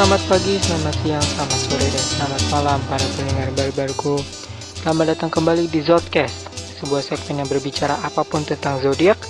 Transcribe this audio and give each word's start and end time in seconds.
Selamat 0.00 0.24
pagi, 0.32 0.56
selamat 0.56 0.96
siang, 1.04 1.20
selamat 1.20 1.60
sore, 1.60 1.86
dan 1.92 2.04
selamat 2.08 2.42
malam 2.48 2.80
para 2.88 3.04
pendengar 3.20 3.48
baru-baruku. 3.52 4.16
Selamat 4.80 5.12
datang 5.12 5.28
kembali 5.28 5.68
di 5.68 5.84
Zodcast, 5.84 6.48
sebuah 6.80 7.04
segmen 7.04 7.44
yang 7.44 7.48
berbicara 7.52 8.00
apa 8.00 8.24
pun 8.24 8.40
tentang 8.40 8.80
zodiak. 8.80 9.20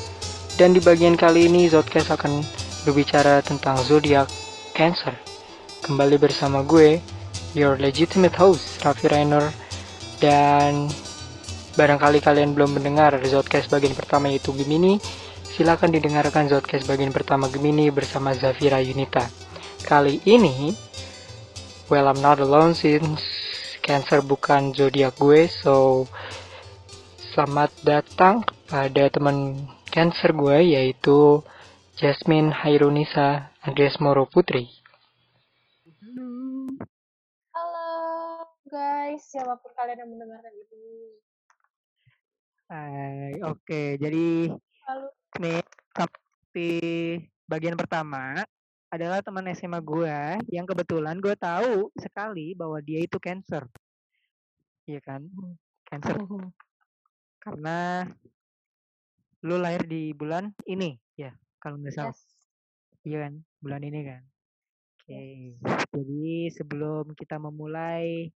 Dan 0.54 0.70
di 0.70 0.78
bagian 0.78 1.18
kali 1.18 1.50
ini 1.50 1.66
Zodcast 1.66 2.14
akan 2.14 2.46
berbicara 2.86 3.42
tentang 3.42 3.82
zodiak 3.82 4.30
Cancer. 4.70 5.10
Kembali 5.82 6.14
bersama 6.22 6.62
gue, 6.62 7.02
your 7.58 7.74
legitimate 7.74 8.38
host 8.38 8.78
Raffi 8.86 9.10
Rainer, 9.10 9.50
dan 10.22 10.86
barangkali 11.74 12.22
kalian 12.22 12.54
belum 12.54 12.78
mendengar 12.78 13.18
Zodcast 13.26 13.74
bagian 13.74 13.98
pertama 13.98 14.30
yaitu 14.30 14.54
Gemini. 14.54 15.02
Silakan 15.50 15.90
didengarkan 15.90 16.46
Zodcast 16.46 16.86
bagian 16.86 17.10
pertama 17.10 17.50
Gemini 17.50 17.90
bersama 17.90 18.38
Zafira 18.38 18.78
Yunita. 18.78 19.49
Kali 19.80 20.20
ini, 20.28 20.76
well 21.88 22.06
I'm 22.06 22.20
not 22.20 22.38
alone 22.38 22.76
since 22.76 23.24
Cancer 23.80 24.20
bukan 24.22 24.76
zodiak 24.76 25.16
gue, 25.16 25.48
so 25.48 26.06
selamat 27.32 27.72
datang 27.82 28.44
kepada 28.44 29.08
teman 29.08 29.66
Cancer 29.88 30.36
gue 30.36 30.76
yaitu 30.76 31.42
Jasmine 31.98 32.52
Hairunisa 32.54 33.50
Andreas 33.64 33.98
Moro 33.98 34.28
Putri. 34.30 34.68
Halo 37.50 37.90
guys, 38.68 39.24
siapa 39.26 39.58
pun 39.58 39.72
kalian 39.74 40.06
yang 40.06 40.10
mendengarkan 40.12 40.52
ini. 40.54 40.84
Hai, 42.70 43.34
oke, 43.42 43.98
jadi 43.98 44.54
Halo. 44.86 45.10
nih 45.42 45.58
tapi 45.90 46.70
bagian 47.50 47.74
pertama 47.74 48.46
adalah 48.90 49.22
teman 49.22 49.46
SMA 49.54 49.78
gue 49.78 50.18
yang 50.50 50.66
kebetulan 50.66 51.22
gue 51.22 51.34
tahu 51.38 51.94
sekali 51.94 52.58
bahwa 52.58 52.82
dia 52.82 52.98
itu 53.06 53.16
cancer. 53.22 53.62
Iya 54.90 55.00
kan? 55.00 55.30
Cancer 55.86 56.18
karena 57.40 58.04
lu 59.40 59.56
lahir 59.56 59.88
di 59.88 60.12
bulan 60.12 60.52
ini 60.68 60.98
ya 61.16 61.32
kalau 61.62 61.80
nggak 61.80 61.94
salah. 61.94 62.12
Yes. 62.12 62.20
Iya 63.06 63.18
kan? 63.24 63.34
Bulan 63.62 63.82
ini 63.86 64.00
kan. 64.04 64.22
Oke. 65.00 65.22
Jadi 65.94 66.52
sebelum 66.52 67.14
kita 67.16 67.40
memulai 67.40 68.28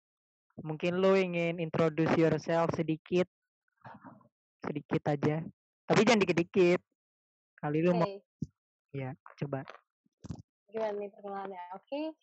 mungkin 0.61 1.01
lu 1.01 1.17
ingin 1.17 1.59
introduce 1.59 2.13
yourself 2.15 2.71
sedikit 2.77 3.27
sedikit 4.63 5.03
aja. 5.11 5.43
Tapi 5.89 6.01
jangan 6.07 6.23
dikit-dikit. 6.23 6.81
Kali 7.59 7.79
lu 7.83 7.97
mau 7.97 8.21
ya 8.95 9.17
coba. 9.41 9.67
Gimana 10.73 10.97
nih 10.97 11.11
perkenalannya? 11.13 11.65
Oke, 11.77 12.17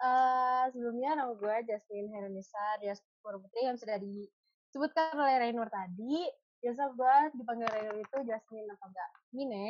eh, 0.00 0.64
sebelumnya 0.70 1.18
nama 1.18 1.32
gue 1.34 1.56
Jasmine 1.66 2.08
Heronisa 2.14 2.78
Dias 2.78 3.02
Putri 3.20 3.66
yang 3.66 3.74
sudah 3.74 3.98
disebutkan 3.98 5.18
oleh 5.18 5.42
Rainur 5.42 5.66
tadi. 5.66 6.30
Biasa 6.62 6.94
gue 6.94 7.14
dipanggil 7.36 7.68
Rainur 7.68 7.96
itu 8.00 8.16
Jasmine 8.24 8.70
atau 8.78 8.86
enggak 8.88 9.10
Mine. 9.34 9.66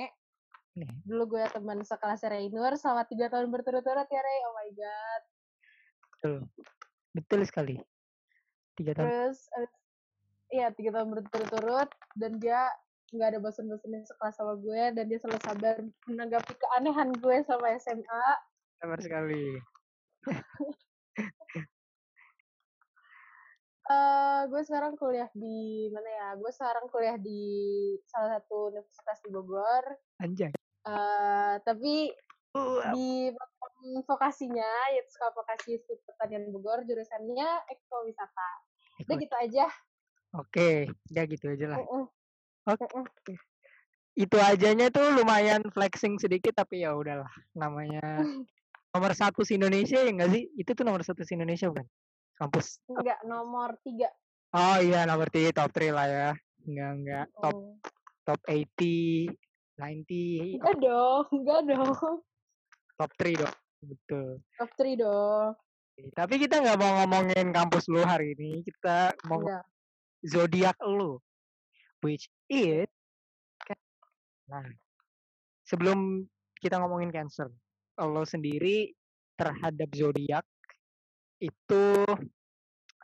Nih. 0.77 0.93
Dulu 1.09 1.25
gue 1.37 1.45
teman 1.49 1.81
sekelas 1.81 2.21
Rainur 2.29 2.77
selama 2.77 3.09
tiga 3.09 3.33
tahun 3.33 3.49
berturut-turut 3.49 4.07
ya 4.07 4.21
Ray. 4.21 4.41
Oh 4.45 4.55
my 4.55 4.71
god. 4.77 5.23
Betul. 6.13 6.37
Betul 7.17 7.41
sekali. 7.49 7.77
Tiga 8.77 8.93
tahun. 8.93 9.09
Terus, 9.09 9.39
iya 10.53 10.69
tiga 10.77 11.01
tahun 11.01 11.09
berturut-turut 11.17 11.89
dan 12.21 12.37
dia 12.37 12.69
nggak 13.15 13.29
ada 13.35 13.39
bosan-bosannya 13.39 14.03
sekelas 14.03 14.35
sama 14.35 14.59
gue 14.59 14.83
dan 14.99 15.05
dia 15.07 15.19
selalu 15.23 15.39
sabar 15.47 15.79
menanggapi 16.11 16.53
keanehan 16.59 17.15
gue 17.15 17.37
sama 17.47 17.79
SMA. 17.79 18.27
Sabar 18.83 18.99
sekali. 18.99 19.63
eh 23.87 24.41
gue 24.51 24.63
sekarang 24.67 24.99
kuliah 24.99 25.31
di 25.39 25.87
mana 25.95 26.11
ya? 26.11 26.35
Gue 26.35 26.51
sekarang 26.51 26.91
kuliah 26.91 27.15
di 27.15 27.95
salah 28.11 28.43
satu 28.43 28.75
universitas 28.75 29.23
di 29.23 29.31
Bogor. 29.31 29.85
Anjay. 30.19 30.51
eh 30.87 31.55
tapi 31.63 32.11
Uh, 32.57 32.81
di 32.97 33.29
vokasinya 34.09 34.89
yaitu 34.89 35.13
sekolah 35.13 35.37
vokasi 35.37 35.77
Institut 35.77 36.01
Pertanian 36.09 36.49
Bogor 36.49 36.89
jurusannya 36.89 37.69
ekowisata. 37.69 38.51
Udah 39.05 39.17
gitu 39.21 39.37
aja. 39.37 39.69
Oke, 40.41 40.89
udah 41.13 41.25
gitu 41.29 41.53
aja 41.53 41.77
lah. 41.77 41.79
Mm-mm. 41.85 42.09
Oke. 42.67 42.83
Mm-mm. 42.83 43.05
Itu 44.17 44.37
ajanya 44.41 44.89
tuh 44.89 45.13
lumayan 45.13 45.61
flexing 45.71 46.17
sedikit 46.17 46.57
tapi 46.57 46.83
ya 46.83 46.97
udahlah. 46.97 47.29
Namanya 47.53 48.25
nomor 48.91 49.13
satu 49.13 49.45
se 49.45 49.55
Indonesia 49.55 50.01
ya 50.01 50.09
enggak 50.09 50.33
sih? 50.33 50.49
Itu 50.57 50.73
tuh 50.73 50.83
nomor 50.83 51.05
satu 51.05 51.21
se 51.21 51.37
Indonesia 51.37 51.69
bukan? 51.69 51.85
Kampus. 52.37 52.81
Enggak 52.89 53.21
nomor 53.25 53.77
tiga. 53.85 54.09
Oh 54.51 54.81
iya 54.81 55.05
nomor 55.05 55.29
tiga 55.29 55.53
top 55.53 55.71
3 55.71 55.93
lah 55.93 56.07
ya. 56.09 56.31
Enggak 56.65 56.91
enggak 56.97 57.27
top 57.39 57.57
Mm. 57.57 57.73
top 58.27 58.41
80, 58.43 59.31
90, 59.77 60.59
Enggak 60.59 60.77
dong, 60.81 61.25
enggak 61.31 61.61
dong. 61.69 62.17
top 62.97 63.11
3 63.21 63.37
dong. 63.37 63.55
Betul. 63.85 64.29
Top 64.57 64.71
3 64.75 64.97
dong. 64.97 65.51
Tapi 66.13 66.35
kita 66.37 66.61
nggak 66.61 66.77
mau 66.77 66.93
ngomongin 67.05 67.53
kampus 67.53 67.87
lu 67.87 68.01
hari 68.01 68.33
ini. 68.35 68.61
Kita 68.61 69.13
mau 69.29 69.45
zodiak 70.25 70.77
lu 70.83 71.21
which 72.03 72.29
is 72.51 72.89
Ca- 73.63 73.87
nah 74.51 74.67
sebelum 75.67 76.25
kita 76.61 76.81
ngomongin 76.81 77.13
cancer 77.13 77.49
lo 77.97 78.25
sendiri 78.29 78.93
terhadap 79.37 79.89
zodiak 79.93 80.45
itu 81.41 81.85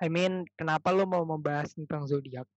I 0.00 0.08
mean 0.08 0.44
kenapa 0.56 0.92
lo 0.92 1.04
mau 1.04 1.24
membahas 1.24 1.76
tentang 1.76 2.08
zodiak 2.08 2.48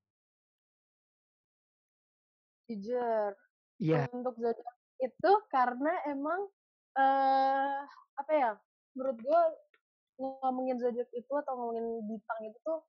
Jujur. 2.65 3.31
Iya 3.77 4.09
Untuk 4.09 4.35
zodiak 4.41 4.75
itu 4.97 5.31
karena 5.53 5.93
emang 6.09 6.49
eh 6.97 7.79
apa 8.17 8.31
ya? 8.33 8.51
Menurut 8.95 9.17
gue 9.21 9.41
ngomongin 10.17 10.79
zodiak 10.79 11.09
itu 11.11 11.29
atau 11.29 11.53
ngomongin 11.53 11.85
bintang 12.07 12.39
itu 12.47 12.57
tuh 12.63 12.79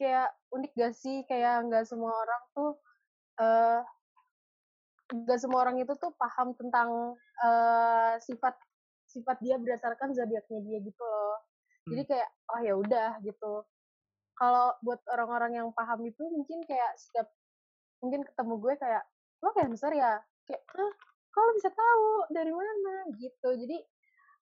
kayak 0.00 0.32
unik 0.56 0.72
gak 0.74 0.94
sih? 0.96 1.22
Kayak 1.28 1.68
nggak 1.68 1.84
semua 1.84 2.12
orang 2.16 2.42
tuh 2.56 2.72
eh 3.40 3.80
nggak 5.10 5.38
semua 5.42 5.58
orang 5.66 5.76
itu 5.82 5.92
tuh 6.00 6.12
paham 6.16 6.56
tentang 6.56 7.18
eh 7.44 8.14
sifat 8.24 8.56
sifat 9.10 9.36
dia 9.44 9.60
berdasarkan 9.60 10.16
zodiaknya 10.16 10.60
dia 10.64 10.78
gitu 10.80 11.02
loh. 11.04 11.36
Jadi 11.90 12.02
kayak 12.08 12.28
oh 12.56 12.60
ya 12.64 12.74
udah 12.78 13.10
gitu. 13.20 13.68
Kalau 14.40 14.72
buat 14.80 15.04
orang-orang 15.12 15.60
yang 15.60 15.68
paham 15.76 16.00
itu 16.08 16.24
mungkin 16.32 16.64
kayak 16.64 16.96
setiap 16.96 17.28
mungkin 18.00 18.24
ketemu 18.24 18.54
gue 18.56 18.74
kayak 18.80 19.04
lo 19.44 19.52
cancer 19.52 19.92
ya 19.92 20.20
kayak 20.48 20.62
ah 20.76 20.92
kalau 21.30 21.50
bisa 21.54 21.70
tahu 21.70 22.08
dari 22.32 22.52
mana 22.52 23.06
gitu 23.16 23.48
jadi 23.54 23.76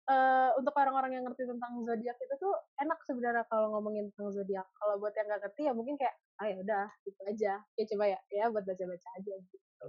eh 0.08 0.50
untuk 0.56 0.72
orang-orang 0.72 1.20
yang 1.20 1.24
ngerti 1.28 1.44
tentang 1.44 1.84
zodiak 1.84 2.16
itu 2.16 2.34
tuh 2.40 2.54
enak 2.80 2.98
sebenarnya 3.04 3.44
kalau 3.52 3.76
ngomongin 3.76 4.08
tentang 4.12 4.32
zodiak. 4.32 4.66
Kalau 4.76 4.96
buat 4.96 5.12
yang 5.12 5.28
nggak 5.28 5.40
ngerti 5.44 5.62
ya 5.68 5.72
mungkin 5.76 5.94
kayak 6.00 6.14
ah 6.40 6.46
ya 6.48 6.56
udah 6.64 6.86
gitu 7.04 7.20
aja. 7.28 7.52
Ya 7.76 7.84
coba 7.92 8.04
ya 8.08 8.18
ya 8.32 8.44
buat 8.48 8.64
baca-baca 8.64 9.08
aja 9.20 9.32
gitu. 9.36 9.88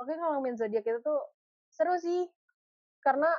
Oke 0.00 0.12
kalau 0.16 0.36
ngomongin 0.36 0.56
zodiak 0.60 0.84
itu 0.84 1.00
tuh 1.00 1.20
seru 1.72 1.96
sih. 1.96 2.28
Karena 3.00 3.30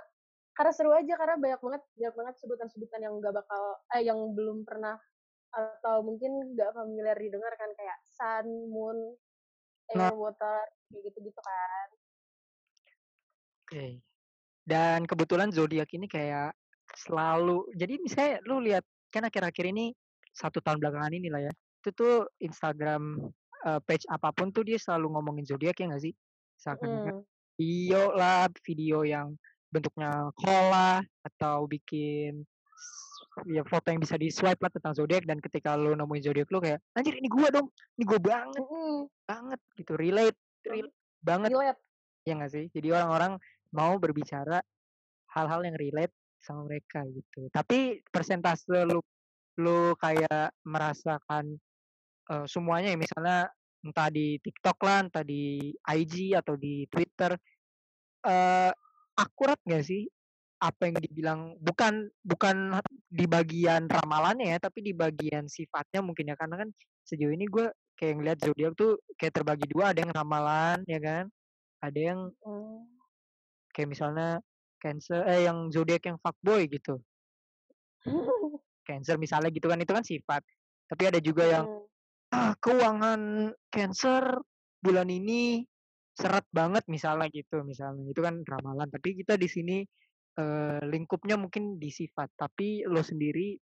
karena 0.58 0.72
seru 0.74 0.92
aja 0.98 1.14
karena 1.20 1.36
banyak 1.38 1.62
banget 1.62 1.84
banyak 1.94 2.16
banget 2.16 2.36
sebutan-sebutan 2.42 3.00
yang 3.06 3.14
nggak 3.22 3.34
bakal 3.36 3.62
eh 3.94 4.02
yang 4.02 4.18
belum 4.34 4.66
pernah 4.66 4.98
atau 5.54 6.04
mungkin 6.04 6.58
nggak 6.58 6.74
familiar 6.74 7.16
didengar 7.16 7.54
kan 7.56 7.70
kayak 7.78 7.98
sun 8.04 8.48
moon 8.74 9.16
Nah. 9.94 10.10
air 10.10 10.18
water 10.18 10.66
kayak 10.90 11.02
gitu-gitu 11.06 11.42
kan. 11.46 11.88
Oke 13.66 14.02
dan 14.66 15.06
kebetulan 15.06 15.54
zodiak 15.54 15.88
ini 15.94 16.10
kayak 16.10 16.52
selalu 16.98 17.70
jadi 17.78 18.02
misalnya 18.02 18.36
lu 18.50 18.60
lihat 18.62 18.84
kan 19.14 19.24
akhir-akhir 19.26 19.66
ini 19.72 19.94
satu 20.34 20.60
tahun 20.60 20.82
belakangan 20.82 21.14
ini 21.14 21.30
lah 21.30 21.48
ya 21.48 21.54
itu 21.54 21.90
tuh 21.94 22.26
Instagram 22.42 23.30
eh, 23.66 23.80
page 23.86 24.10
apa 24.10 24.34
pun 24.34 24.50
tuh 24.50 24.66
dia 24.66 24.82
selalu 24.82 25.14
ngomongin 25.16 25.46
zodiak 25.46 25.78
ya 25.78 25.86
nggak 25.88 26.04
sih 26.04 26.14
misalkan 26.58 26.90
Mm. 26.90 27.22
video 27.56 28.02
lah 28.12 28.50
video 28.66 29.08
yang 29.08 29.32
bentuknya 29.72 30.28
kola 30.36 31.00
atau 31.24 31.64
bikin 31.68 32.44
ya 33.44 33.64
foto 33.68 33.92
yang 33.92 34.00
bisa 34.00 34.16
di 34.16 34.32
swipe 34.32 34.60
lah 34.64 34.72
tentang 34.72 34.96
zodiak 34.96 35.28
dan 35.28 35.44
ketika 35.44 35.76
lo 35.76 35.92
nemuin 35.92 36.24
zodiak 36.24 36.48
lo 36.52 36.64
kayak 36.64 36.80
anjir 36.96 37.16
ini 37.20 37.28
gua 37.28 37.52
dong 37.52 37.68
ini 38.00 38.04
gua 38.08 38.20
banget 38.20 38.64
Mm-mm. 38.64 39.12
banget 39.28 39.60
gitu 39.76 39.94
relate 40.00 40.40
relate 40.64 40.96
banget 41.20 41.52
Relate. 41.52 41.80
ya 42.24 42.34
nggak 42.40 42.52
sih 42.52 42.66
jadi 42.72 42.88
orang-orang 42.96 43.36
mau 43.76 44.00
berbicara 44.00 44.64
hal-hal 45.36 45.62
yang 45.68 45.76
relate 45.76 46.16
sama 46.40 46.64
mereka 46.72 47.04
gitu 47.12 47.52
tapi 47.52 48.00
persentase 48.08 48.64
lu 48.88 49.04
lu 49.60 49.96
kayak 50.00 50.56
merasakan 50.64 51.60
eh, 52.32 52.46
semuanya 52.48 52.96
ya 52.96 53.00
misalnya 53.00 53.40
entah 53.86 54.10
di 54.10 54.42
TikTok 54.42 54.78
lah 54.82 55.06
entah 55.06 55.22
di 55.22 55.74
IG 55.76 56.34
atau 56.34 56.58
di 56.58 56.90
Twitter 56.90 57.38
eh 58.26 58.72
akurat 59.16 59.60
nggak 59.62 59.86
sih 59.86 60.10
apa 60.60 60.90
yang 60.90 60.98
dibilang 60.98 61.40
bukan 61.62 62.10
bukan 62.26 62.82
di 63.12 63.26
bagian 63.30 63.86
ramalannya 63.86 64.56
ya 64.56 64.58
tapi 64.58 64.82
di 64.82 64.94
bagian 64.96 65.46
sifatnya 65.46 66.02
mungkin 66.02 66.32
ya 66.34 66.36
karena 66.40 66.66
kan 66.66 66.70
sejauh 67.06 67.30
ini 67.30 67.46
gue 67.46 67.70
kayak 68.00 68.14
ngeliat 68.18 68.38
zodiak 68.42 68.74
tuh 68.74 68.98
kayak 69.20 69.36
terbagi 69.36 69.68
dua 69.70 69.94
ada 69.94 70.02
yang 70.02 70.14
ramalan 70.16 70.82
ya 70.90 71.00
kan 71.00 71.26
ada 71.86 72.00
yang 72.00 72.20
Hmm. 72.42 72.95
Kayak 73.76 73.92
misalnya 73.92 74.40
cancer 74.80 75.28
eh 75.28 75.44
yang 75.44 75.68
zodiak 75.68 76.08
yang 76.08 76.16
fuckboy 76.24 76.64
gitu. 76.72 77.04
Cancer 78.88 79.20
misalnya 79.20 79.52
gitu 79.52 79.68
kan 79.68 79.82
itu 79.84 79.92
kan 79.92 80.06
sifat. 80.06 80.42
Tapi 80.88 81.04
ada 81.10 81.20
juga 81.20 81.44
yang 81.44 81.66
ah 82.32 82.54
keuangan 82.62 83.50
cancer 83.74 84.40
bulan 84.80 85.10
ini 85.10 85.66
seret 86.16 86.46
banget 86.54 86.86
misalnya 86.88 87.28
gitu 87.34 87.66
misalnya. 87.68 88.06
Itu 88.08 88.22
kan 88.24 88.46
ramalan. 88.46 88.88
Tapi 88.88 89.26
kita 89.26 89.36
di 89.36 89.50
sini 89.50 89.82
eh, 90.38 90.82
lingkupnya 90.86 91.36
mungkin 91.36 91.82
di 91.82 91.90
sifat. 91.90 92.38
Tapi 92.38 92.86
lo 92.86 93.02
sendiri 93.02 93.58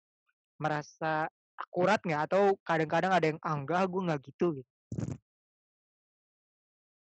merasa 0.58 1.30
akurat 1.54 2.02
nggak? 2.02 2.22
Atau 2.28 2.58
kadang-kadang 2.66 3.14
ada 3.14 3.26
yang 3.30 3.38
ah 3.46 3.54
enggak 3.54 3.86
gue 3.86 4.02
nggak 4.10 4.20
gitu 4.26 4.46
gitu 4.58 4.72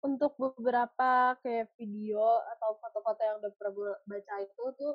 Untuk 0.01 0.33
beberapa 0.41 1.37
kayak 1.45 1.77
video 1.77 2.41
atau 2.57 2.73
foto-foto 2.81 3.21
yang 3.21 3.37
udah 3.37 3.51
pernah 3.53 3.71
gue 3.77 3.91
baca 4.09 4.35
itu 4.41 4.63
tuh 4.73 4.93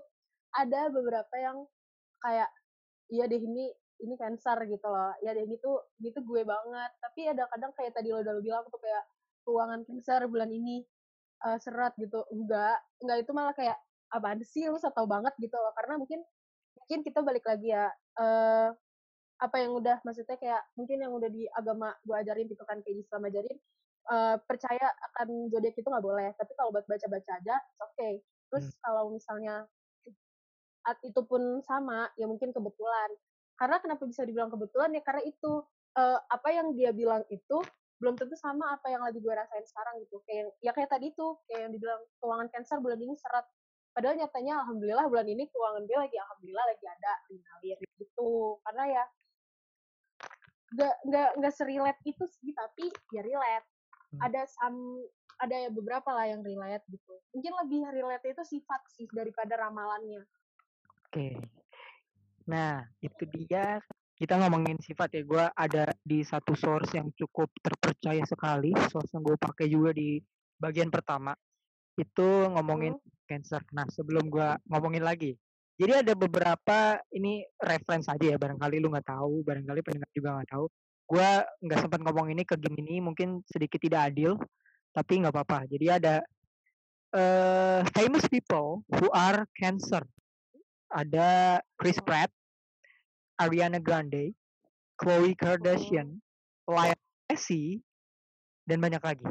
ada 0.50 0.90
beberapa 0.90 1.34
yang 1.38 1.62
kayak 2.18 2.50
iya 3.14 3.30
deh 3.30 3.38
ini 3.38 3.70
ini 4.02 4.14
cancer 4.18 4.58
gitu 4.66 4.86
loh. 4.90 5.14
Ya 5.22 5.30
deh 5.36 5.46
ini 5.46 5.56
tuh 5.62 5.78
ini 6.02 6.10
tuh 6.10 6.26
gue 6.26 6.42
banget. 6.42 6.90
Tapi 6.98 7.20
ada 7.30 7.46
kadang 7.54 7.70
kayak 7.78 7.94
tadi 7.94 8.10
lo 8.10 8.18
udah 8.22 8.34
bilang 8.42 8.66
tuh 8.66 8.80
kayak 8.82 9.04
keuangan 9.46 9.80
cancer 9.86 10.20
bulan 10.26 10.50
ini 10.50 10.82
eh, 11.46 11.58
seret 11.62 11.94
gitu. 12.02 12.26
Enggak, 12.34 12.82
enggak 13.02 13.18
itu 13.22 13.30
malah 13.36 13.54
kayak 13.54 13.78
apaan 14.10 14.42
sih 14.42 14.66
lu 14.66 14.78
tau 14.82 15.06
banget 15.06 15.34
gitu 15.38 15.54
loh. 15.54 15.70
Karena 15.78 16.02
mungkin 16.02 16.20
mungkin 16.82 16.98
kita 17.06 17.20
balik 17.22 17.44
lagi 17.46 17.70
ya 17.74 17.90
eh 18.18 18.70
apa 19.36 19.56
yang 19.60 19.72
udah 19.76 20.00
maksudnya 20.00 20.36
kayak 20.40 20.64
mungkin 20.80 20.96
yang 21.04 21.12
udah 21.12 21.28
di 21.28 21.44
agama 21.52 21.92
gue 22.08 22.16
ajarin 22.16 22.48
gitu 22.48 22.64
kan 22.64 22.80
kayak 22.80 23.04
Islam 23.04 23.28
ajarin 23.28 23.58
eh, 24.06 24.36
percaya 24.46 24.86
akan 25.12 25.50
zodiak 25.50 25.74
itu 25.74 25.86
nggak 25.86 26.04
boleh 26.04 26.30
tapi 26.38 26.52
kalau 26.54 26.70
buat 26.74 26.86
baca-baca 26.86 27.30
aja 27.42 27.56
it's 27.58 27.82
okay. 27.82 28.22
Terus 28.50 28.66
kalau 28.82 29.10
misalnya 29.10 29.66
at 30.86 30.98
itu 31.02 31.18
pun 31.26 31.60
sama 31.66 32.06
ya 32.14 32.30
mungkin 32.30 32.54
kebetulan. 32.54 33.10
Karena 33.58 33.82
kenapa 33.82 34.06
bisa 34.06 34.22
dibilang 34.22 34.52
kebetulan? 34.54 34.94
Ya 34.94 35.02
karena 35.02 35.22
itu 35.26 35.66
eh, 35.98 36.18
apa 36.30 36.48
yang 36.54 36.70
dia 36.78 36.94
bilang 36.94 37.26
itu 37.28 37.58
belum 37.96 38.14
tentu 38.20 38.36
sama 38.36 38.76
apa 38.76 38.92
yang 38.92 39.00
lagi 39.02 39.18
gue 39.18 39.34
rasain 39.34 39.66
sekarang 39.66 39.98
gitu. 40.06 40.22
Kayak 40.28 40.54
ya 40.62 40.70
kayak 40.70 40.90
tadi 40.92 41.10
tuh 41.18 41.42
kayak 41.50 41.68
yang 41.68 41.72
dibilang 41.74 42.00
keuangan 42.22 42.48
cancer 42.54 42.78
bulan 42.78 43.00
ini 43.02 43.18
seret. 43.18 43.46
Padahal 43.96 44.14
nyatanya 44.20 44.62
alhamdulillah 44.62 45.06
bulan 45.08 45.26
ini 45.26 45.48
keuangan 45.50 45.82
gue 45.88 45.98
lagi 45.98 46.16
alhamdulillah 46.20 46.66
lagi 46.70 46.86
ada 46.86 47.12
ngalir 47.34 47.78
gitu. 47.98 48.60
Karena 48.62 48.84
ya 48.86 49.04
nggak 50.76 50.94
nggak 51.08 51.28
nggak 51.40 51.54
serelate 51.54 52.00
itu 52.04 52.24
sih 52.26 52.50
tapi 52.50 52.90
ya 53.14 53.22
relate 53.22 53.66
Hmm. 54.16 54.26
ada 54.32 54.42
some 54.48 55.04
ada 55.36 55.68
beberapa 55.68 56.08
lah 56.16 56.32
yang 56.32 56.40
relate 56.40 56.84
gitu. 56.88 57.12
Mungkin 57.36 57.52
lebih 57.64 57.80
relate 57.92 58.24
itu 58.32 58.42
sifat 58.56 58.80
sih 58.96 59.04
daripada 59.12 59.52
ramalannya. 59.60 60.24
Oke. 61.08 61.36
Nah 62.48 62.84
itu 63.04 63.24
dia. 63.28 63.80
Kita 64.16 64.40
ngomongin 64.40 64.80
sifat 64.80 65.12
ya. 65.12 65.22
Gue 65.28 65.44
ada 65.44 65.92
di 66.00 66.24
satu 66.24 66.56
source 66.56 66.96
yang 66.96 67.12
cukup 67.12 67.52
terpercaya 67.60 68.24
sekali. 68.24 68.72
Source 68.88 69.12
yang 69.12 69.20
gue 69.20 69.36
pakai 69.36 69.68
juga 69.68 69.92
di 69.92 70.16
bagian 70.56 70.88
pertama. 70.88 71.36
Itu 72.00 72.48
ngomongin 72.56 72.96
Hmm. 72.96 73.12
cancer. 73.28 73.60
Nah 73.76 73.84
sebelum 73.92 74.32
gue 74.32 74.48
ngomongin 74.72 75.04
lagi. 75.04 75.36
Jadi 75.76 75.92
ada 75.92 76.16
beberapa 76.16 76.96
ini 77.12 77.44
reference 77.60 78.08
aja 78.08 78.32
ya. 78.32 78.40
Barangkali 78.40 78.80
lu 78.80 78.88
nggak 78.88 79.12
tahu 79.12 79.44
barangkali 79.44 79.84
pendengar 79.84 80.08
juga 80.16 80.40
nggak 80.40 80.48
tahu 80.48 80.66
gue 81.06 81.28
nggak 81.62 81.80
sempat 81.86 82.02
ngomong 82.02 82.34
ini 82.34 82.42
ke 82.42 82.58
game 82.58 82.82
ini 82.82 82.98
mungkin 82.98 83.42
sedikit 83.46 83.78
tidak 83.78 84.10
adil 84.10 84.34
tapi 84.90 85.22
nggak 85.22 85.34
apa-apa. 85.34 85.70
Jadi 85.70 85.86
ada 85.86 86.14
eh 87.14 87.80
famous 87.94 88.26
people 88.26 88.82
who 88.98 89.06
are 89.14 89.46
cancer. 89.54 90.02
Ada 90.90 91.58
Chris 91.78 91.98
Pratt 92.02 92.30
Ariana 93.38 93.82
Grande 93.82 94.34
Khloe 94.98 95.34
Kardashian 95.34 96.18
Lionel 96.66 96.98
Messi 97.30 97.78
dan 98.66 98.82
banyak 98.82 99.02
lagi. 99.02 99.26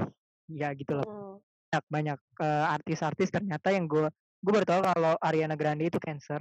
Ya 0.51 0.71
gitu 0.75 0.99
loh 0.99 1.07
Hmm. 1.07 1.41
banyak 1.75 1.83
banyak 1.91 2.19
eh, 2.39 2.65
artis-artis 2.71 3.27
ternyata 3.33 3.67
yang 3.73 3.89
gue 3.89 4.07
gue 4.39 4.51
baru 4.53 4.63
tahu 4.63 4.81
kalau 4.85 5.13
Ariana 5.19 5.57
Grande 5.59 5.89
itu 5.89 5.99
cancer 5.99 6.39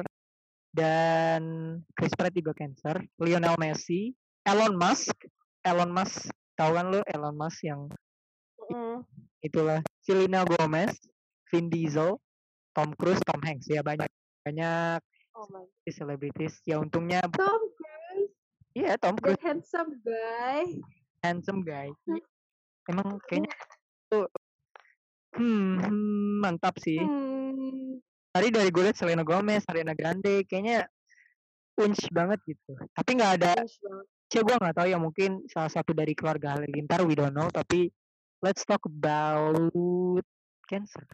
dan 0.71 1.43
Chris 1.97 2.15
Pratt 2.15 2.35
juga 2.35 2.53
cancer 2.55 3.03
Lionel 3.19 3.59
Messi 3.59 4.15
Elon 4.45 4.77
Musk 4.77 5.17
Elon 5.65 5.91
Musk 5.91 6.29
tahu 6.55 6.71
kan 6.77 6.87
lo 6.93 7.01
Elon 7.09 7.37
Musk 7.37 7.65
yang 7.65 7.89
Hmm. 8.65 9.05
itulah 9.45 9.85
Selena 10.01 10.41
Gomez 10.41 10.97
Vin 11.53 11.69
Diesel 11.69 12.17
Tom 12.73 12.97
Cruise 12.97 13.21
Tom 13.21 13.37
Hanks 13.45 13.69
ya 13.69 13.85
banyak 13.85 14.09
banyak 14.41 15.05
oh 15.37 15.69
selebritis 15.85 16.65
ya 16.65 16.81
untungnya 16.81 17.21
Tom 17.29 17.61
Cruise 17.77 18.33
iya 18.73 18.97
Tom 18.97 19.21
the 19.21 19.37
Cruise 19.37 19.43
handsome 19.45 20.01
guy 20.01 20.65
handsome 21.21 21.61
guy 21.61 21.93
Iya. 22.09 22.25
emang 22.89 23.09
kayaknya 23.29 23.53
tuh 24.09 24.33
hmm, 25.37 25.73
hmm, 25.85 26.35
mantap 26.41 26.81
sih 26.81 27.05
hmm. 27.05 28.01
tadi 28.33 28.49
dari 28.49 28.73
gue 28.73 28.83
liat 28.83 28.97
Selena 28.99 29.23
Gomez, 29.23 29.63
Ariana 29.71 29.95
Grande, 29.95 30.43
kayaknya 30.49 30.91
unch 31.79 32.03
banget 32.11 32.43
gitu. 32.51 32.75
Tapi 32.91 33.11
nggak 33.15 33.33
ada, 33.39 33.63
Banget. 34.35 34.43
sih 34.43 34.43
gue 34.51 34.57
nggak 34.59 34.77
tahu 34.77 34.89
ya 34.91 34.99
mungkin 34.99 35.31
salah 35.47 35.71
satu 35.71 35.95
dari 35.95 36.13
keluarga 36.19 36.59
Halilintar, 36.59 37.07
we 37.07 37.15
don't 37.15 37.31
know. 37.31 37.47
Tapi 37.47 37.87
let's 38.43 38.67
talk 38.67 38.83
about 38.85 40.27
cancer. 40.69 41.05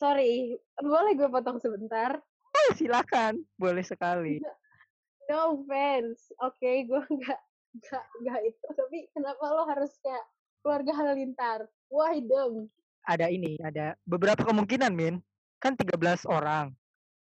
sorry 0.00 0.56
boleh 0.80 1.12
gue 1.12 1.28
potong 1.28 1.60
sebentar 1.60 2.16
Eh, 2.50 2.70
silakan, 2.74 3.44
boleh 3.60 3.84
sekali. 3.84 4.40
no 5.30 5.60
offense 5.60 6.32
oke 6.42 6.58
gue 6.58 7.02
nggak 7.20 7.40
nggak 7.70 8.04
nggak 8.24 8.40
itu 8.50 8.66
tapi 8.74 9.06
kenapa 9.14 9.44
lo 9.54 9.62
harus 9.68 9.94
kayak 10.02 10.24
keluarga 10.58 10.90
halilintar 10.90 11.70
why 11.86 12.18
dong 12.18 12.66
Ada 13.06 13.32
ini, 13.32 13.56
ada 13.64 13.96
beberapa 14.04 14.44
kemungkinan, 14.44 14.92
Min. 14.92 15.24
Kan 15.56 15.72
13 15.72 16.28
orang. 16.28 16.76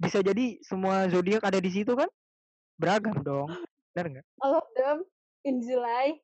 Bisa 0.02 0.18
jadi 0.18 0.58
semua 0.66 1.06
zodiak 1.14 1.46
ada 1.46 1.62
di 1.62 1.70
situ 1.70 1.94
kan? 1.94 2.10
Beragam 2.82 3.22
dong. 3.22 3.54
Benar 3.94 4.06
nggak? 4.20 4.26
all 4.44 4.54
of 4.60 4.68
them 4.78 4.98
in 5.46 5.62
July 5.64 6.18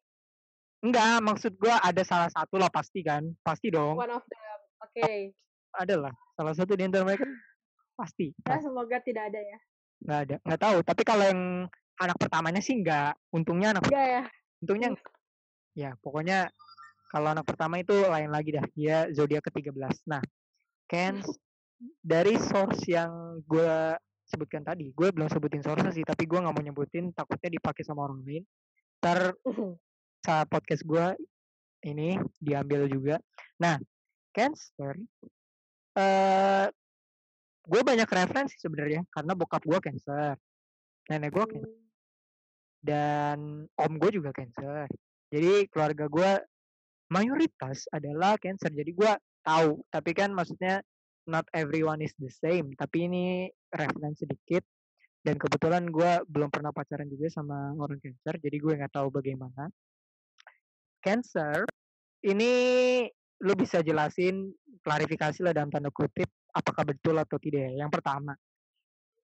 Enggak, 0.86 1.18
maksud 1.26 1.58
gue 1.58 1.74
ada 1.74 2.04
salah 2.06 2.30
satu 2.30 2.62
lah 2.62 2.70
pasti 2.70 3.02
kan. 3.02 3.26
Pasti 3.42 3.74
dong. 3.74 3.98
one 3.98 4.14
of 4.14 4.22
them 4.22 4.58
oke 4.86 5.34
Ada 5.74 5.96
lah. 5.98 6.14
Salah 6.38 6.54
satu 6.54 6.78
di 6.78 6.86
antara 6.86 7.02
mereka 7.02 7.26
pasti. 8.00 8.30
ya 8.46 8.62
semoga 8.62 9.02
tidak 9.02 9.34
ada 9.34 9.42
ya 9.42 9.58
nggak 10.04 10.20
ada 10.28 10.36
nggak 10.44 10.62
tahu 10.62 10.78
tapi 10.84 11.02
kalau 11.08 11.24
yang 11.24 11.42
anak 11.98 12.18
pertamanya 12.20 12.60
sih 12.60 12.76
nggak 12.78 13.16
untungnya 13.32 13.74
anak 13.74 13.88
enggak 13.88 14.08
ya 14.08 14.24
untungnya 14.62 14.88
nggak. 14.94 15.08
ya 15.76 15.90
pokoknya 16.04 16.38
kalau 17.10 17.32
anak 17.32 17.46
pertama 17.48 17.80
itu 17.80 17.96
lain 17.96 18.30
lagi 18.30 18.52
dah 18.52 18.66
dia 18.76 18.98
zodiak 19.16 19.48
ke-13 19.48 19.96
nah 20.12 20.22
Kens 20.92 21.26
dari 22.04 22.36
source 22.36 22.84
yang 22.86 23.40
gue 23.48 23.96
sebutkan 24.26 24.66
tadi 24.66 24.90
gue 24.90 25.08
belum 25.14 25.30
sebutin 25.30 25.62
source 25.62 25.94
sih 25.94 26.02
tapi 26.02 26.26
gue 26.26 26.40
nggak 26.42 26.54
mau 26.54 26.64
nyebutin 26.66 27.14
takutnya 27.14 27.50
dipakai 27.54 27.86
sama 27.86 28.10
orang 28.10 28.26
lain 28.26 28.44
ntar 29.02 29.38
saat 30.26 30.50
podcast 30.50 30.82
gue 30.82 31.06
ini 31.86 32.18
diambil 32.42 32.90
juga 32.90 33.22
nah 33.62 33.78
Cancer 34.34 34.98
eh 35.96 36.68
gue 37.66 37.82
banyak 37.82 38.10
referensi 38.10 38.58
sebenarnya 38.58 39.06
karena 39.14 39.38
bokap 39.38 39.62
gue 39.64 39.80
Cancer 39.80 40.36
nenek 41.10 41.30
gue 41.32 41.46
Cancer 41.54 41.86
Hmm. 42.86 42.86
dan 42.86 43.40
om 43.82 43.94
gue 43.98 44.12
juga 44.14 44.30
cancer. 44.30 44.86
Jadi 45.34 45.66
keluarga 45.74 46.06
gue 46.06 46.32
mayoritas 47.10 47.90
adalah 47.90 48.38
cancer. 48.38 48.70
Jadi 48.70 48.94
gue 48.94 49.12
tahu, 49.42 49.82
tapi 49.90 50.14
kan 50.14 50.30
maksudnya 50.30 50.86
not 51.26 51.46
everyone 51.54 52.02
is 52.02 52.14
the 52.18 52.30
same. 52.30 52.74
Tapi 52.78 53.10
ini 53.10 53.26
referensi 53.74 54.26
sedikit. 54.26 54.64
Dan 55.26 55.42
kebetulan 55.42 55.90
gue 55.90 56.22
belum 56.30 56.54
pernah 56.54 56.70
pacaran 56.70 57.10
juga 57.10 57.26
sama 57.34 57.74
orang 57.82 57.98
cancer, 57.98 58.38
jadi 58.38 58.62
gue 58.62 58.74
nggak 58.78 58.94
tahu 58.94 59.10
bagaimana. 59.10 59.74
Cancer 61.02 61.66
ini 62.22 62.54
lu 63.42 63.54
bisa 63.58 63.82
jelasin 63.82 64.54
klarifikasi 64.86 65.42
lah 65.42 65.50
dalam 65.50 65.74
tanda 65.74 65.90
kutip 65.90 66.30
apakah 66.54 66.86
betul 66.86 67.18
atau 67.18 67.42
tidak 67.42 67.74
ya. 67.74 67.82
Yang 67.82 67.92
pertama, 67.98 68.38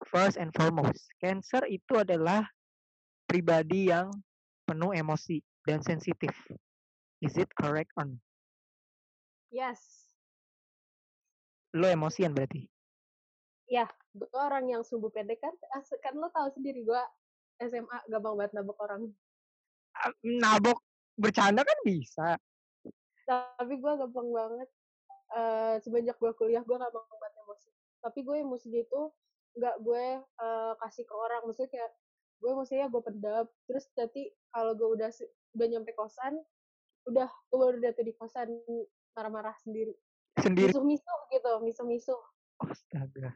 first 0.06 0.38
and 0.38 0.54
foremost, 0.54 1.02
cancer 1.18 1.66
itu 1.66 1.98
adalah 1.98 2.46
pribadi 3.26 3.90
yang 3.90 4.06
penuh 4.70 4.94
emosi 4.94 5.42
dan 5.66 5.82
sensitif. 5.82 6.30
Is 7.18 7.34
it 7.34 7.50
correct 7.58 7.90
or 7.98 8.06
not? 8.06 8.22
yes 9.50 10.07
Lo 11.76 11.86
emosian 11.88 12.32
berarti? 12.32 12.68
ya 13.68 13.84
gue 14.16 14.26
orang 14.32 14.64
yang 14.72 14.82
sumbu 14.82 15.12
pendek 15.12 15.38
kan 15.44 15.52
kan 16.00 16.14
lo 16.16 16.32
tahu 16.32 16.48
sendiri 16.56 16.82
gue 16.82 17.02
SMA 17.60 17.98
gampang 18.08 18.34
banget 18.34 18.52
nabok 18.56 18.78
orang. 18.80 19.12
Nabok 20.24 20.78
bercanda 21.20 21.62
kan 21.62 21.78
bisa. 21.84 22.28
Tapi 23.28 23.74
gue 23.76 23.92
gampang 23.98 24.28
banget 24.32 24.68
uh, 25.36 25.76
semenjak 25.84 26.16
gue 26.16 26.32
kuliah 26.34 26.64
gue 26.64 26.76
gampang 26.80 27.04
banget 27.04 27.34
emosi. 27.44 27.70
Tapi 28.00 28.18
gue 28.24 28.36
emosi 28.40 28.66
gitu 28.72 29.12
nggak 29.58 29.76
gue 29.84 30.04
uh, 30.22 30.72
kasih 30.86 31.04
ke 31.04 31.14
orang 31.14 31.42
maksudnya 31.44 31.70
kayak 31.70 31.90
gue 32.40 32.52
maksudnya 32.56 32.86
gue 32.88 33.02
pendam. 33.04 33.46
Terus 33.68 33.84
nanti 33.94 34.22
kalau 34.54 34.72
gue 34.72 34.88
udah 34.96 35.10
udah 35.58 35.66
nyampe 35.68 35.92
kosan 35.92 36.40
udah 37.10 37.28
gue 37.28 37.58
baru 37.58 37.76
tuh 37.92 38.04
di 38.06 38.14
kosan 38.16 38.48
marah-marah 39.18 39.56
sendiri 39.64 39.98
sendiri. 40.36 40.70
Misuh-misuh 40.70 41.20
gitu 41.32 41.52
misuh-misuh 41.64 42.20
astaga. 42.64 43.32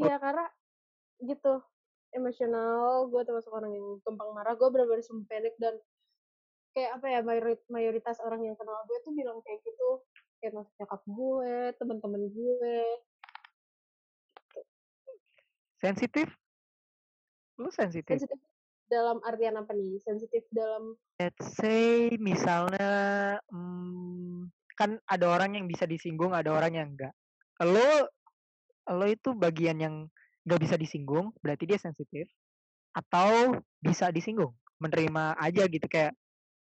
Iya 0.00 0.16
karena 0.16 0.46
gitu 1.22 1.62
emosional 2.12 3.08
gue 3.08 3.22
termasuk 3.24 3.52
orang 3.52 3.72
yang 3.72 3.86
gampang 4.04 4.30
marah 4.36 4.54
gue 4.56 4.68
benar-benar 4.68 5.04
pendek 5.28 5.54
dan 5.60 5.74
kayak 6.72 6.96
apa 6.96 7.06
ya 7.08 7.20
mayoritas 7.68 8.16
orang 8.24 8.44
yang 8.48 8.56
kenal 8.56 8.80
gue 8.88 8.98
tuh 9.04 9.12
bilang 9.12 9.40
kayak 9.44 9.60
gitu 9.64 10.00
kayak 10.40 10.56
masuk 10.56 10.72
nyokap 10.80 11.02
gue 11.04 11.54
teman-teman 11.76 12.22
gue. 12.32 12.78
Sensitif? 15.78 16.28
Lu 17.58 17.68
sensitif? 17.70 18.16
Sensitif 18.22 18.40
dalam 18.88 19.20
artian 19.24 19.56
apa 19.60 19.72
nih? 19.76 20.00
Sensitif 20.02 20.44
dalam 20.50 20.96
let's 21.20 21.46
say 21.54 22.10
misalnya 22.18 23.38
hmm, 23.52 24.31
kan 24.82 24.98
ada 25.06 25.26
orang 25.30 25.54
yang 25.54 25.70
bisa 25.70 25.86
disinggung 25.86 26.34
ada 26.34 26.50
orang 26.50 26.74
yang 26.74 26.88
enggak. 26.90 27.14
Lo 27.62 28.10
lo 28.90 29.06
itu 29.06 29.30
bagian 29.38 29.78
yang 29.78 29.94
nggak 30.42 30.58
bisa 30.58 30.74
disinggung 30.74 31.30
berarti 31.38 31.70
dia 31.70 31.78
sensitif 31.78 32.26
atau 32.90 33.54
bisa 33.78 34.10
disinggung 34.10 34.50
menerima 34.82 35.38
aja 35.38 35.70
gitu 35.70 35.86
kayak 35.86 36.10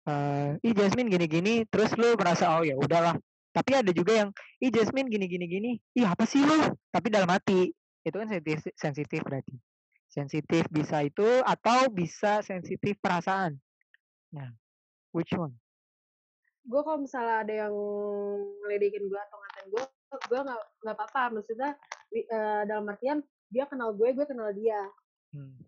uh, 0.08 0.56
ih 0.64 0.73
Jasmine 0.73 1.12
gini-gini 1.12 1.68
terus 1.68 1.92
lo 2.00 2.16
merasa 2.16 2.56
oh 2.56 2.64
ya 2.64 2.73
udahlah. 2.80 3.20
Tapi 3.52 3.73
ada 3.76 3.92
juga 3.92 4.25
yang 4.25 4.30
ih 4.64 4.73
Jasmine 4.73 5.12
gini-gini 5.12 5.44
gini 5.44 5.70
ih 5.92 6.08
apa 6.08 6.25
sih 6.25 6.40
lo? 6.40 6.73
Tapi 6.88 7.12
dalam 7.12 7.28
hati 7.28 7.68
itu 8.00 8.16
kan 8.16 8.32
sensitif 8.32 8.64
sensitif 8.80 9.20
berarti. 9.20 9.52
Sensitif 10.08 10.64
bisa 10.73 11.04
itu 11.04 11.44
atau 11.44 11.92
bisa 11.92 12.40
sensitif 12.40 12.96
perasaan. 13.04 13.61
Nah 14.32 14.49
which 15.12 15.37
one 15.37 15.52
gue 16.66 16.80
kalau 16.82 16.99
misalnya 16.99 17.46
ada 17.46 17.54
yang 17.66 17.75
ngeledekin 18.66 19.06
gue 19.06 19.20
atau 19.20 19.37
ngatain 19.38 19.66
gue 19.70 19.85
gue 20.16 20.40
nggak 20.42 20.62
nggak 20.82 20.96
apa-apa. 20.96 21.23
Maksudnya 21.38 21.70
uh, 22.30 22.62
dalam 22.66 22.87
artian 22.90 23.18
dia 23.50 23.64
kenal 23.70 23.94
gue 23.94 24.08
gue 24.14 24.26
kenal 24.26 24.50
dia. 24.54 24.80
Hmm. 25.35 25.58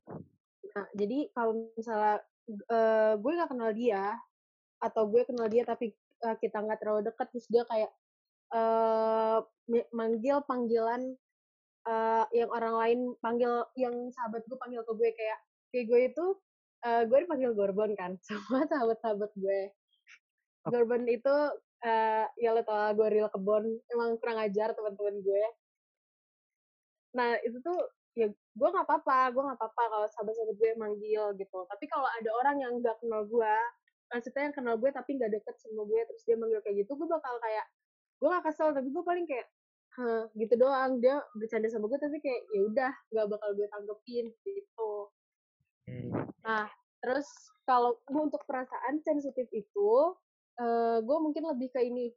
nah 0.72 0.86
jadi 0.94 1.28
kalau 1.34 1.68
misalnya 1.74 2.22
uh, 2.70 3.12
gue 3.18 3.32
nggak 3.34 3.50
kenal 3.50 3.70
dia 3.74 4.14
atau 4.78 5.02
gue 5.10 5.26
kenal 5.26 5.50
dia 5.50 5.66
tapi 5.66 5.90
uh, 6.22 6.36
kita 6.38 6.62
nggak 6.62 6.78
terlalu 6.78 7.10
dekat 7.10 7.26
terus 7.34 7.48
dia 7.50 7.66
kayak 7.66 7.90
uh, 8.54 9.42
manggil 9.92 10.40
panggilan 10.46 11.18
uh, 11.84 12.24
yang 12.32 12.48
orang 12.48 12.74
lain 12.78 12.98
panggil 13.20 13.66
yang 13.76 13.94
sahabat 14.14 14.46
gue 14.46 14.56
panggil 14.56 14.80
ke 14.86 14.92
gue 14.94 15.10
kayak 15.12 15.38
kayak 15.74 15.84
gue 15.90 16.00
itu 16.14 16.24
uh, 16.86 17.02
gue 17.04 17.18
dipanggil 17.26 17.52
Gorbon 17.52 17.92
kan? 17.98 18.16
Sama 18.26 18.64
sahabat-sahabat 18.68 19.32
gue 19.36 19.60
Gorbon 20.72 21.04
itu 21.08 21.36
uh, 21.84 22.24
ya 22.38 22.50
lo 22.54 22.62
tau 22.62 22.94
gue 22.94 23.08
real 23.08 23.28
kebon 23.32 23.64
emang 23.92 24.18
kurang 24.20 24.38
ajar 24.42 24.72
teman-teman 24.74 25.16
gue. 25.22 25.44
Nah 27.16 27.38
itu 27.44 27.58
tuh 27.60 27.78
ya 28.18 28.26
gue 28.32 28.68
nggak 28.68 28.86
apa-apa 28.86 29.30
gue 29.30 29.42
nggak 29.46 29.58
apa-apa 29.58 29.82
kalau 29.88 30.06
sahabat-sahabat 30.10 30.56
gue 30.58 30.70
manggil 30.76 31.24
gitu. 31.38 31.58
Tapi 31.68 31.84
kalau 31.86 32.08
ada 32.08 32.30
orang 32.44 32.56
yang 32.62 32.72
nggak 32.80 32.96
kenal 33.00 33.24
gue 33.24 33.54
maksudnya 34.08 34.48
yang 34.48 34.56
kenal 34.56 34.74
gue 34.80 34.88
tapi 34.88 35.20
nggak 35.20 35.36
deket 35.36 35.56
sama 35.60 35.84
gue 35.84 36.00
terus 36.08 36.22
dia 36.24 36.36
manggil 36.40 36.64
kayak 36.64 36.80
gitu 36.80 36.96
gue 36.96 37.08
bakal 37.12 37.36
kayak 37.44 37.66
gue 38.18 38.28
gak 38.32 38.44
kesel 38.50 38.72
tapi 38.72 38.88
gue 38.88 39.04
paling 39.04 39.28
kayak 39.28 39.46
Hah, 39.98 40.30
gitu 40.38 40.54
doang. 40.54 41.02
Dia 41.02 41.18
bercanda 41.34 41.66
sama 41.66 41.90
gue 41.90 41.98
tapi 41.98 42.22
kayak 42.22 42.42
ya 42.54 42.60
udah 42.70 42.92
nggak 43.10 43.26
bakal 43.34 43.50
gue 43.58 43.66
tanggepin 43.66 44.26
gitu. 44.46 44.92
Nah 46.46 46.70
terus 47.02 47.26
kalau 47.66 47.98
untuk 48.06 48.42
perasaan 48.46 49.02
sensitif 49.02 49.50
itu 49.50 49.90
uh, 50.58 50.98
gue 51.02 51.16
mungkin 51.18 51.42
lebih 51.54 51.68
ke 51.72 51.80
ini 51.82 52.10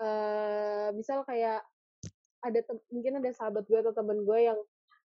uh, 0.00 0.92
misal 0.94 1.24
kayak 1.24 1.64
ada 2.44 2.60
mungkin 2.92 3.24
ada 3.24 3.30
sahabat 3.32 3.64
gue 3.64 3.78
atau 3.80 3.96
temen 3.96 4.20
gue 4.22 4.38
yang 4.38 4.58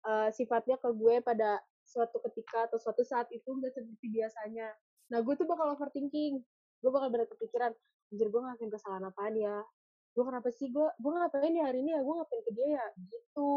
uh, 0.06 0.28
sifatnya 0.34 0.76
ke 0.82 0.90
gue 0.90 1.22
pada 1.22 1.62
suatu 1.86 2.22
ketika 2.30 2.70
atau 2.70 2.78
suatu 2.78 3.02
saat 3.06 3.30
itu 3.30 3.46
nggak 3.46 3.74
seperti 3.74 4.06
biasanya. 4.10 4.70
Nah 5.10 5.18
gue 5.22 5.34
tuh 5.34 5.46
bakal 5.46 5.74
overthinking, 5.74 6.42
gue 6.82 6.90
bakal 6.90 7.10
berpikiran, 7.10 7.74
anjir 8.14 8.26
gue 8.30 8.40
ngelakuin 8.40 8.70
kesalahan 8.70 9.04
apa 9.10 9.30
ya? 9.34 9.58
Gue 10.14 10.24
kenapa 10.26 10.50
sih 10.54 10.70
gue, 10.70 10.86
gue 10.98 11.10
ngapain 11.10 11.54
ya 11.54 11.64
hari 11.70 11.82
ini 11.86 11.94
ya? 11.94 12.02
Gue 12.02 12.14
ngapain 12.18 12.42
ke 12.46 12.52
dia 12.54 12.68
ya? 12.78 12.84
Gitu. 12.98 13.50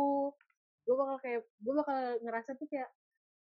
Gue 0.86 0.96
bakal 0.98 1.18
kayak, 1.22 1.42
gue 1.46 1.74
bakal 1.74 1.98
ngerasa 2.22 2.50
tuh 2.58 2.68
kayak 2.70 2.90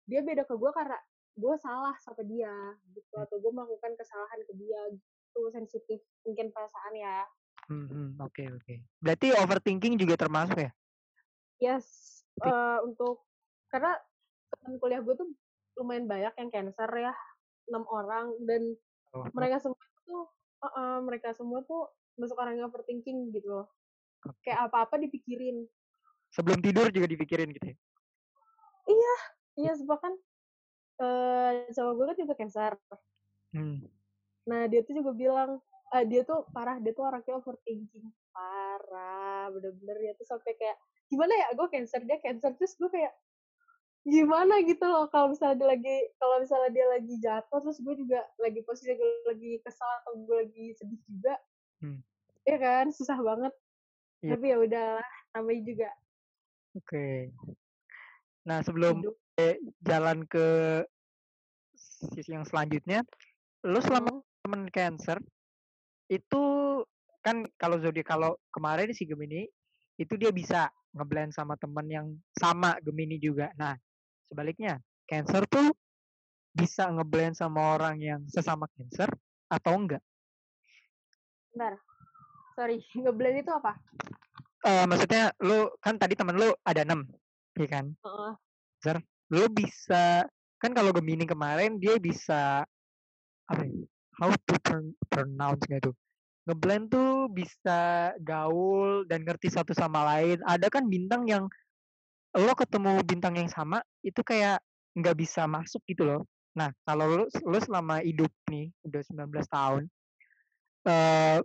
dia 0.07 0.19
beda 0.23 0.43
ke 0.43 0.55
gue 0.55 0.71
karena 0.75 0.99
gue 1.31 1.55
salah 1.63 1.95
sama 2.03 2.23
dia 2.27 2.51
gitu 2.91 3.15
atau 3.15 3.39
gue 3.39 3.51
melakukan 3.55 3.95
kesalahan 3.95 4.39
ke 4.43 4.53
dia 4.59 4.81
gitu 4.91 5.20
sensitif 5.55 5.99
mungkin 6.27 6.51
perasaan 6.51 6.93
ya 6.95 7.25
Hmm, 7.71 8.19
oke 8.19 8.43
oke. 8.59 8.73
Berarti 8.99 9.31
overthinking 9.31 9.95
juga 9.95 10.19
termasuk 10.19 10.59
ya? 10.59 10.71
Yes, 11.61 11.85
uh, 12.41 12.81
untuk 12.83 13.23
karena 13.69 13.95
teman 14.51 14.75
kuliah 14.81 14.99
gue 14.99 15.15
tuh 15.15 15.29
lumayan 15.79 16.09
banyak 16.09 16.33
yang 16.35 16.49
cancer 16.51 16.89
ya, 16.97 17.13
enam 17.71 17.87
orang 17.87 18.33
dan 18.43 18.75
oh. 19.15 19.23
mereka 19.31 19.61
semua 19.63 19.85
tuh 20.03 20.27
uh, 20.59 20.67
uh, 20.67 20.97
mereka 21.05 21.31
semua 21.31 21.61
tuh 21.63 21.87
masuk 22.19 22.35
orang 22.41 22.59
yang 22.59 22.67
overthinking 22.67 23.31
gitu 23.31 23.47
loh. 23.47 23.67
Okay. 24.25 24.51
Kayak 24.51 24.67
apa-apa 24.67 24.99
dipikirin. 24.99 25.63
Sebelum 26.33 26.59
tidur 26.59 26.91
juga 26.91 27.07
dipikirin 27.07 27.55
gitu 27.55 27.71
ya? 27.71 27.77
Iya, 28.89 29.15
iya 29.61 29.73
sebab 29.77 29.97
kan 30.01 30.13
uh, 30.99 31.51
sama 31.71 31.95
gue 31.95 32.05
kan 32.09 32.17
juga 32.17 32.33
cancer. 32.35 32.73
Hmm. 33.53 33.85
Nah 34.49 34.65
dia 34.71 34.81
tuh 34.81 34.97
juga 34.97 35.11
bilang 35.13 35.61
uh, 35.91 36.03
dia 36.07 36.23
tuh 36.23 36.47
parah 36.55 36.79
dia 36.79 36.95
tuh 36.95 37.05
orangnya 37.05 37.37
overthinking 37.37 38.07
parah 38.31 39.51
bener-bener 39.51 39.97
dia 39.99 40.13
tuh 40.15 40.27
sampai 40.27 40.55
kayak 40.55 40.77
gimana 41.11 41.35
ya 41.35 41.47
gue 41.51 41.67
cancer 41.67 42.01
dia 42.07 42.17
cancer 42.23 42.55
terus 42.55 42.79
gue 42.79 42.87
kayak 42.87 43.11
gimana 44.01 44.65
gitu 44.65 44.81
loh 44.81 45.05
kalau 45.13 45.29
misalnya 45.29 45.61
dia 45.61 45.67
lagi 45.77 45.95
kalau 46.17 46.35
misalnya 46.41 46.69
dia 46.73 46.85
lagi 46.89 47.13
jatuh 47.21 47.59
terus 47.61 47.77
gue 47.83 47.95
juga 48.01 48.23
lagi 48.41 48.59
posisi 48.65 48.95
gue 48.97 49.11
lagi 49.29 49.51
kesal 49.61 49.91
atau 50.01 50.17
gue 50.25 50.35
lagi 50.47 50.65
sedih 50.73 51.01
juga 51.05 51.35
hmm. 51.85 51.99
ya 52.47 52.57
kan 52.57 52.85
susah 52.89 53.19
banget 53.21 53.53
yeah. 54.25 54.31
tapi 54.33 54.45
ya 54.49 54.57
udahlah 54.57 55.09
namanya 55.37 55.61
juga 55.67 55.89
oke 56.73 56.87
okay. 56.87 57.17
nah 58.47 58.63
sebelum 58.65 59.05
jalan 59.85 60.25
ke 60.25 60.47
sisi 61.77 62.33
yang 62.33 62.47
selanjutnya 62.47 63.05
lo 63.61 63.77
selama 63.85 64.25
temen 64.41 64.67
cancer 64.73 65.21
itu 66.11 66.43
kan 67.21 67.45
kalau 67.55 67.77
zodiak 67.79 68.09
kalau 68.09 68.35
kemarin 68.51 68.91
si 68.91 69.05
Gemini 69.05 69.47
itu 70.01 70.17
dia 70.17 70.33
bisa 70.33 70.67
ngeblend 70.97 71.31
sama 71.31 71.55
teman 71.55 71.87
yang 71.87 72.07
sama 72.35 72.75
Gemini 72.83 73.21
juga. 73.21 73.53
Nah, 73.55 73.77
sebaliknya 74.27 74.81
Cancer 75.07 75.43
tuh 75.47 75.71
bisa 76.51 76.89
ngeblend 76.91 77.37
sama 77.37 77.79
orang 77.79 77.95
yang 78.01 78.21
sesama 78.27 78.67
Cancer 78.75 79.07
atau 79.47 79.73
enggak? 79.77 80.03
Bentar. 81.51 81.79
Sorry, 82.57 82.83
ngeblend 83.03 83.45
itu 83.45 83.51
apa? 83.51 83.77
Uh, 84.61 84.85
maksudnya 84.85 85.33
lu 85.41 85.73
kan 85.81 85.97
tadi 85.97 86.13
temen 86.13 86.37
lu 86.37 86.53
ada 86.61 86.85
enam, 86.85 87.07
ya 87.57 87.67
kan? 87.69 87.85
Uh 88.05 88.35
-uh. 88.37 89.01
lu 89.31 89.47
bisa 89.47 90.27
kan 90.61 90.71
kalau 90.75 90.93
Gemini 90.93 91.25
kemarin 91.25 91.79
dia 91.81 91.97
bisa 91.97 92.67
apa 93.47 93.63
ya? 93.63 93.90
How 94.21 94.29
to 94.29 94.55
pronounce 95.09 95.65
gitu 95.65 95.91
ngeblend 96.45 96.89
tuh 96.89 97.29
bisa 97.29 98.11
gaul 98.21 99.05
dan 99.05 99.21
ngerti 99.21 99.53
satu 99.53 99.77
sama 99.77 100.01
lain. 100.03 100.41
Ada 100.41 100.73
kan 100.73 100.89
bintang 100.89 101.29
yang 101.29 101.45
lo 102.33 102.53
ketemu 102.55 103.03
bintang 103.05 103.35
yang 103.37 103.51
sama 103.51 103.83
itu 104.01 104.23
kayak 104.25 104.57
nggak 104.97 105.15
bisa 105.15 105.45
masuk 105.45 105.83
gitu 105.85 106.07
loh. 106.07 106.21
Nah, 106.57 106.73
kalau 106.83 107.07
lo, 107.07 107.25
lo 107.47 107.59
selama 107.61 108.03
hidup 108.03 108.31
nih 108.51 108.67
udah 108.83 109.01
19 109.07 109.31
tahun 109.47 109.83
uh, 110.87 111.39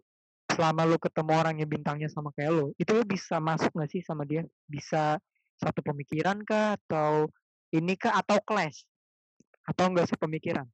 selama 0.51 0.83
lo 0.89 0.97
ketemu 0.99 1.33
orang 1.37 1.55
yang 1.61 1.71
bintangnya 1.71 2.09
sama 2.09 2.33
kayak 2.33 2.51
lo, 2.57 2.67
itu 2.81 2.91
lo 2.91 3.05
bisa 3.05 3.37
masuk 3.39 3.71
nggak 3.77 3.91
sih 3.93 4.03
sama 4.03 4.25
dia? 4.25 4.43
Bisa 4.65 5.21
satu 5.61 5.85
pemikiran 5.85 6.41
kah 6.43 6.75
atau 6.81 7.29
ini 7.71 7.95
kah 7.95 8.17
atau 8.17 8.41
clash? 8.43 8.83
Atau 9.67 9.93
enggak 9.93 10.09
sepemikiran? 10.09 10.65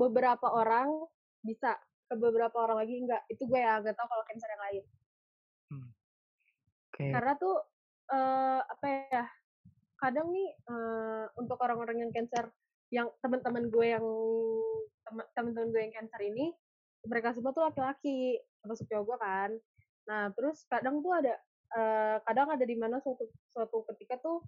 Beberapa 0.00 0.48
orang 0.48 0.88
bisa 1.44 1.76
ke 2.10 2.14
beberapa 2.16 2.56
orang 2.58 2.82
lagi 2.82 2.98
enggak 2.98 3.22
itu 3.30 3.46
gue 3.46 3.60
ya 3.60 3.78
nggak 3.78 3.94
tahu 3.94 4.08
kalau 4.10 4.24
cancer 4.26 4.50
yang 4.50 4.64
lain 4.66 4.84
hmm. 5.70 5.88
Oke. 6.90 7.06
Karena 7.14 7.32
tuh 7.38 7.56
eh 8.10 8.60
apa 8.66 8.86
ya? 9.08 9.24
Kadang 9.94 10.34
nih 10.34 10.48
eh 10.58 11.24
untuk 11.38 11.60
orang-orang 11.62 12.02
yang 12.02 12.10
cancer 12.10 12.50
yang 12.90 13.06
teman-teman 13.22 13.70
gue 13.70 13.86
yang 13.86 14.06
teman- 15.06 15.30
teman-teman 15.38 15.70
gue 15.70 15.80
yang 15.86 15.94
cancer 15.94 16.20
ini 16.26 16.50
mereka 17.06 17.30
semua 17.32 17.54
tuh 17.54 17.64
laki-laki 17.64 18.42
termasuk 18.60 18.90
cowok 18.90 19.04
gue 19.06 19.18
kan. 19.22 19.50
Nah, 20.10 20.22
terus 20.34 20.66
kadang 20.66 21.00
tuh 21.00 21.14
ada 21.14 21.38
eh 21.70 22.18
kadang 22.26 22.50
ada 22.50 22.64
di 22.66 22.74
mana 22.74 22.98
suatu 22.98 23.30
suatu 23.54 23.86
ketika 23.94 24.18
tuh 24.18 24.42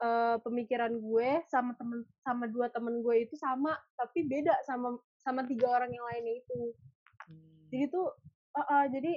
eh, 0.00 0.36
pemikiran 0.40 0.92
gue 0.96 1.30
sama 1.46 1.76
temen 1.76 2.02
sama 2.20 2.48
dua 2.48 2.68
temen 2.68 3.00
gue 3.00 3.28
itu 3.28 3.36
sama 3.36 3.76
tapi 3.94 4.24
beda 4.24 4.52
sama 4.64 4.96
sama 5.20 5.44
tiga 5.44 5.68
orang 5.68 5.92
yang 5.92 6.04
lainnya 6.06 6.40
itu 6.40 6.72
Hmm. 7.20 7.68
jadi 7.70 7.84
tuh 7.92 8.10
eh, 8.56 8.66
eh, 8.66 8.84
jadi 8.90 9.12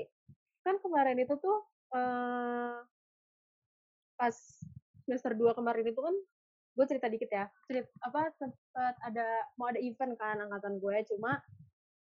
kan 0.61 0.75
kemarin 0.77 1.17
itu 1.17 1.33
tuh 1.39 1.65
eh 1.95 2.77
pas 4.13 4.35
semester 5.03 5.33
2 5.33 5.57
kemarin 5.57 5.83
itu 5.83 5.97
kan 5.97 6.15
gue 6.73 6.85
cerita 6.85 7.07
dikit 7.09 7.29
ya 7.29 7.45
cerita 7.65 7.89
apa 8.01 8.29
sempat 8.37 8.95
ada 9.01 9.27
mau 9.57 9.69
ada 9.69 9.77
event 9.77 10.13
kan 10.15 10.41
angkatan 10.41 10.77
gue 10.77 10.95
cuma 11.09 11.41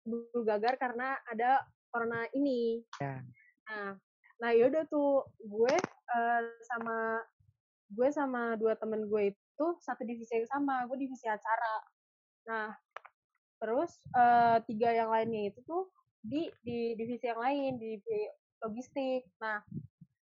dulu 0.04 0.44
gagal 0.44 0.76
karena 0.76 1.16
ada 1.28 1.64
corona 1.88 2.24
ini 2.32 2.80
Ya. 3.00 3.20
nah 3.64 3.96
nah 4.40 4.50
yaudah 4.52 4.84
tuh 4.88 5.24
gue 5.40 5.74
eh, 6.10 6.42
sama 6.68 7.22
gue 7.94 8.08
sama 8.10 8.58
dua 8.58 8.74
temen 8.74 9.06
gue 9.06 9.30
itu 9.30 9.66
satu 9.78 10.02
divisi 10.02 10.34
yang 10.34 10.50
sama 10.50 10.84
gue 10.90 10.98
divisi 10.98 11.30
acara. 11.30 11.76
Nah 12.50 12.74
terus 13.62 13.96
eh, 14.12 14.58
tiga 14.66 14.90
yang 14.90 15.08
lainnya 15.14 15.54
itu 15.54 15.62
tuh 15.64 15.88
di 16.20 16.50
di 16.66 16.98
divisi 16.98 17.24
yang 17.30 17.38
lain 17.38 17.78
di 17.78 17.96
divisi 18.02 18.26
logistik. 18.66 19.22
Nah 19.38 19.62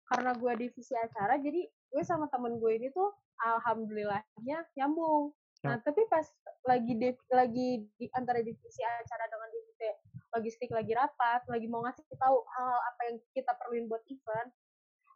karena 0.10 0.32
gue 0.34 0.52
divisi 0.58 0.96
acara 0.96 1.38
jadi 1.38 1.68
gue 1.68 2.04
sama 2.08 2.32
temen 2.32 2.58
gue 2.58 2.72
ini 2.80 2.88
tuh 2.96 3.12
alhamdulillahnya 3.44 4.66
nyambung. 4.80 5.36
Nah 5.68 5.76
tapi 5.84 6.08
pas 6.08 6.24
lagi 6.64 6.96
div- 6.96 7.28
lagi 7.30 7.84
di 8.00 8.08
antara 8.16 8.40
divisi 8.40 8.82
acara 8.82 9.28
dengan 9.28 9.50
divisi 9.52 9.88
logistik 10.30 10.70
lagi 10.72 10.94
rapat 10.94 11.42
lagi 11.50 11.66
mau 11.66 11.82
ngasih 11.84 12.06
tahu 12.16 12.38
hal 12.46 12.78
apa 12.94 13.02
yang 13.10 13.16
kita 13.34 13.52
perluin 13.58 13.90
buat 13.90 14.04
event 14.08 14.50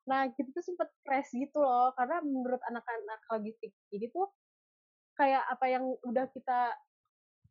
nah 0.03 0.27
kita 0.31 0.51
tuh 0.51 0.63
sempet 0.63 0.89
crash 1.07 1.31
gitu 1.31 1.63
loh 1.63 1.95
karena 1.95 2.19
menurut 2.19 2.59
anak-anak 2.67 3.19
logistik 3.31 3.71
ini 3.95 4.11
tuh 4.11 4.27
kayak 5.15 5.43
apa 5.47 5.65
yang 5.71 5.83
udah 6.03 6.27
kita 6.33 6.75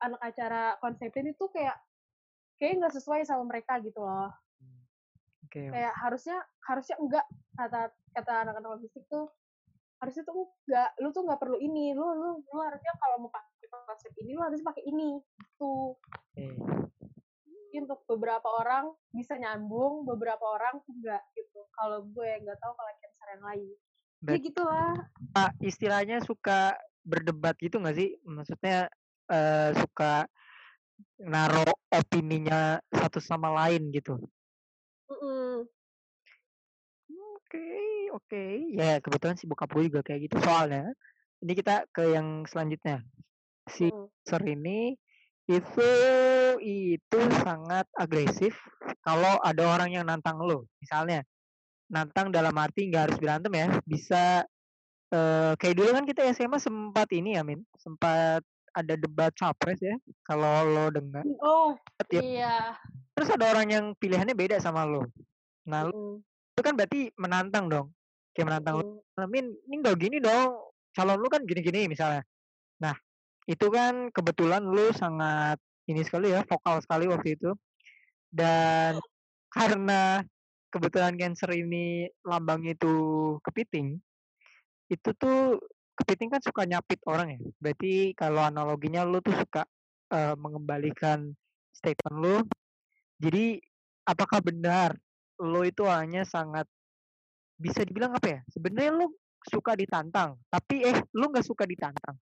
anak 0.02 0.20
acara 0.20 0.76
konsepin 0.82 1.32
itu 1.32 1.44
kayak 1.48 1.78
kayak 2.60 2.82
nggak 2.82 2.94
sesuai 2.94 3.24
sama 3.24 3.48
mereka 3.48 3.80
gitu 3.80 4.02
loh 4.02 4.28
Oke. 5.48 5.68
kayak 5.72 5.94
harusnya 5.96 6.38
harusnya 6.68 6.96
enggak 7.00 7.26
kata 7.56 7.92
kata 8.12 8.32
anak-anak 8.44 8.70
logistik 8.76 9.04
tuh 9.08 9.32
harusnya 10.02 10.26
tuh 10.26 10.50
enggak 10.66 10.90
lu 10.98 11.08
tuh 11.14 11.22
nggak 11.22 11.40
perlu 11.40 11.58
ini 11.62 11.94
lu 11.94 12.02
lu 12.02 12.42
lu 12.42 12.60
harusnya 12.60 12.92
kalau 12.98 13.22
mau 13.22 13.30
pakai 13.30 13.52
konsep 13.70 14.12
ini 14.20 14.36
lu 14.36 14.42
harus 14.44 14.60
pakai 14.60 14.84
ini 14.84 15.20
gitu. 15.40 15.96
Jadi 17.72 17.88
untuk 17.88 18.04
beberapa 18.04 18.48
orang 18.52 18.92
bisa 19.12 19.36
nyambung 19.40 20.04
beberapa 20.04 20.44
orang 20.44 20.80
enggak 20.88 21.22
gitu 21.36 21.51
kalau 21.76 22.04
gue 22.04 22.30
nggak 22.44 22.58
tahu 22.60 22.72
kalau 22.76 22.92
cancer 23.00 23.28
yang 23.32 23.44
lain 23.44 23.70
ya 24.22 24.38
gitulah 24.38 24.94
Ah, 25.32 25.50
istilahnya 25.58 26.20
suka 26.22 26.76
berdebat 27.02 27.58
gitu 27.58 27.80
nggak 27.82 27.96
sih? 27.96 28.10
Maksudnya 28.22 28.86
eh, 29.30 29.70
suka 29.74 30.28
naruh 31.18 31.74
opininya 31.90 32.78
satu 32.90 33.18
sama 33.18 33.50
lain 33.50 33.90
gitu. 33.90 34.18
Oke, 37.42 37.68
oke. 38.12 38.44
Ya 38.72 38.98
kebetulan 39.02 39.36
si 39.36 39.44
bokap 39.44 39.72
gue 39.72 39.88
juga 39.92 40.00
kayak 40.04 40.30
gitu. 40.30 40.36
Soalnya 40.40 40.92
ini 41.42 41.52
kita 41.52 41.84
ke 41.90 42.14
yang 42.14 42.44
selanjutnya. 42.48 43.02
Si 43.68 43.88
Mm. 43.88 44.08
Ser 44.22 44.42
ini 44.46 44.94
itu 45.50 45.90
itu 46.62 47.18
sangat 47.42 47.90
agresif 47.98 48.54
kalau 49.02 49.34
ada 49.42 49.66
orang 49.66 49.90
yang 49.90 50.06
nantang 50.06 50.38
lo. 50.38 50.70
Misalnya 50.78 51.26
nantang 51.92 52.32
dalam 52.32 52.56
arti 52.56 52.88
nggak 52.88 53.02
harus 53.12 53.18
berantem 53.20 53.52
ya. 53.52 53.66
Bisa 53.84 54.22
eh, 55.12 55.52
kayak 55.60 55.76
dulu 55.76 55.88
kan 55.92 56.04
kita 56.08 56.24
SMA 56.32 56.56
sempat 56.56 57.12
ini 57.12 57.36
ya 57.36 57.44
Min, 57.44 57.60
sempat 57.76 58.40
ada 58.72 58.94
debat 58.96 59.30
capres 59.36 59.78
ya. 59.84 59.94
Kalau 60.24 60.64
lo 60.64 60.88
dengar. 60.88 61.22
oh 61.44 61.76
Tiap- 62.08 62.24
iya 62.24 62.74
Terus 63.12 63.28
ada 63.28 63.52
orang 63.52 63.68
yang 63.68 63.84
pilihannya 63.92 64.32
beda 64.32 64.56
sama 64.56 64.88
lo. 64.88 65.04
Nah, 65.68 65.84
lo 65.86 65.92
Mm, 65.92 66.14
itu 66.56 66.60
kan 66.64 66.74
berarti 66.76 67.00
menantang 67.20 67.68
dong. 67.68 67.86
Kayak 68.32 68.46
menantang 68.48 68.74
lo. 68.80 68.82
mm. 68.82 68.96
"Nah, 69.20 69.26
Min, 69.28 69.46
ini 69.68 69.74
nggak 69.84 69.96
gini 70.00 70.16
dong. 70.18 70.56
Calon 70.96 71.20
lu 71.20 71.28
kan 71.28 71.44
gini-gini 71.44 71.88
misalnya. 71.88 72.24
Nah, 72.80 72.96
itu 73.44 73.68
kan 73.68 74.08
kebetulan 74.12 74.64
lu 74.64 74.92
sangat 74.96 75.60
ini 75.88 76.00
sekali 76.04 76.32
ya, 76.32 76.40
vokal 76.48 76.80
sekali 76.80 77.04
waktu 77.08 77.36
itu. 77.36 77.52
Dan 78.32 78.96
karena 79.56 80.24
kebetulan 80.72 81.14
Cancer 81.20 81.52
ini 81.52 82.08
lambangnya 82.24 82.72
itu 82.72 82.94
kepiting, 83.44 84.00
itu 84.88 85.10
tuh 85.20 85.60
kepiting 85.92 86.32
kan 86.32 86.40
suka 86.40 86.64
nyapit 86.64 86.98
orang 87.04 87.36
ya. 87.36 87.40
Berarti 87.60 88.16
kalau 88.16 88.40
analoginya 88.40 89.04
lu 89.04 89.20
tuh 89.20 89.36
suka 89.36 89.68
eh, 90.10 90.34
mengembalikan 90.40 91.28
statement 91.76 92.16
lu. 92.16 92.36
Jadi 93.20 93.60
apakah 94.08 94.40
benar 94.42 94.96
lo 95.38 95.62
itu 95.62 95.84
hanya 95.86 96.24
sangat 96.24 96.66
bisa 97.60 97.84
dibilang 97.84 98.16
apa 98.16 98.40
ya? 98.40 98.40
Sebenarnya 98.50 98.92
lu 98.96 99.12
suka 99.42 99.74
ditantang, 99.74 100.38
tapi 100.48 100.86
eh 100.86 100.98
lu 101.14 101.30
nggak 101.30 101.46
suka 101.46 101.68
ditantang. 101.68 102.16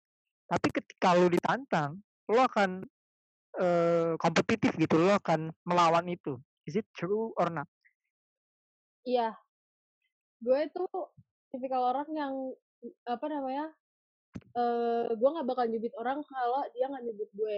Tapi 0.50 0.68
ketika 0.72 1.14
lu 1.14 1.30
ditantang, 1.30 2.00
lu 2.26 2.40
akan 2.42 2.82
eh, 3.60 4.12
kompetitif 4.18 4.74
gitu, 4.74 4.98
lu 4.98 5.12
akan 5.14 5.54
melawan 5.62 6.04
itu. 6.10 6.36
Is 6.68 6.76
it 6.76 6.86
true 6.92 7.32
or 7.40 7.48
not? 7.48 7.66
Iya, 9.04 9.32
gue 10.44 10.60
tuh 10.76 10.88
tipikal 11.52 11.92
orang 11.92 12.08
yang 12.12 12.34
apa 13.08 13.26
namanya? 13.28 13.72
eh 14.50 15.10
gue 15.14 15.28
nggak 15.30 15.46
bakal 15.46 15.66
nyubit 15.66 15.94
orang 15.98 16.22
kalau 16.26 16.62
dia 16.74 16.86
nggak 16.90 17.04
nyubit 17.06 17.30
gue. 17.34 17.56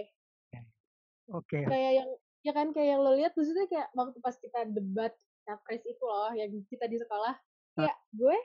Oke. 1.33 1.65
Kayak 1.65 1.91
yang 2.03 2.09
ya 2.43 2.51
kan 2.51 2.67
kayak 2.75 2.97
yang 2.97 3.01
lo 3.01 3.15
lihat 3.15 3.33
maksudnya 3.37 3.65
kayak 3.71 3.87
waktu 3.95 4.17
pas 4.19 4.35
kita 4.35 4.67
debat 4.67 5.13
capres 5.47 5.83
itu 5.87 6.03
loh 6.03 6.33
yang 6.35 6.49
kita 6.67 6.85
di 6.89 6.97
sekolah. 6.99 7.33
Kayak 7.77 7.97
gue 8.13 8.37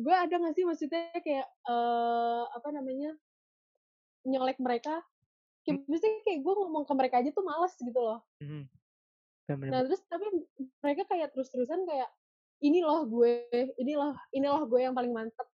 gue 0.00 0.14
ada 0.14 0.34
nggak 0.34 0.54
sih 0.56 0.64
maksudnya 0.64 1.20
kayak 1.24 1.46
eh 1.46 2.44
apa 2.52 2.68
namanya? 2.72 3.16
nyolek 4.28 4.60
mereka. 4.60 5.00
Kayak 5.64 5.84
mesti 5.88 6.08
kayak 6.24 6.40
gue 6.44 6.54
ngomong 6.56 6.84
ke 6.84 6.92
mereka 6.96 7.20
aja 7.20 7.30
tuh 7.32 7.44
males 7.44 7.72
gitu 7.76 8.00
loh. 8.00 8.20
Bener-bener. 8.40 9.72
Nah 9.72 9.80
terus 9.88 10.00
tapi 10.08 10.26
mereka 10.84 11.02
kayak 11.08 11.32
terus-terusan 11.32 11.84
kayak 11.88 12.08
ini 12.60 12.80
loh 12.84 13.04
gue, 13.08 13.48
ini 13.80 13.92
loh, 13.96 14.12
ini 14.32 14.46
loh 14.46 14.62
gue 14.68 14.80
yang 14.84 14.94
paling 14.96 15.12
mantep 15.12 15.48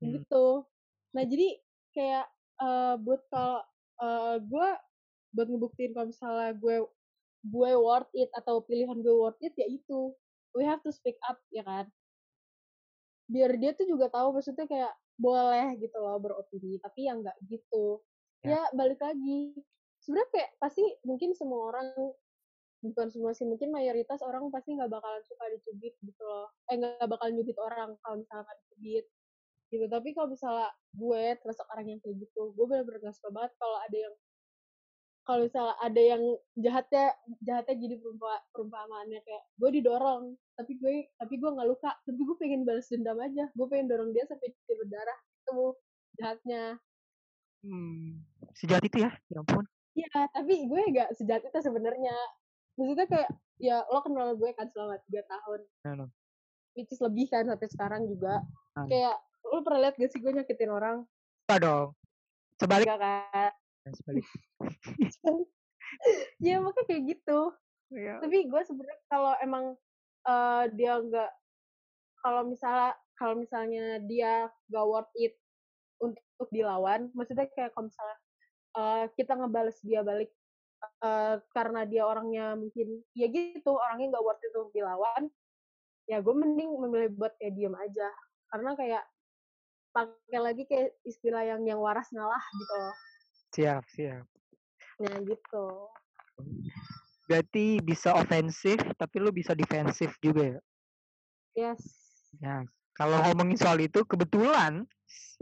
Hmm. 0.00 0.16
gitu. 0.16 0.64
Nah 1.12 1.24
jadi 1.28 1.60
kayak 1.92 2.26
eh 2.60 2.94
buat 3.04 3.20
kalau 3.28 3.60
eh, 4.00 4.36
gue 4.40 4.68
buat 5.36 5.46
ngebuktiin 5.48 5.92
kalau 5.92 6.08
misalnya 6.08 6.56
gue 6.56 6.76
gue 7.44 7.70
worth 7.76 8.08
it 8.16 8.32
atau 8.32 8.64
pilihan 8.64 8.96
gue 9.00 9.12
worth 9.12 9.40
it 9.40 9.52
ya 9.56 9.68
itu 9.68 10.12
we 10.56 10.64
have 10.64 10.80
to 10.80 10.88
speak 10.88 11.16
up 11.24 11.36
ya 11.52 11.60
kan 11.64 11.86
biar 13.30 13.54
dia 13.60 13.70
tuh 13.76 13.86
juga 13.86 14.10
tahu 14.10 14.34
maksudnya 14.34 14.66
kayak 14.66 14.92
boleh 15.14 15.76
gitu 15.78 15.96
loh 16.00 16.16
beropini 16.18 16.80
tapi 16.80 17.06
yang 17.06 17.20
nggak 17.22 17.36
gitu 17.46 18.00
Ya. 18.40 18.56
ya 18.56 18.62
balik 18.72 18.96
lagi 19.04 19.52
sebenarnya 20.00 20.28
kayak 20.32 20.50
pasti 20.56 20.80
mungkin 21.04 21.36
semua 21.36 21.76
orang 21.76 21.92
bukan 22.80 23.06
semua 23.12 23.32
sih 23.36 23.44
mungkin 23.44 23.68
mayoritas 23.72 24.24
orang 24.24 24.48
pasti 24.48 24.72
nggak 24.76 24.88
bakalan 24.88 25.22
suka 25.24 25.44
dicubit 25.52 25.94
gitu 26.00 26.22
loh 26.24 26.48
eh 26.72 26.76
nggak 26.80 27.08
bakal 27.08 27.28
nyubit 27.28 27.58
orang 27.60 27.96
kalau 28.00 28.16
misalnya 28.20 28.44
nggak 28.48 28.58
dicubit 28.64 29.06
gitu 29.70 29.84
tapi 29.86 30.08
kalau 30.16 30.28
misalnya 30.32 30.68
gue 30.98 31.22
termasuk 31.38 31.66
orang 31.70 31.86
yang 31.86 32.00
kayak 32.02 32.16
gitu 32.26 32.42
gue 32.56 32.64
bener-bener 32.66 32.98
gak 33.06 33.14
suka 33.14 33.30
banget 33.30 33.52
kalau 33.54 33.78
ada 33.78 33.98
yang 34.02 34.14
kalau 35.22 35.40
misalnya 35.46 35.74
ada 35.78 36.02
yang 36.02 36.22
jahatnya 36.58 37.06
jahatnya 37.44 37.76
jadi 37.78 37.94
perumpa, 38.02 38.32
perumpamaannya 38.50 39.20
kayak 39.22 39.44
gue 39.62 39.70
didorong 39.78 40.34
tapi 40.58 40.72
gue 40.74 41.06
tapi 41.14 41.34
gue 41.38 41.50
nggak 41.54 41.68
luka 41.70 41.90
tapi 42.02 42.18
gue 42.18 42.36
pengen 42.40 42.66
balas 42.66 42.90
dendam 42.90 43.20
aja 43.22 43.46
gue 43.54 43.66
pengen 43.70 43.86
dorong 43.86 44.10
dia 44.10 44.26
sampai 44.26 44.50
dia 44.50 44.74
berdarah 44.74 45.18
itu 45.22 45.60
jahatnya 46.18 46.64
Hmm, 47.60 48.24
Sejahat 48.56 48.88
itu 48.88 49.04
ya, 49.04 49.12
ya 49.28 49.44
ampun. 49.44 49.64
Iya, 49.92 50.32
tapi 50.32 50.64
gue 50.64 50.82
gak 50.96 51.12
sejahat 51.12 51.44
itu 51.44 51.58
sebenarnya. 51.60 52.16
Maksudnya 52.80 53.06
kayak, 53.12 53.30
ya 53.60 53.84
lo 53.92 54.00
kenal 54.00 54.32
gue 54.40 54.50
kan 54.56 54.72
selama 54.72 54.96
tiga 55.04 55.22
tahun. 55.28 55.60
Nah, 55.84 55.92
no. 56.00 56.06
Which 56.72 56.88
is 56.88 57.02
lebih 57.04 57.28
kan 57.28 57.44
sampai 57.44 57.68
sekarang 57.68 58.08
juga. 58.08 58.40
Hmm. 58.72 58.88
Kayak, 58.88 59.20
lo 59.44 59.60
pernah 59.60 59.80
liat 59.84 60.00
gak 60.00 60.10
sih 60.16 60.20
gue 60.24 60.32
nyakitin 60.32 60.72
orang? 60.72 60.96
Coba 61.44 61.56
dong. 61.60 61.88
Sebalik. 62.56 62.86
Enggak 62.88 63.00
kan? 63.04 63.52
Sebalik. 63.92 64.26
ya 66.48 66.56
makanya 66.64 66.86
kayak 66.88 67.02
gitu. 67.12 67.40
Ya. 67.92 68.16
Tapi 68.24 68.48
gue 68.48 68.60
sebenarnya 68.64 69.00
kalau 69.12 69.32
emang 69.44 69.64
eh, 70.24 70.64
dia 70.72 70.94
nggak 70.96 71.30
kalau 72.20 72.42
misalnya 72.48 72.96
kalau 73.20 73.34
misalnya 73.36 74.00
dia 74.08 74.48
gak 74.72 74.86
worth 74.88 75.12
it 75.20 75.36
untuk 76.00 76.48
dilawan, 76.48 77.12
maksudnya 77.12 77.44
kayak 77.52 77.76
kalau 77.76 77.92
misalnya 77.92 78.16
uh, 78.72 79.04
kita 79.12 79.36
ngebales 79.36 79.76
dia 79.84 80.00
balik 80.00 80.32
uh, 81.04 81.36
karena 81.52 81.84
dia 81.84 82.02
orangnya 82.04 82.56
mungkin 82.56 83.04
ya 83.12 83.28
gitu 83.28 83.76
orangnya 83.76 84.16
nggak 84.16 84.24
worth 84.24 84.44
it 84.44 84.52
untuk 84.56 84.72
dilawan, 84.72 85.22
ya 86.08 86.18
gue 86.18 86.34
mending 86.34 86.70
memilih 86.74 87.10
buat 87.14 87.32
kayak 87.38 87.54
diem 87.54 87.74
aja 87.76 88.08
karena 88.50 88.70
kayak 88.74 89.04
pakai 89.90 90.38
lagi 90.38 90.62
kayak 90.66 90.94
istilah 91.02 91.42
yang 91.42 91.62
yang 91.66 91.78
waras 91.82 92.06
ngalah 92.14 92.42
gitu 92.54 92.74
loh. 92.78 92.96
Siap, 93.50 93.84
siap. 93.90 94.24
Nah 95.02 95.16
gitu. 95.26 95.66
Berarti 97.26 97.78
bisa 97.82 98.14
ofensif 98.14 98.78
tapi 98.98 99.16
lu 99.22 99.30
bisa 99.30 99.54
defensif 99.54 100.14
juga 100.22 100.58
ya? 100.58 100.60
Yes. 101.54 101.82
Ya, 102.38 102.62
kalau 102.94 103.18
ngomongin 103.26 103.58
soal 103.58 103.82
itu 103.82 104.06
kebetulan 104.06 104.86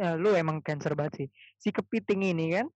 ya, 0.01 0.17
lu 0.17 0.33
emang 0.33 0.65
cancer 0.65 0.97
banget 0.97 1.25
sih. 1.25 1.29
Si 1.61 1.69
kepiting 1.69 2.33
ini 2.33 2.57
kan 2.57 2.67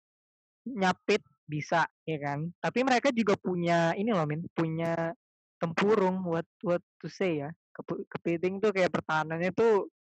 nyapit 0.68 1.25
bisa 1.53 1.85
ya 2.09 2.17
kan. 2.17 2.49
Tapi 2.57 2.81
mereka 2.81 3.12
juga 3.12 3.37
punya 3.37 3.93
ini 3.93 4.09
loh 4.09 4.25
Min, 4.25 4.49
punya 4.57 5.12
tempurung 5.61 6.25
what 6.25 6.49
what 6.65 6.81
to 6.97 7.12
say 7.12 7.45
ya. 7.45 7.53
Kepiting 8.09 8.57
tuh 8.65 8.73
kayak 8.73 8.88
pertahanannya 8.88 9.53
tuh 9.53 9.93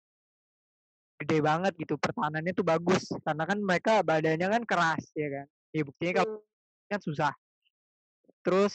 gede 1.20 1.38
banget 1.44 1.72
gitu 1.76 2.00
pertahanannya 2.00 2.56
tuh 2.56 2.64
bagus. 2.64 3.12
Karena 3.20 3.44
kan 3.44 3.58
mereka 3.60 4.00
badannya 4.00 4.48
kan 4.48 4.62
keras 4.64 5.04
ya 5.12 5.28
kan? 5.28 5.46
Ya 5.76 5.82
buktinya 5.84 6.24
kalau 6.24 6.40
kan 6.88 7.00
susah. 7.04 7.32
Terus 8.40 8.74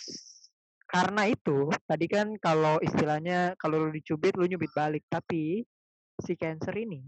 karena 0.88 1.28
itu 1.28 1.68
tadi 1.84 2.08
kan 2.08 2.32
kalau 2.40 2.80
istilahnya 2.80 3.58
kalau 3.60 3.90
lu 3.90 3.92
dicubit 3.92 4.38
lu 4.38 4.46
nyubit 4.46 4.70
balik. 4.78 5.04
Tapi 5.10 5.66
si 6.22 6.34
cancer 6.38 6.74
ini 6.78 7.02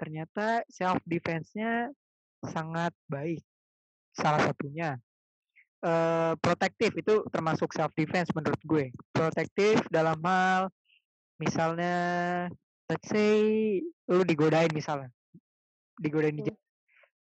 ternyata 0.00 0.64
self 0.68 1.00
defense-nya 1.04 1.92
sangat 2.40 2.96
baik 3.04 3.44
salah 4.16 4.40
satunya 4.48 4.96
uh, 5.84 6.32
protektif. 6.40 6.92
Itu 6.96 7.26
termasuk 7.28 7.72
self 7.72 7.92
defense 7.96 8.30
menurut 8.36 8.60
gue. 8.64 8.84
Protektif 9.12 9.84
dalam 9.88 10.18
hal 10.24 10.68
misalnya 11.40 11.96
let's 12.88 13.08
say 13.08 13.78
lu 14.08 14.22
digodain 14.24 14.70
misalnya. 14.72 15.10
Digodain 16.00 16.40
hmm. 16.40 16.56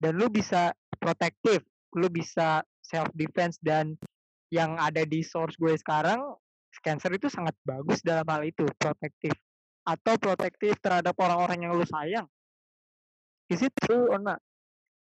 dan 0.01 0.13
lu 0.17 0.29
bisa 0.29 0.73
protektif. 1.01 1.65
Lu 1.97 2.13
bisa 2.13 2.61
self 2.85 3.09
defense 3.17 3.57
dan 3.65 3.97
yang 4.53 4.79
ada 4.79 5.03
di 5.03 5.25
source 5.27 5.57
gue 5.59 5.75
sekarang 5.75 6.21
cancer 6.85 7.09
itu 7.17 7.27
sangat 7.33 7.57
bagus 7.65 8.05
dalam 8.05 8.25
hal 8.29 8.45
itu 8.45 8.69
protektif. 8.77 9.33
Atau 9.87 10.19
protektif 10.19 10.77
terhadap 10.83 11.17
orang-orang 11.17 11.67
yang 11.67 11.73
lu 11.73 11.87
sayang. 11.89 12.27
Is 13.49 13.63
it 13.63 13.73
true 13.81 14.11
or 14.11 14.21
not 14.21 14.43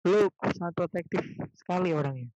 lu 0.03 0.27
sangat 0.59 0.75
protektif 0.75 1.23
sekali 1.55 1.95
orangnya 1.95 2.27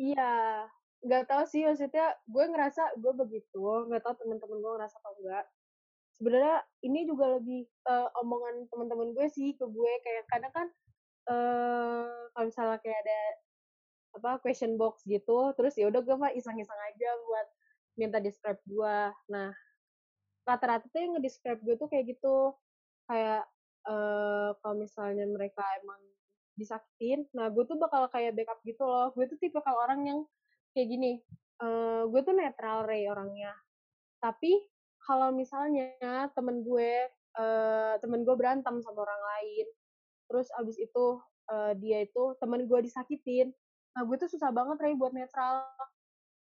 iya 0.00 0.64
nggak 1.04 1.28
tahu 1.28 1.44
sih 1.44 1.68
maksudnya 1.68 2.16
gue 2.24 2.44
ngerasa 2.48 2.96
gue 2.96 3.12
begitu 3.12 3.60
nggak 3.60 4.02
tahu 4.02 4.14
temen-temen 4.24 4.58
gue 4.60 4.72
ngerasa 4.78 4.96
atau 5.00 5.12
enggak. 5.20 5.44
Sebenarnya 6.14 6.62
ini 6.86 7.10
juga 7.10 7.26
lebih 7.36 7.66
uh, 7.90 8.08
omongan 8.22 8.70
teman-teman 8.70 9.10
gue 9.18 9.26
sih 9.34 9.58
ke 9.58 9.66
gue 9.66 9.92
kayak 10.06 10.24
kadang 10.30 10.52
kan 10.54 10.66
uh, 11.28 12.30
kalau 12.32 12.46
misalnya 12.46 12.78
kayak 12.80 12.98
ada 13.02 13.20
apa 14.14 14.30
question 14.38 14.78
box 14.78 15.02
gitu 15.10 15.50
terus 15.58 15.74
ya 15.74 15.90
udah 15.90 15.98
gue 16.06 16.14
mah 16.14 16.30
iseng-iseng 16.30 16.78
aja 16.86 17.10
buat 17.26 17.46
minta 17.98 18.22
describe 18.22 18.62
gue 18.62 18.96
nah 19.26 19.50
rata-rata 20.44 20.86
tuh 20.92 21.00
yang 21.00 21.12
nge-describe 21.16 21.60
gue 21.64 21.74
tuh 21.80 21.88
kayak 21.88 22.04
gitu. 22.14 22.52
Kayak 23.08 23.48
uh, 23.88 24.56
kalau 24.60 24.76
misalnya 24.76 25.24
mereka 25.28 25.64
emang 25.80 26.00
disakitin. 26.54 27.26
Nah 27.34 27.50
gue 27.50 27.64
tuh 27.66 27.78
bakal 27.78 28.06
kayak 28.10 28.34
backup 28.38 28.58
gitu 28.66 28.82
loh. 28.86 29.10
Gue 29.12 29.26
tuh 29.26 29.38
tipe 29.38 29.58
kalau 29.62 29.82
orang 29.82 30.06
yang 30.06 30.18
kayak 30.74 30.90
gini 30.90 31.12
uh, 31.62 32.06
gue 32.08 32.20
tuh 32.24 32.34
netral 32.34 32.86
Ray 32.86 33.06
orangnya. 33.06 33.54
Tapi 34.18 34.58
kalau 35.04 35.30
misalnya 35.36 35.92
temen 36.32 36.64
gue 36.64 37.12
uh, 37.36 37.94
temen 38.00 38.24
gue 38.24 38.34
berantem 38.34 38.80
sama 38.80 39.04
orang 39.04 39.22
lain 39.36 39.66
terus 40.24 40.48
abis 40.56 40.80
itu 40.80 41.20
uh, 41.52 41.72
dia 41.76 42.08
itu 42.08 42.32
temen 42.40 42.64
gue 42.64 42.80
disakitin 42.80 43.52
nah 43.94 44.02
gue 44.02 44.16
tuh 44.18 44.26
susah 44.26 44.50
banget 44.50 44.80
Ray 44.82 44.98
buat 44.98 45.14
netral. 45.14 45.62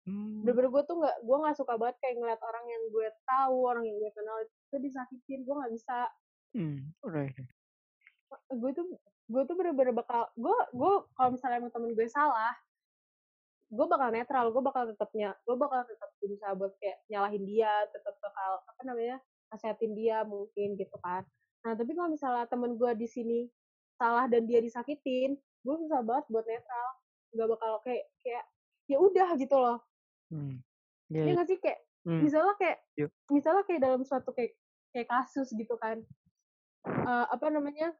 Hmm. 0.02 0.42
bener-bener 0.42 0.66
gue 0.74 0.82
tuh 0.82 0.98
nggak 0.98 1.16
gue 1.22 1.36
nggak 1.46 1.56
suka 1.62 1.78
banget 1.78 1.94
kayak 2.02 2.18
ngeliat 2.18 2.42
orang 2.42 2.66
yang 2.66 2.82
gue 2.90 3.06
tahu 3.22 3.56
orang 3.70 3.86
yang 3.86 3.96
gue 4.02 4.10
kenal 4.10 4.34
itu 4.42 4.76
disakitin 4.82 5.46
gue 5.46 5.54
nggak 5.54 5.72
bisa. 5.78 5.98
Hmm, 6.58 6.90
right. 7.06 7.38
gue 8.50 8.70
tuh 8.74 8.86
gue 9.32 9.42
tuh 9.48 9.56
bener-bener 9.56 9.96
bakal 9.96 10.28
gue 10.36 10.56
gue 10.76 10.92
kalau 11.16 11.30
misalnya 11.32 11.56
emang 11.64 11.72
temen 11.72 11.96
gue 11.96 12.06
salah 12.12 12.52
gue 13.72 13.86
bakal 13.88 14.08
netral 14.12 14.52
gue 14.52 14.62
bakal 14.62 14.82
tetapnya 14.92 15.32
gue 15.48 15.56
bakal 15.56 15.80
tetap 15.88 16.10
berusaha 16.20 16.52
buat 16.52 16.72
kayak 16.76 17.00
nyalahin 17.08 17.44
dia 17.48 17.72
tetap 17.88 18.12
bakal 18.20 18.60
apa 18.68 18.80
namanya 18.84 19.16
nasihatin 19.48 19.96
dia 19.96 20.20
mungkin 20.28 20.76
gitu 20.76 20.96
kan 21.00 21.24
nah 21.64 21.72
tapi 21.72 21.96
kalau 21.96 22.12
misalnya 22.12 22.44
temen 22.44 22.76
gue 22.76 22.92
di 23.00 23.08
sini 23.08 23.40
salah 23.96 24.28
dan 24.28 24.44
dia 24.44 24.60
disakitin 24.60 25.40
gue 25.40 25.74
susah 25.80 26.04
banget 26.04 26.28
buat 26.28 26.44
netral 26.44 26.88
nggak 27.32 27.48
bakal 27.48 27.72
kayak 27.80 28.04
kayak 28.20 28.44
ya 28.92 28.96
udah 29.00 29.28
gitu 29.40 29.56
loh 29.56 29.78
hmm. 30.28 30.60
yeah, 31.08 31.24
ya 31.24 31.32
nggak 31.32 31.48
sih 31.48 31.58
kayak 31.62 31.80
hmm. 32.04 32.20
misalnya 32.20 32.54
kayak 32.60 32.78
yeah. 33.00 33.10
misalnya 33.32 33.62
kayak 33.64 33.80
dalam 33.80 34.00
suatu 34.04 34.30
kayak 34.36 34.52
kayak 34.92 35.08
kasus 35.08 35.48
gitu 35.56 35.80
kan 35.80 36.04
uh, 36.84 37.26
apa 37.32 37.48
namanya 37.48 37.96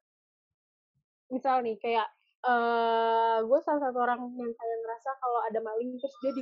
misal 1.32 1.64
nih 1.64 1.80
kayak 1.80 2.06
uh, 2.44 3.40
gue 3.42 3.58
salah 3.64 3.80
satu 3.88 3.98
orang 4.04 4.20
yang 4.36 4.52
kayak 4.52 4.78
ngerasa 4.84 5.10
kalau 5.16 5.40
ada 5.48 5.58
maling 5.64 5.96
terus 5.96 6.14
dia 6.20 6.32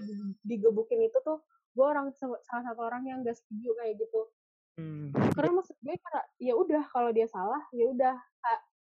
digebukin 0.45 1.01
itu 1.07 1.19
tuh 1.23 1.39
gue 1.79 1.87
orang 1.87 2.11
salah 2.19 2.65
satu 2.67 2.83
orang 2.83 3.07
yang 3.07 3.23
gak 3.23 3.39
setuju 3.39 3.71
kayak 3.79 3.97
gitu. 4.03 4.27
Hmm. 4.81 5.13
karena 5.37 5.61
maksud 5.61 5.77
gue 5.83 5.93
karena 5.93 6.23
ya 6.41 6.55
udah 6.57 6.83
kalau 6.89 7.11
dia 7.13 7.29
salah 7.29 7.61
ya 7.75 7.91
udah 7.91 8.17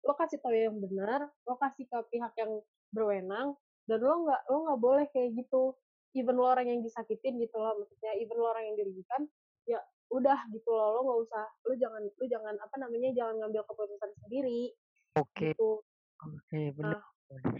lo 0.06 0.14
kasih 0.18 0.38
tau 0.42 0.54
yang 0.54 0.78
benar 0.78 1.30
lo 1.46 1.58
kasih 1.58 1.86
ke 1.90 1.98
pihak 2.14 2.34
yang 2.38 2.62
berwenang 2.94 3.58
dan 3.86 3.98
lo 4.02 4.26
nggak 4.26 4.42
lo 4.50 4.58
nggak 4.68 4.80
boleh 4.82 5.06
kayak 5.14 5.34
gitu. 5.38 5.74
Even 6.12 6.36
lo 6.38 6.52
orang 6.52 6.68
yang 6.68 6.82
disakitin 6.84 7.40
gitu 7.40 7.56
loh 7.56 7.78
maksudnya 7.82 8.14
even 8.20 8.36
lo 8.38 8.52
orang 8.52 8.68
yang 8.68 8.78
dirugikan 8.78 9.22
ya 9.66 9.80
udah 10.12 10.38
gitu 10.52 10.70
loh 10.70 10.90
lo 10.98 11.00
nggak 11.08 11.20
usah 11.30 11.46
lo 11.70 11.74
jangan 11.80 12.04
lo 12.04 12.26
jangan 12.28 12.56
apa 12.60 12.76
namanya 12.82 13.10
jangan 13.16 13.36
ngambil 13.42 13.64
keputusan 13.64 14.12
sendiri 14.22 14.76
oke 15.20 15.52
gitu 15.52 15.82
Oke, 16.22 16.60
benar. 16.78 17.02
Nah, 17.02 17.58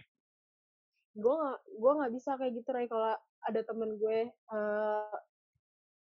gue 1.18 1.34
gak, 1.34 1.60
gue 1.66 1.92
gak 1.98 2.12
bisa 2.14 2.32
kayak 2.38 2.54
gitu, 2.62 2.70
Ray. 2.70 2.86
Kalau 2.86 3.18
ada 3.42 3.62
temen 3.66 3.98
gue 3.98 4.30
uh, 4.54 5.14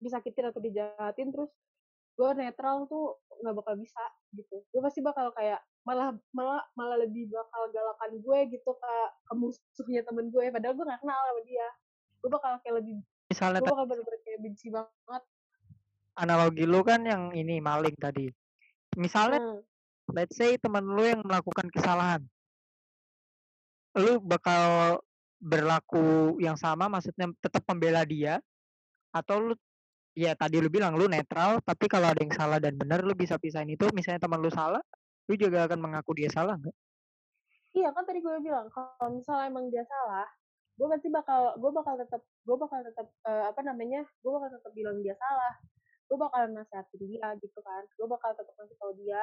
disakitin 0.02 0.50
atau 0.50 0.62
dijahatin, 0.62 1.30
terus 1.30 1.54
gue 2.18 2.30
netral 2.34 2.90
tuh 2.90 3.22
nggak 3.46 3.56
bakal 3.62 3.78
bisa 3.78 4.02
gitu. 4.34 4.66
Gue 4.74 4.82
pasti 4.82 5.06
bakal 5.06 5.30
kayak 5.38 5.62
malah 5.86 6.18
malah 6.34 6.66
malah 6.74 6.98
lebih 6.98 7.30
bakal 7.30 7.70
galakan 7.70 8.18
gue 8.18 8.58
gitu 8.58 8.72
ke, 8.74 8.94
ke 9.30 9.34
musuhnya 9.38 10.02
temen 10.02 10.34
gue. 10.34 10.50
Padahal 10.50 10.74
gue 10.74 10.86
gak 10.90 11.02
kenal 11.06 11.22
sama 11.30 11.42
dia. 11.46 11.68
Gue 12.18 12.30
bakal 12.34 12.52
kayak 12.66 12.76
lebih 12.82 13.06
Misalnya 13.30 13.62
gue 13.62 13.70
bakal 13.70 13.86
bener-bener 13.86 14.22
kayak 14.26 14.40
benci 14.42 14.68
banget. 14.74 15.24
Analogi 16.18 16.66
lu 16.66 16.82
kan 16.82 17.06
yang 17.06 17.30
ini 17.38 17.62
maling 17.62 17.94
tadi. 18.02 18.26
Misalnya, 18.98 19.38
hmm. 19.38 19.62
Let's 20.12 20.36
say 20.36 20.56
temen 20.56 20.84
lu 20.84 21.04
yang 21.04 21.22
melakukan 21.24 21.68
kesalahan. 21.72 22.22
Lu 23.98 24.22
bakal 24.24 24.98
berlaku 25.38 26.38
yang 26.42 26.58
sama 26.58 26.90
maksudnya 26.90 27.30
tetap 27.38 27.62
membela 27.70 28.02
dia 28.02 28.42
atau 29.14 29.52
lu 29.52 29.54
ya 30.18 30.34
tadi 30.34 30.58
lu 30.58 30.66
bilang 30.66 30.98
lu 30.98 31.06
netral 31.06 31.62
tapi 31.62 31.86
kalau 31.86 32.10
ada 32.10 32.18
yang 32.18 32.34
salah 32.34 32.58
dan 32.58 32.74
benar 32.74 33.06
lu 33.06 33.14
bisa 33.14 33.38
pisahin 33.38 33.70
itu 33.70 33.86
misalnya 33.94 34.26
teman 34.26 34.42
lu 34.42 34.50
salah 34.50 34.82
lu 35.30 35.38
juga 35.38 35.70
akan 35.70 35.78
mengaku 35.78 36.18
dia 36.18 36.30
salah 36.34 36.58
nggak? 36.58 36.76
Iya 37.78 37.94
kan 37.94 38.04
tadi 38.10 38.20
gue 38.26 38.34
bilang 38.42 38.66
kalau 38.74 39.14
misalnya 39.14 39.46
emang 39.54 39.70
dia 39.70 39.86
salah 39.86 40.26
gue 40.78 40.88
pasti 40.90 41.10
bakal 41.10 41.58
gue 41.58 41.72
bakal 41.74 41.94
tetap 41.98 42.22
gue 42.22 42.58
bakal 42.58 42.80
tetap 42.86 43.08
uh, 43.26 43.50
apa 43.50 43.62
namanya 43.62 44.02
gue 44.26 44.32
bakal 44.34 44.50
tetap 44.58 44.72
bilang 44.74 44.98
dia 45.06 45.14
salah. 45.18 45.54
Gue 46.08 46.16
bakal 46.16 46.48
nasihatin 46.56 47.02
dia 47.04 47.28
gitu 47.38 47.60
kan 47.62 47.84
gue 47.94 48.08
bakal 48.10 48.32
tetap 48.34 48.54
ngasih 48.58 48.78
tau 48.80 48.96
dia 48.98 49.22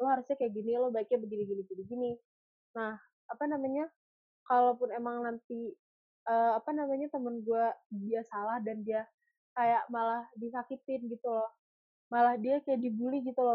lo 0.00 0.06
harusnya 0.08 0.34
kayak 0.40 0.56
gini 0.56 0.80
lo 0.80 0.88
baiknya 0.88 1.20
begini 1.20 1.42
gini 1.44 1.62
begini 1.68 1.82
gini. 1.86 2.10
Nah 2.74 2.96
apa 3.30 3.44
namanya 3.46 3.86
kalaupun 4.50 4.90
emang 4.90 5.22
nanti 5.22 5.70
uh, 6.26 6.58
apa 6.58 6.74
namanya 6.74 7.06
temen 7.14 7.46
gue 7.46 7.64
dia 7.94 8.26
salah 8.26 8.58
dan 8.58 8.82
dia 8.82 9.06
kayak 9.54 9.86
malah 9.86 10.26
disakitin 10.34 11.06
gitu 11.06 11.30
loh 11.30 11.50
malah 12.10 12.34
dia 12.34 12.58
kayak 12.66 12.82
dibully 12.82 13.22
gitu 13.22 13.38
loh 13.38 13.54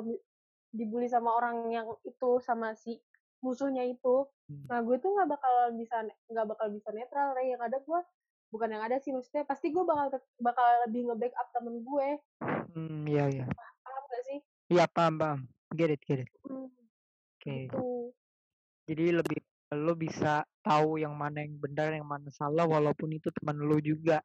dibully 0.71 1.11
sama 1.11 1.35
orang 1.35 1.67
yang 1.75 1.87
itu 2.07 2.39
sama 2.39 2.71
si 2.79 3.03
musuhnya 3.43 3.83
itu 3.83 4.27
hmm. 4.47 4.71
nah 4.71 4.79
gue 4.79 4.95
tuh 5.03 5.11
nggak 5.11 5.29
bakal 5.35 5.53
bisa 5.75 6.07
nggak 6.31 6.47
bakal 6.47 6.67
bisa 6.71 6.89
netral 6.95 7.35
Ray 7.35 7.51
yang 7.51 7.63
ada 7.63 7.83
gue 7.83 7.99
bukan 8.55 8.71
yang 8.71 8.83
ada 8.87 8.95
sih 9.03 9.11
maksudnya 9.11 9.43
pasti 9.43 9.75
gue 9.75 9.83
bakal 9.83 10.15
bakal 10.39 10.63
lebih 10.87 11.11
nge-backup 11.11 11.47
temen 11.51 11.83
gue. 11.83 12.07
Hmm 12.71 13.03
iya 13.03 13.27
iya. 13.27 13.45
Paham 13.83 14.03
gak 14.07 14.23
sih? 14.31 14.39
Iya 14.71 14.85
paham 14.87 15.19
paham 15.19 15.39
get 15.73 15.89
it 15.89 16.01
get 16.05 16.21
it. 16.21 16.29
Hmm, 16.45 16.69
oke. 16.69 16.73
okay. 17.41 17.65
gitu. 17.65 18.13
Jadi 18.85 19.05
lebih 19.17 19.39
lo 19.73 19.97
bisa 19.97 20.45
tahu 20.61 21.01
yang 21.01 21.17
mana 21.17 21.41
yang 21.41 21.57
benar 21.57 21.89
yang 21.89 22.05
mana 22.05 22.29
salah 22.29 22.69
walaupun 22.69 23.09
itu 23.17 23.33
teman 23.33 23.57
lo 23.57 23.81
juga 23.81 24.21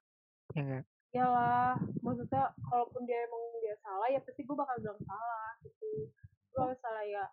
ya 0.53 0.61
enggak 0.62 0.85
iyalah 1.11 1.74
maksudnya 2.07 2.55
kalaupun 2.70 3.03
dia 3.03 3.18
emang 3.26 3.42
dia 3.62 3.74
salah 3.83 4.07
ya 4.11 4.20
pasti 4.22 4.46
gue 4.46 4.57
bakal 4.57 4.76
bilang 4.79 5.00
salah 5.07 5.50
gitu. 5.66 6.07
Kalau 6.55 6.74
salah 6.79 7.05
ya 7.07 7.24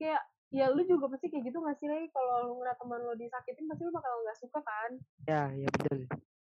kayak 0.00 0.22
ya 0.48 0.72
lu 0.72 0.80
juga 0.88 1.12
pasti 1.12 1.28
kayak 1.28 1.44
gitu 1.52 1.60
gak 1.60 1.76
sih 1.76 1.88
lagi 1.92 2.08
kalau 2.12 2.48
lu 2.48 2.52
ngeliat 2.60 2.76
teman 2.80 3.00
lo 3.04 3.12
disakitin 3.16 3.68
pasti 3.68 3.82
lu 3.84 3.92
bakal 3.92 4.12
nggak 4.24 4.38
suka 4.40 4.60
kan? 4.64 4.90
Ya 5.28 5.42
ya 5.52 5.68
betul. 5.68 5.98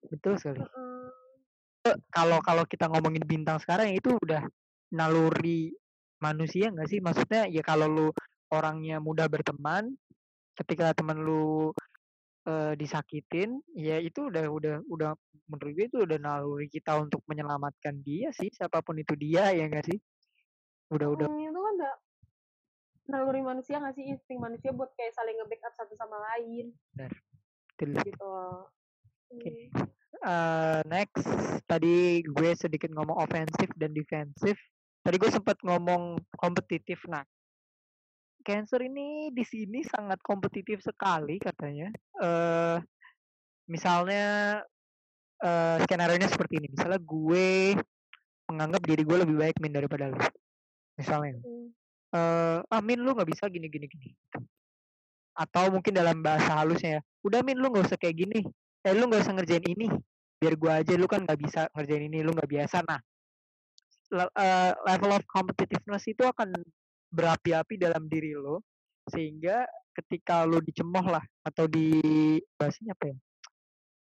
Betul 0.07 0.33
sekali. 0.39 0.63
Kalau 2.15 2.39
kalau 2.47 2.65
kita 2.69 2.87
ngomongin 2.91 3.25
bintang 3.27 3.59
sekarang 3.59 3.91
itu 3.91 4.15
udah 4.15 4.47
naluri 4.95 5.75
manusia 6.19 6.71
nggak 6.71 6.89
sih? 6.89 7.01
Maksudnya 7.03 7.47
ya 7.49 7.63
kalau 7.63 7.87
lu 7.87 8.09
orangnya 8.53 8.99
mudah 8.99 9.29
berteman 9.29 9.93
ketika 10.57 10.91
teman 10.97 11.23
lu 11.23 11.71
uh, 12.49 12.73
disakitin 12.75 13.63
ya 13.77 14.01
itu 14.03 14.27
udah 14.27 14.51
udah 14.51 14.75
udah 14.89 15.11
menurut 15.49 15.73
gue 15.73 15.87
itu 15.87 15.99
udah 16.05 16.19
naluri 16.19 16.69
kita 16.69 16.99
untuk 16.99 17.25
menyelamatkan 17.25 18.03
dia 18.05 18.29
sih 18.35 18.53
siapa 18.53 18.85
pun 18.85 18.99
itu 19.01 19.15
dia 19.17 19.53
ya 19.55 19.65
enggak 19.65 19.87
sih? 19.87 19.99
Udah 20.93 21.09
udah. 21.13 21.27
Hmm, 21.29 21.53
itu 21.53 21.61
kan 21.61 21.75
udah 21.79 21.95
naluri 23.09 23.41
manusia 23.45 23.81
nggak 23.81 23.95
sih? 23.97 24.05
Insting 24.09 24.41
manusia 24.41 24.71
buat 24.73 24.93
kayak 24.97 25.17
saling 25.17 25.37
nge-backup 25.41 25.73
satu 25.77 25.95
sama 25.97 26.17
lain. 26.35 26.73
Benar 26.97 27.13
gitu. 27.79 28.35
Oke. 29.29 29.39
Okay. 29.39 29.61
uh, 30.27 30.81
next. 30.89 31.27
Tadi 31.69 32.25
gue 32.25 32.51
sedikit 32.57 32.91
ngomong 32.91 33.23
ofensif 33.23 33.71
dan 33.77 33.95
defensif 33.95 34.57
tadi 35.09 35.17
gue 35.17 35.31
sempat 35.33 35.57
ngomong 35.65 36.21
kompetitif 36.37 37.01
nah 37.09 37.25
Cancer 38.49 38.81
ini 38.81 39.29
di 39.29 39.45
sini 39.45 39.85
sangat 39.85 40.25
kompetitif 40.25 40.81
sekali 40.81 41.37
katanya. 41.37 41.93
Uh, 42.17 42.81
misalnya 43.69 44.57
uh, 45.45 45.77
skenario-nya 45.85 46.33
seperti 46.33 46.63
ini. 46.63 46.73
Misalnya 46.73 46.97
gue 46.97 47.77
menganggap 48.49 48.83
diri 48.89 49.05
gue 49.05 49.19
lebih 49.21 49.37
baik 49.37 49.57
min 49.61 49.77
daripada 49.77 50.09
lu. 50.09 50.17
Misalnya. 50.97 51.37
Uh, 52.09 52.65
ah 52.73 52.81
min 52.81 53.05
lu 53.05 53.13
nggak 53.13 53.29
bisa 53.29 53.53
gini 53.53 53.69
gini 53.69 53.85
gini. 53.85 54.17
Atau 55.37 55.69
mungkin 55.69 55.93
dalam 55.93 56.25
bahasa 56.25 56.57
halusnya 56.57 56.99
ya. 56.99 57.01
Udah 57.21 57.45
min 57.45 57.61
lu 57.61 57.69
nggak 57.69 57.85
usah 57.85 58.01
kayak 58.01 58.17
gini. 58.17 58.49
Eh 58.81 58.97
lu 58.97 59.13
nggak 59.13 59.29
usah 59.29 59.35
ngerjain 59.37 59.67
ini. 59.77 59.93
Biar 60.41 60.57
gue 60.57 60.73
aja 60.73 60.93
lu 60.97 61.05
kan 61.05 61.29
nggak 61.29 61.37
bisa 61.37 61.69
ngerjain 61.77 62.09
ini. 62.09 62.25
Lu 62.25 62.33
nggak 62.33 62.49
biasa. 62.49 62.81
Nah 62.89 62.97
uh, 64.13 64.73
level 64.87 65.11
of 65.15 65.25
competitiveness 65.29 66.05
itu 66.09 66.25
akan 66.25 66.53
berapi-api 67.09 67.81
dalam 67.81 68.05
diri 68.09 68.37
lo 68.37 68.65
sehingga 69.09 69.65
ketika 69.97 70.45
lo 70.45 70.61
dicemooh 70.61 71.09
lah 71.09 71.25
atau 71.43 71.65
di 71.67 71.97
bahasanya 72.55 72.95
apa 72.95 73.05
ya? 73.11 73.17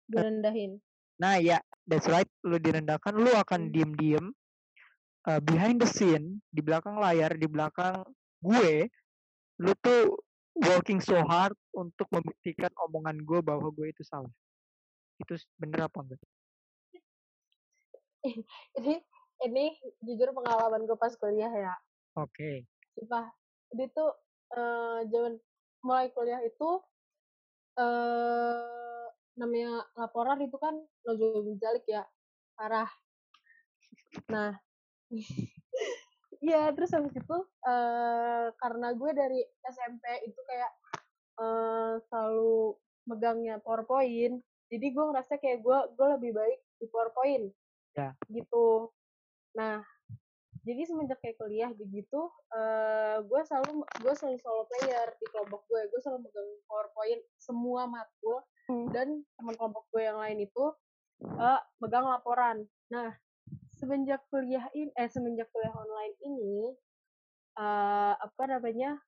Direndahin. 0.09 0.71
Nah 1.19 1.35
ya, 1.39 1.59
that's 1.87 2.07
right. 2.07 2.27
Lo 2.45 2.59
direndahkan, 2.59 3.15
lo 3.15 3.33
akan 3.35 3.67
hmm. 3.67 3.71
diem-diem 3.73 4.25
uh, 5.27 5.41
behind 5.43 5.81
the 5.81 5.89
scene 5.89 6.39
di 6.51 6.61
belakang 6.63 6.99
layar, 6.99 7.35
di 7.35 7.47
belakang 7.47 8.03
gue, 8.39 8.87
lo 9.59 9.71
tuh 9.83 10.15
working 10.59 10.99
so 10.99 11.15
hard 11.27 11.55
untuk 11.75 12.07
membuktikan 12.11 12.71
omongan 12.87 13.19
gue 13.23 13.39
bahwa 13.43 13.71
gue 13.71 13.91
itu 13.91 14.03
salah. 14.03 14.31
Itu 15.19 15.35
bener 15.59 15.87
apa 15.87 15.99
enggak? 16.03 16.21
ini 18.79 18.99
ini 19.45 19.75
jujur 20.03 20.35
pengalaman 20.35 20.83
gue 20.83 20.97
pas 20.99 21.13
kuliah 21.15 21.51
ya. 21.51 21.75
Oke. 22.19 22.33
Okay 22.33 22.57
sumpah 22.99 23.31
dia 23.71 23.87
tuh 23.95 24.11
uh, 24.59 24.99
zaman 25.07 25.39
mulai 25.79 26.11
kuliah 26.11 26.43
itu 26.43 26.83
uh, 27.79 29.07
namanya 29.39 29.87
laporan 29.95 30.43
itu 30.43 30.59
kan 30.59 30.75
nojol 31.07 31.55
jalik 31.55 31.87
ya 31.87 32.03
parah 32.59 32.91
nah 34.27 34.59
Iya, 36.39 36.71
terus 36.71 36.95
habis 36.95 37.11
itu 37.11 37.37
uh, 37.67 38.47
karena 38.63 38.95
gue 38.95 39.11
dari 39.11 39.43
SMP 39.59 40.23
itu 40.23 40.39
kayak 40.47 40.71
uh, 41.35 41.99
selalu 42.07 42.79
megangnya 43.11 43.59
PowerPoint, 43.59 44.39
jadi 44.71 44.87
gue 44.87 45.03
ngerasa 45.03 45.35
kayak 45.35 45.59
gue 45.59 45.77
gue 45.99 46.07
lebih 46.15 46.31
baik 46.31 46.59
di 46.79 46.87
PowerPoint. 46.87 47.51
Ya. 47.91 48.15
Gitu. 48.31 48.87
Nah, 49.57 49.81
jadi 50.67 50.81
semenjak 50.85 51.17
kayak 51.23 51.39
kuliah 51.39 51.71
gitu 51.73 52.29
uh, 52.51 53.17
gue 53.23 53.41
selalu 53.47 53.81
gue 54.03 54.13
selalu 54.13 54.37
solo 54.43 54.63
player 54.67 55.07
di 55.17 55.25
kelompok 55.31 55.65
gue. 55.71 55.81
Gue 55.87 55.99
selalu 56.03 56.27
megang 56.27 56.49
powerpoint 56.67 57.21
semua 57.39 57.87
matkul 57.87 58.43
hmm. 58.67 58.91
dan 58.91 59.23
teman 59.39 59.55
kelompok 59.55 59.87
gue 59.95 60.03
yang 60.03 60.19
lain 60.19 60.43
itu 60.43 60.65
uh, 61.39 61.61
megang 61.79 62.05
laporan. 62.05 62.67
Nah 62.91 63.15
semenjak 63.79 64.21
kuliah 64.27 64.67
ini 64.75 64.91
eh 64.99 65.07
semenjak 65.07 65.47
kuliah 65.55 65.71
online 65.71 66.15
ini 66.27 66.75
uh, 67.55 68.13
apa 68.19 68.43
namanya 68.45 68.99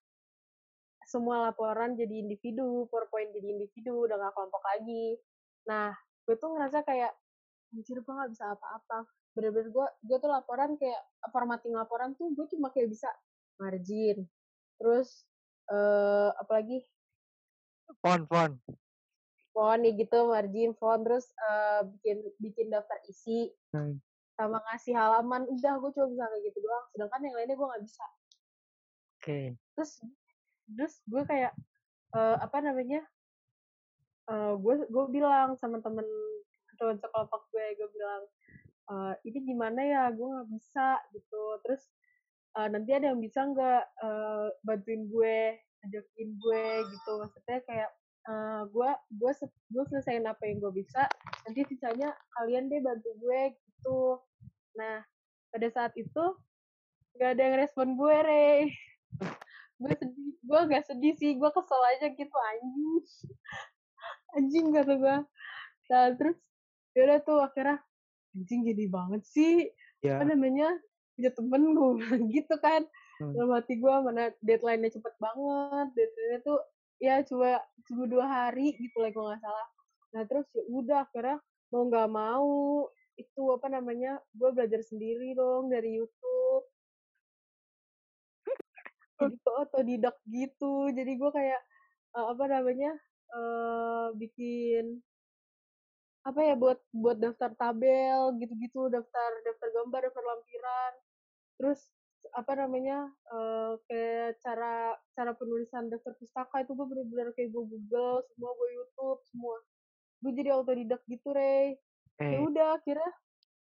semua 1.04 1.51
laporan 1.51 1.99
jadi 1.99 2.23
individu 2.23 2.88
powerpoint 2.88 3.36
jadi 3.36 3.60
individu 3.60 4.08
udah 4.08 4.15
gak 4.15 4.34
kelompok 4.34 4.63
lagi. 4.63 5.19
Nah 5.67 5.91
gue 6.23 6.36
tuh 6.39 6.56
ngerasa 6.56 6.88
kayak 6.88 7.12
anjir 7.75 7.99
gue 7.99 8.13
gak 8.15 8.32
bisa 8.32 8.56
apa-apa 8.56 9.04
bener-bener 9.32 9.72
gue 9.72 9.88
gue 10.06 10.17
tuh 10.20 10.32
laporan 10.32 10.76
kayak 10.76 11.02
formatting 11.32 11.72
laporan 11.72 12.12
tuh 12.20 12.32
gue 12.36 12.46
cuma 12.52 12.67
kayak 12.72 12.91
bisa 12.91 13.08
margin 13.62 14.28
terus 14.76 15.24
uh, 15.72 16.36
apalagi 16.41 16.84
font 18.04 18.28
font 18.28 18.56
font 19.56 19.80
nih 19.80 19.94
gitu 20.04 20.28
margin 20.28 20.72
font 20.76 21.04
terus 21.04 21.32
uh, 21.48 21.88
bikin 21.88 22.17
bikin 22.44 22.67
daftar 22.72 23.00
isi 23.08 23.52
hmm. 23.72 24.00
sama 24.36 24.60
ngasih 24.72 24.96
halaman 24.96 25.48
udah 25.48 25.74
gue 25.80 25.91
cuma 25.96 26.08
bisa 26.12 26.26
kayak 26.28 26.44
gitu 26.52 26.60
doang 26.63 26.86
sedangkan 26.96 27.22
yang 27.24 27.36
lainnya 27.39 27.56
gue 27.56 27.67
nggak 27.67 27.84
bisa 27.84 28.06
oke 28.06 29.24
okay. 29.24 29.46
terus 29.78 29.91
terus 30.76 30.94
gue 31.08 31.24
kayak 31.28 31.54
uh, 32.15 32.36
apa 32.39 32.58
namanya 32.63 33.04
uh, 34.32 34.56
gue 34.60 34.88
gue 34.88 35.06
bilang 35.12 35.56
sama 35.60 35.80
temen 35.80 36.08
teman 36.80 36.98
sekelompok 36.98 37.48
gue 37.54 37.65
gue 37.78 37.89
bilang 37.94 38.24
uh, 38.89 39.13
ini 39.28 39.39
gimana 39.46 39.82
ya? 39.84 40.04
Gue 40.15 40.28
nggak 40.32 40.50
bisa 40.50 40.98
gitu. 41.13 41.44
Terus 41.67 41.84
uh, 42.58 42.67
nanti 42.72 42.91
ada 42.96 43.13
yang 43.13 43.20
bisa 43.22 43.46
nggak 43.46 43.84
uh, 44.02 44.48
bantuin 44.65 45.06
gue 45.12 45.60
ajakin 45.86 46.30
gue 46.39 46.65
gitu. 46.89 47.12
Maksudnya 47.22 47.60
kayak 47.67 47.89
uh, 48.30 48.62
gue 48.70 48.91
gue 49.17 49.32
gue 49.46 49.84
selesaiin 49.89 50.26
apa 50.26 50.44
yang 50.46 50.62
gue 50.62 50.74
bisa 50.82 51.06
nanti 51.46 51.62
sisanya 51.70 52.13
kalian 52.39 52.70
deh 52.70 52.82
bantu 52.82 53.10
gue 53.22 53.41
gitu. 53.54 54.22
Nah 54.78 55.06
pada 55.52 55.67
saat 55.67 55.94
itu 56.00 56.26
nggak 57.20 57.30
ada 57.38 57.41
yang 57.44 57.56
respon 57.60 58.00
gue 58.00 58.15
re 58.24 58.72
gue 59.82 59.94
sedih 59.98 60.32
gue 60.46 60.60
gak 60.70 60.86
sedih 60.86 61.13
sih 61.17 61.32
gue 61.36 61.50
kesel 61.50 61.82
aja 61.98 62.08
gitu 62.13 62.38
anjing. 62.56 63.04
Anjing 64.38 64.65
kata 64.72 64.94
gue 64.96 65.17
nah 65.91 66.08
terus 66.15 66.39
yaudah 66.96 67.20
tuh 67.20 67.44
akhirnya 67.44 67.84
anjing 68.32 68.63
gini 68.63 68.86
banget 68.88 69.22
sih 69.28 69.67
yeah. 70.02 70.20
apa 70.20 70.32
namanya 70.32 70.72
punya 71.15 71.32
temen 71.36 71.63
gue 71.76 71.91
gitu 72.36 72.56
kan. 72.60 72.84
Hmm. 73.22 73.38
dalam 73.38 73.54
hati 73.54 73.78
gue 73.78 73.96
mana 74.02 74.34
deadline-nya 74.41 74.98
cepet 74.98 75.13
banget 75.22 75.88
deadline-nya 75.94 76.39
tuh 76.41 76.58
ya 76.98 77.22
cuma 77.22 77.62
cuma 77.86 78.10
dua 78.10 78.26
hari 78.26 78.74
gitu 78.82 78.98
lah 78.98 79.13
gue 79.13 79.22
nggak 79.22 79.41
salah. 79.46 79.67
Nah 80.17 80.24
terus 80.26 80.46
ya 80.58 80.63
udah 80.65 81.00
akhirnya 81.06 81.38
mau 81.70 81.84
nggak 81.86 82.10
mau 82.10 82.54
itu 83.22 83.41
apa 83.54 83.67
namanya 83.70 84.17
gue 84.34 84.50
belajar 84.50 84.82
sendiri 84.82 85.38
dong 85.38 85.70
dari 85.70 86.02
YouTube. 86.02 86.65
Jadi 89.22 89.38
gue 89.38 89.56
otodidak 89.70 90.17
gitu. 90.26 90.89
Jadi 90.89 91.12
gue 91.13 91.30
kayak 91.30 91.62
uh, 92.17 92.34
apa 92.34 92.44
namanya 92.50 92.91
uh, 93.38 94.08
bikin 94.17 94.98
apa 96.21 96.39
ya 96.45 96.53
buat 96.53 96.77
buat 96.93 97.17
daftar 97.17 97.49
tabel 97.57 98.38
gitu-gitu 98.38 98.93
daftar 98.93 99.29
daftar 99.41 99.67
gambar 99.81 99.99
daftar 100.10 100.23
lampiran. 100.25 100.93
Terus 101.57 101.81
apa 102.38 102.53
namanya 102.53 103.10
uh, 103.34 103.73
kayak 103.89 104.38
cara 104.45 104.93
cara 105.17 105.34
penulisan 105.34 105.89
daftar 105.89 106.13
pustaka 106.21 106.62
itu 106.62 106.77
gue 106.77 106.86
bener-bener 106.86 107.34
kayak 107.34 107.49
gue 107.49 107.63
google 107.65 108.21
semua 108.29 108.51
gue 108.53 108.69
youtube 108.77 109.21
semua. 109.34 109.57
Gue 110.21 110.31
jadi 110.38 110.49
autodidak 110.53 111.01
gitu 111.10 111.34
re 111.34 111.81
ya 112.21 112.29
eh. 112.29 112.38
ya 112.38 112.39
udah 112.45 112.67
akhirnya 112.77 113.12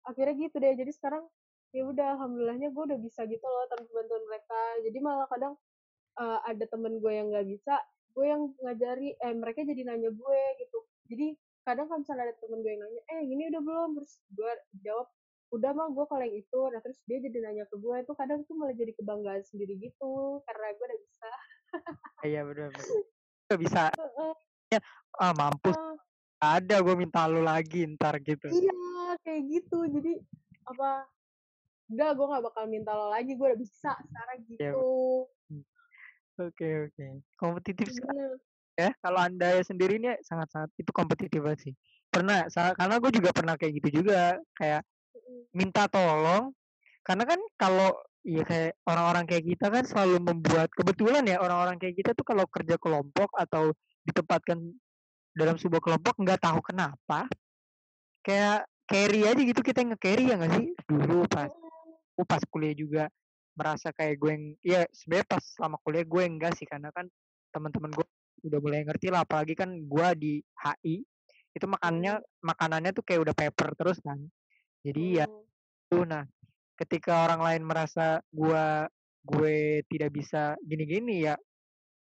akhirnya 0.06 0.34
gitu 0.46 0.56
deh. 0.62 0.72
Jadi 0.78 0.92
sekarang 0.94 1.26
ya 1.74 1.82
udah 1.82 2.14
alhamdulillahnya 2.14 2.70
gue 2.70 2.82
udah 2.94 2.98
bisa 3.02 3.26
gitu 3.26 3.42
loh 3.42 3.66
tanpa 3.74 3.90
bantuan 3.90 4.22
mereka. 4.30 4.60
Jadi 4.86 4.98
malah 5.02 5.26
kadang 5.26 5.54
uh, 6.22 6.38
ada 6.46 6.64
temen 6.70 7.02
gue 7.02 7.12
yang 7.12 7.34
nggak 7.34 7.46
bisa 7.50 7.74
gue 8.16 8.24
yang 8.24 8.48
ngajari 8.62 9.12
eh 9.12 9.34
mereka 9.34 9.66
jadi 9.66 9.82
nanya 9.82 10.14
gue 10.14 10.40
gitu. 10.62 10.78
Jadi 11.10 11.26
kadang 11.66 11.90
kalau 11.90 12.00
misalnya 12.06 12.30
ada 12.30 12.34
temen 12.38 12.62
gue 12.62 12.70
yang 12.70 12.82
nanya 12.86 13.02
eh 13.10 13.22
ini 13.26 13.42
udah 13.50 13.62
belum? 13.66 13.88
Terus 13.98 14.12
gue 14.30 14.52
jawab 14.86 15.08
udah 15.50 15.70
mah 15.74 15.88
gue 15.90 16.04
kalau 16.06 16.22
yang 16.22 16.36
itu. 16.38 16.60
Nah 16.70 16.80
terus 16.80 16.98
dia 17.10 17.18
jadi 17.18 17.38
nanya 17.42 17.64
ke 17.66 17.74
gue 17.74 17.96
itu 17.98 18.12
kadang 18.14 18.46
tuh 18.46 18.54
malah 18.54 18.74
jadi 18.78 18.94
kebanggaan 18.94 19.42
sendiri 19.42 19.74
gitu 19.82 20.40
karena 20.46 20.66
gue 20.78 20.86
udah 20.86 21.00
bisa. 21.02 21.30
Iya 22.22 22.40
benar 22.46 22.68
benar 22.70 22.86
Gak 23.50 23.60
bisa. 23.62 23.82
Ya 24.70 24.80
ah 25.18 25.34
mampus. 25.34 25.74
Ah, 26.38 26.62
ada 26.62 26.78
gue 26.78 26.94
minta 26.94 27.26
lu 27.26 27.42
lagi 27.42 27.82
ntar 27.98 28.14
gitu. 28.22 28.46
Iya 28.46 29.18
kayak 29.26 29.42
gitu. 29.50 29.78
Jadi 29.90 30.22
apa 30.66 31.10
udah 31.86 32.08
gue 32.14 32.26
nggak 32.26 32.44
bakal 32.50 32.64
minta 32.66 32.90
lo 32.94 33.10
lagi 33.10 33.34
gue 33.34 33.46
udah 33.46 33.58
bisa 33.58 33.94
sekarang 33.94 34.38
Iya, 34.42 34.74
gitu. 34.74 34.86
oke 36.38 36.68
oke. 36.90 37.06
Kompetitif 37.38 37.90
sekali. 37.90 38.38
Ya. 38.76 38.92
Kalau 39.00 39.20
anda 39.20 39.58
sendiri 39.64 39.96
ini 39.96 40.12
sangat 40.22 40.52
sangat 40.52 40.70
itu 40.76 40.90
kompetitif 40.92 41.40
sih. 41.58 41.72
Pernah 42.12 42.46
karena 42.52 42.96
gue 43.00 43.10
juga 43.10 43.30
pernah 43.32 43.54
kayak 43.56 43.72
gitu 43.82 44.04
juga 44.04 44.36
kayak 44.54 44.84
minta 45.56 45.88
tolong. 45.88 46.52
Karena 47.02 47.24
kan 47.24 47.40
kalau 47.56 47.96
ya 48.26 48.42
kayak 48.42 48.74
orang-orang 48.84 49.24
kayak 49.24 49.44
kita 49.46 49.66
kan 49.70 49.84
selalu 49.86 50.18
membuat 50.18 50.68
kebetulan 50.74 51.22
ya 51.24 51.38
orang-orang 51.38 51.78
kayak 51.78 51.94
kita 51.94 52.10
tuh 52.12 52.26
kalau 52.26 52.42
kerja 52.50 52.74
kelompok 52.76 53.30
atau 53.38 53.70
ditempatkan 54.02 54.58
dalam 55.30 55.54
sebuah 55.54 55.78
kelompok 55.78 56.18
nggak 56.18 56.42
tahu 56.42 56.58
kenapa 56.64 57.30
kayak 58.26 58.66
carry 58.90 59.22
aja 59.26 59.38
gitu 59.38 59.60
kita 59.62 59.82
yang 59.82 59.94
nge-carry 59.94 60.24
ya 60.30 60.34
nggak 60.38 60.52
sih? 60.58 60.68
Dulu 60.90 61.26
pas 61.30 61.50
aku 62.16 62.22
pas 62.24 62.42
kuliah 62.48 62.74
juga 62.74 63.04
merasa 63.56 63.92
kayak 63.92 64.14
gue 64.20 64.30
yang 64.32 64.44
ya 64.64 64.80
sebenarnya 64.92 65.26
pas 65.28 65.42
selama 65.44 65.76
kuliah 65.84 66.04
gue 66.04 66.22
enggak 66.24 66.52
sih 66.56 66.64
karena 66.64 66.88
kan 66.92 67.06
teman-teman 67.52 67.92
gue 67.92 68.06
udah 68.44 68.58
mulai 68.60 68.84
ngerti 68.84 69.08
lah 69.08 69.24
apalagi 69.24 69.56
kan 69.56 69.72
gue 69.72 70.08
di 70.18 70.32
HI 70.40 71.00
itu 71.56 71.64
makannya 71.64 72.20
makanannya 72.44 72.92
tuh 72.92 73.00
kayak 73.00 73.20
udah 73.24 73.34
paper 73.34 73.68
terus 73.72 73.98
kan 74.04 74.20
jadi 74.84 75.24
ya 75.24 75.26
Mm. 75.26 75.42
tuh 75.88 76.04
nah 76.04 76.24
ketika 76.76 77.24
orang 77.24 77.40
lain 77.40 77.62
merasa 77.64 78.20
gua 78.28 78.90
gue 79.24 79.80
tidak 79.88 80.10
bisa 80.12 80.58
gini-gini 80.60 81.24
ya 81.24 81.34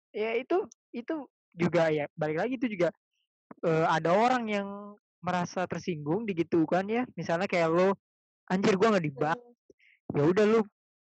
ya 0.10 0.34
itu 0.40 0.66
itu 0.96 1.28
juga 1.54 1.92
ya 1.94 2.10
balik 2.18 2.42
lagi 2.42 2.54
itu 2.58 2.68
juga 2.72 2.90
eh, 3.62 3.86
ada 3.86 4.16
orang 4.16 4.50
yang 4.50 4.68
merasa 5.22 5.70
tersinggung 5.70 6.26
digitukan 6.26 6.84
ya 6.90 7.04
misalnya 7.14 7.46
kayak 7.46 7.70
lo 7.70 7.94
anjir 8.50 8.74
gua 8.80 8.98
nggak 8.98 9.06
dibahas 9.06 9.40
Mm. 9.40 10.18
ya 10.18 10.24
udah 10.34 10.46
lu 10.50 10.60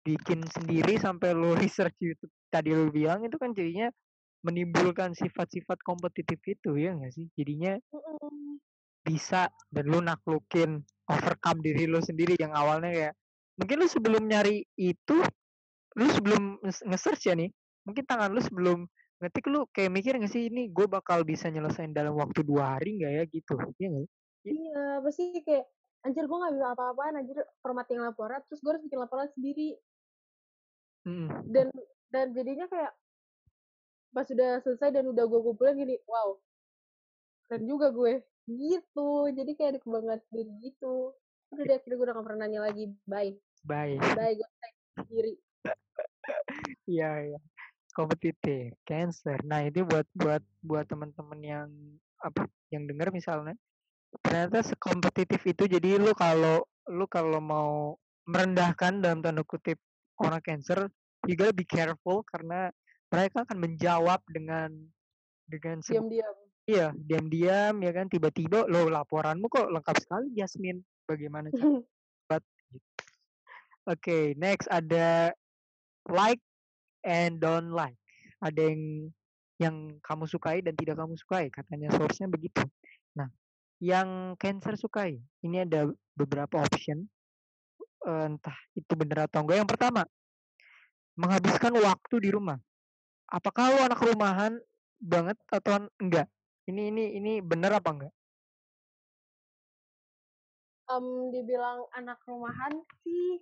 bikin 0.06 0.46
sendiri 0.46 1.02
sampai 1.02 1.34
lu 1.34 1.58
research 1.64 1.98
YouTube 1.98 2.32
tadi 2.54 2.76
lu 2.76 2.94
bilang 2.94 3.26
itu 3.26 3.36
kan 3.42 3.52
jadinya 3.58 3.90
menimbulkan 4.46 5.18
sifat-sifat 5.18 5.82
kompetitif 5.82 6.38
itu 6.46 6.78
ya 6.78 6.94
nggak 6.94 7.14
sih 7.18 7.26
jadinya 7.34 7.82
bisa 9.02 9.50
dan 9.74 9.86
lu 9.90 10.00
naklukin 10.02 10.86
overcome 11.10 11.60
diri 11.66 11.90
lu 11.90 11.98
sendiri 12.02 12.38
yang 12.38 12.54
awalnya 12.54 12.94
kayak 12.94 13.14
mungkin 13.58 13.76
lu 13.82 13.88
sebelum 13.90 14.24
nyari 14.30 14.66
itu 14.78 15.18
lu 15.98 16.06
sebelum 16.14 16.62
nge- 16.62 16.86
nge-search 16.86 17.30
ya 17.30 17.34
nih 17.34 17.50
mungkin 17.86 18.04
tangan 18.06 18.30
lu 18.30 18.42
sebelum 18.42 18.80
ngetik 19.22 19.50
lu 19.50 19.66
kayak 19.74 19.90
mikir 19.90 20.14
nggak 20.18 20.30
sih 20.30 20.54
ini 20.54 20.70
gue 20.70 20.86
bakal 20.86 21.26
bisa 21.26 21.50
nyelesain 21.50 21.90
dalam 21.96 22.14
waktu 22.14 22.46
dua 22.46 22.78
hari 22.78 23.02
nggak 23.02 23.12
ya 23.18 23.24
gitu 23.30 23.56
Iya 23.82 23.88
nggak? 23.90 24.08
Iya, 24.46 25.02
pasti 25.02 25.42
kayak 25.42 25.66
anjir 26.06 26.30
gue 26.30 26.38
gak 26.38 26.54
bisa 26.54 26.68
apa-apaan, 26.78 27.18
anjir 27.18 27.38
formatting 27.66 27.98
laporan, 27.98 28.38
terus 28.46 28.62
gue 28.62 28.70
harus 28.70 28.84
bikin 28.86 29.02
laporan 29.02 29.26
sendiri. 29.34 29.74
Mm-mm. 31.10 31.30
Dan 31.50 31.74
dan 32.14 32.30
jadinya 32.38 32.70
kayak 32.70 32.94
pas 34.16 34.24
udah 34.32 34.64
selesai 34.64 34.96
dan 34.96 35.12
udah 35.12 35.28
gue 35.28 35.42
kumpulin 35.44 35.76
gini, 35.76 36.00
wow, 36.08 36.40
keren 37.52 37.68
juga 37.68 37.92
gue. 37.92 38.24
Gitu, 38.48 39.10
jadi 39.36 39.52
kayak 39.58 39.70
ada 39.76 39.80
kebanggaan 39.84 40.22
sendiri 40.32 40.52
gitu. 40.64 41.12
Udah 41.52 41.64
deh, 41.68 41.76
akhirnya 41.76 41.96
gue 42.00 42.06
udah 42.08 42.16
gak 42.16 42.26
pernah 42.26 42.40
nanya 42.48 42.60
lagi, 42.64 42.84
bye. 43.04 43.36
bye 43.68 44.00
Bye, 44.16 44.40
gue 44.40 44.48
sendiri. 45.04 45.34
iya 46.90 47.10
iya 47.22 47.40
kompetitif 47.96 48.76
cancer 48.84 49.40
nah 49.48 49.64
itu 49.64 49.88
buat 49.88 50.08
buat 50.12 50.44
buat 50.60 50.86
teman-teman 50.90 51.40
yang 51.42 51.68
apa 52.20 52.48
yang 52.74 52.90
dengar 52.90 53.14
misalnya 53.14 53.56
ternyata 54.24 54.64
sekompetitif 54.64 55.40
itu 55.48 55.64
jadi 55.68 56.00
lu 56.00 56.12
kalau 56.16 56.64
lu 56.92 57.06
kalau 57.08 57.40
mau 57.40 57.96
merendahkan 58.26 59.00
dalam 59.00 59.22
tanda 59.24 59.44
kutip 59.48 59.80
orang 60.20 60.42
cancer 60.44 60.92
you 61.30 61.36
gotta 61.38 61.56
be 61.56 61.68
careful 61.68 62.24
karena 62.28 62.72
mereka 63.10 63.46
akan 63.46 63.58
menjawab 63.62 64.22
dengan 64.30 64.72
dengan 65.46 65.78
Diam-diam. 65.86 66.36
iya 66.66 66.90
diam-diam 66.98 67.76
ya 67.82 67.92
kan? 67.94 68.10
Tiba-tiba 68.10 68.66
lo 68.66 68.90
laporanmu 68.90 69.46
kok 69.50 69.70
lengkap 69.70 69.96
sekali 70.02 70.34
Yasmin? 70.34 70.82
Bagaimana 71.06 71.54
cara 71.54 71.86
oke 73.94 74.18
next 74.42 74.66
ada 74.74 75.30
like 76.10 76.42
and 77.06 77.38
don't 77.38 77.70
like. 77.70 77.98
Ada 78.42 78.74
yang 78.74 78.84
yang 79.56 79.76
kamu 80.04 80.28
sukai 80.28 80.60
dan 80.60 80.76
tidak 80.76 81.00
kamu 81.00 81.16
sukai 81.16 81.48
katanya 81.54 81.94
source-nya 81.94 82.28
begitu. 82.28 82.66
Nah 83.16 83.30
yang 83.78 84.34
cancer 84.42 84.74
sukai 84.76 85.22
ini 85.46 85.62
ada 85.62 85.86
beberapa 86.18 86.66
option. 86.66 87.06
Entah 88.06 88.58
itu 88.78 88.94
benar 88.98 89.30
atau 89.30 89.46
enggak. 89.46 89.62
Yang 89.62 89.70
pertama 89.78 90.02
menghabiskan 91.16 91.74
waktu 91.80 92.16
di 92.22 92.30
rumah 92.34 92.60
apakah 93.36 93.76
lu 93.76 93.80
anak 93.84 94.00
rumahan 94.00 94.54
banget 95.04 95.36
atau 95.52 95.92
enggak. 96.00 96.32
Ini 96.72 96.88
ini 96.88 97.04
ini 97.20 97.34
benar 97.44 97.84
apa 97.84 97.92
enggak? 97.92 98.14
Em, 100.86 101.06
dibilang 101.36 101.84
anak 101.98 102.22
rumahan 102.24 102.72
sih, 103.04 103.42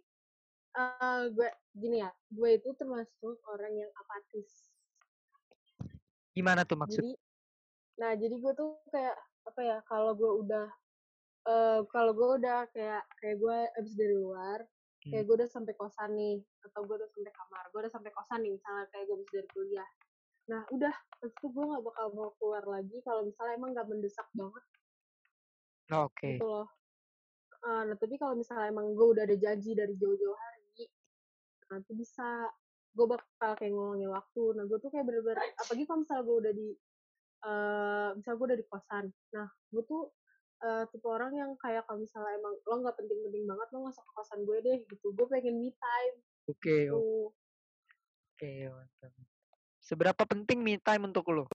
eh 0.74 1.24
gue 1.30 1.50
gini 1.78 2.02
ya, 2.02 2.10
gue 2.34 2.50
itu 2.58 2.74
termasuk 2.74 3.38
orang 3.46 3.74
yang 3.78 3.92
apatis. 3.94 4.74
gimana 6.34 6.66
tuh 6.66 6.82
maksud? 6.82 7.06
Jadi, 7.06 7.14
nah 8.02 8.18
jadi 8.18 8.36
gue 8.42 8.54
tuh 8.58 8.74
kayak 8.90 9.14
apa 9.46 9.62
ya, 9.62 9.78
kalau 9.86 10.18
gue 10.18 10.32
udah, 10.42 10.66
eh 11.46 11.80
kalau 11.94 12.12
gue 12.18 12.42
udah 12.42 12.66
kayak 12.74 13.06
kayak 13.22 13.38
gue 13.38 13.58
abis 13.78 13.94
dari 13.94 14.18
luar, 14.18 14.66
kayak 15.12 15.24
Hmm. 15.24 15.28
gue 15.28 15.36
udah 15.44 15.50
sampai 15.52 15.74
kosan 15.76 16.12
nih, 16.16 16.38
atau 16.64 16.82
gue 16.88 16.96
udah 16.96 17.10
sampai 17.12 17.34
kamar, 17.36 17.64
gue 17.72 17.80
udah 17.84 17.94
sampai 17.94 18.12
kosan 18.16 18.40
nih, 18.44 18.52
misalnya 18.56 18.86
kayak 18.92 19.06
gue 19.08 19.18
dari 19.32 19.50
kuliah. 19.52 19.90
Nah 20.52 20.62
udah, 20.76 20.96
terus 21.20 21.34
tuh 21.40 21.50
gue 21.56 21.64
gak 21.64 21.84
bakal 21.88 22.06
mau 22.16 22.30
keluar 22.36 22.64
lagi 22.68 23.00
kalau 23.04 23.24
misalnya 23.24 23.54
emang 23.56 23.72
gak 23.76 23.88
mendesak 23.88 24.28
banget 24.36 24.64
oke 25.92 26.32
gitu 26.36 26.46
loh. 26.48 26.68
Nah 27.64 27.96
tapi 27.96 28.16
kalau 28.20 28.36
misalnya 28.36 28.68
emang 28.72 28.92
gue 28.92 29.08
udah 29.08 29.24
ada 29.24 29.38
janji 29.40 29.72
dari 29.72 29.96
jauh-jauh 29.96 30.36
hari, 30.36 30.92
nanti 31.72 31.92
bisa 31.96 32.52
gue 32.94 33.06
bakal 33.08 33.52
kayak 33.56 33.72
ngulangin 33.72 34.12
waktu. 34.12 34.44
Nah 34.56 34.64
gue 34.68 34.78
tuh 34.84 34.90
kayak 34.92 35.06
bener-bener, 35.08 35.40
apalagi 35.56 35.84
kalau 35.88 36.00
misalnya 36.04 36.24
gue 36.28 36.38
udah 36.44 36.54
di, 36.54 36.70
eh 37.44 38.10
misalnya 38.20 38.38
gue 38.40 38.48
udah 38.52 38.60
di 38.60 38.68
kosan. 38.68 39.06
Nah 39.36 39.48
gue 39.48 39.84
tuh 39.88 40.02
eh, 40.64 40.84
tipe 40.90 41.08
orang 41.08 41.36
yang 41.36 41.52
kayak 41.60 41.84
kalau 41.86 42.00
misalnya 42.00 42.40
emang 42.40 42.56
lo 42.64 42.76
nggak 42.80 42.96
penting-penting 42.96 43.44
banget 43.44 43.68
lo 43.70 43.78
nggak 43.84 43.96
usah 43.96 44.06
ke 44.08 44.12
kosan 44.16 44.40
gue 44.48 44.58
deh 44.64 44.78
gitu. 44.88 45.08
Gue 45.12 45.28
pengen 45.28 45.60
me 45.60 45.70
time 45.76 46.16
oke 46.48 46.60
gitu. 46.60 47.32
oke 48.36 48.52
mantap 48.72 49.12
seberapa 49.84 50.24
penting 50.28 50.60
me 50.64 50.76
time 50.80 51.08
untuk 51.12 51.28
lo 51.32 51.48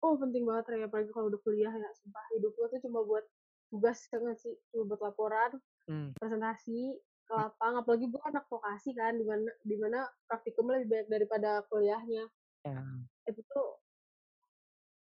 Oh 0.00 0.16
penting 0.16 0.48
banget 0.48 0.64
Ray, 0.72 0.88
apalagi 0.88 1.12
kalau 1.12 1.28
udah 1.28 1.40
kuliah 1.44 1.68
ya. 1.68 1.90
Sumpah 2.00 2.24
hidup 2.32 2.56
lo 2.56 2.72
tuh 2.72 2.80
cuma 2.80 3.04
buat 3.04 3.20
tugas 3.68 4.00
ya 4.08 4.16
nggak 4.16 4.38
sih, 4.40 4.56
cuma 4.72 4.88
buat 4.88 5.00
laporan, 5.04 5.60
hmm. 5.92 6.16
presentasi 6.16 6.96
ke 7.30 7.32
lapang 7.36 7.78
apalagi 7.78 8.10
gue 8.10 8.22
anak 8.26 8.42
vokasi 8.50 8.90
kan 8.90 9.14
di 9.14 9.22
mana 9.22 9.46
di 9.62 9.78
mana 9.78 10.02
praktikum 10.26 10.66
lebih 10.66 10.90
banyak 10.90 11.08
daripada 11.14 11.62
kuliahnya 11.70 12.26
ya. 12.66 12.82
itu 13.30 13.38
tuh 13.46 13.78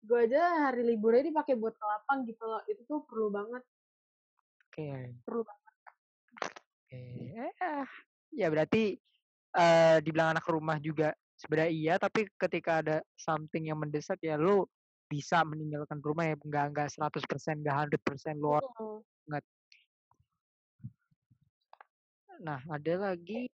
gue 0.02 0.18
aja 0.18 0.68
hari 0.68 0.82
liburnya 0.82 1.30
dipakai 1.30 1.54
buat 1.54 1.78
ke 1.78 1.84
lapang 1.86 2.26
gitu 2.26 2.42
loh 2.42 2.62
itu 2.66 2.82
tuh 2.84 3.06
perlu 3.06 3.30
banget. 3.30 3.62
Oke. 4.66 4.88
Perlu 5.22 5.42
banget. 5.46 5.72
Oke 6.92 7.00
eh, 7.40 7.86
ya 8.36 8.46
berarti 8.52 8.96
eh 9.52 9.96
dibilang 10.00 10.36
anak 10.36 10.44
rumah 10.48 10.76
juga 10.80 11.12
sebenarnya 11.36 11.72
iya 11.72 11.94
tapi 12.00 12.24
ketika 12.36 12.80
ada 12.84 12.96
something 13.16 13.68
yang 13.68 13.80
mendesak 13.80 14.20
ya 14.24 14.40
lo 14.40 14.68
bisa 15.08 15.44
meninggalkan 15.44 16.00
rumah 16.00 16.24
ya 16.24 16.34
nggak 16.40 16.66
nggak 16.72 16.88
100% 16.88 17.60
nggak 17.60 17.76
100% 17.92 18.36
lu 18.40 18.56
Mm. 19.22 19.38
nah 22.42 22.58
ada 22.58 22.94
lagi 22.98 23.46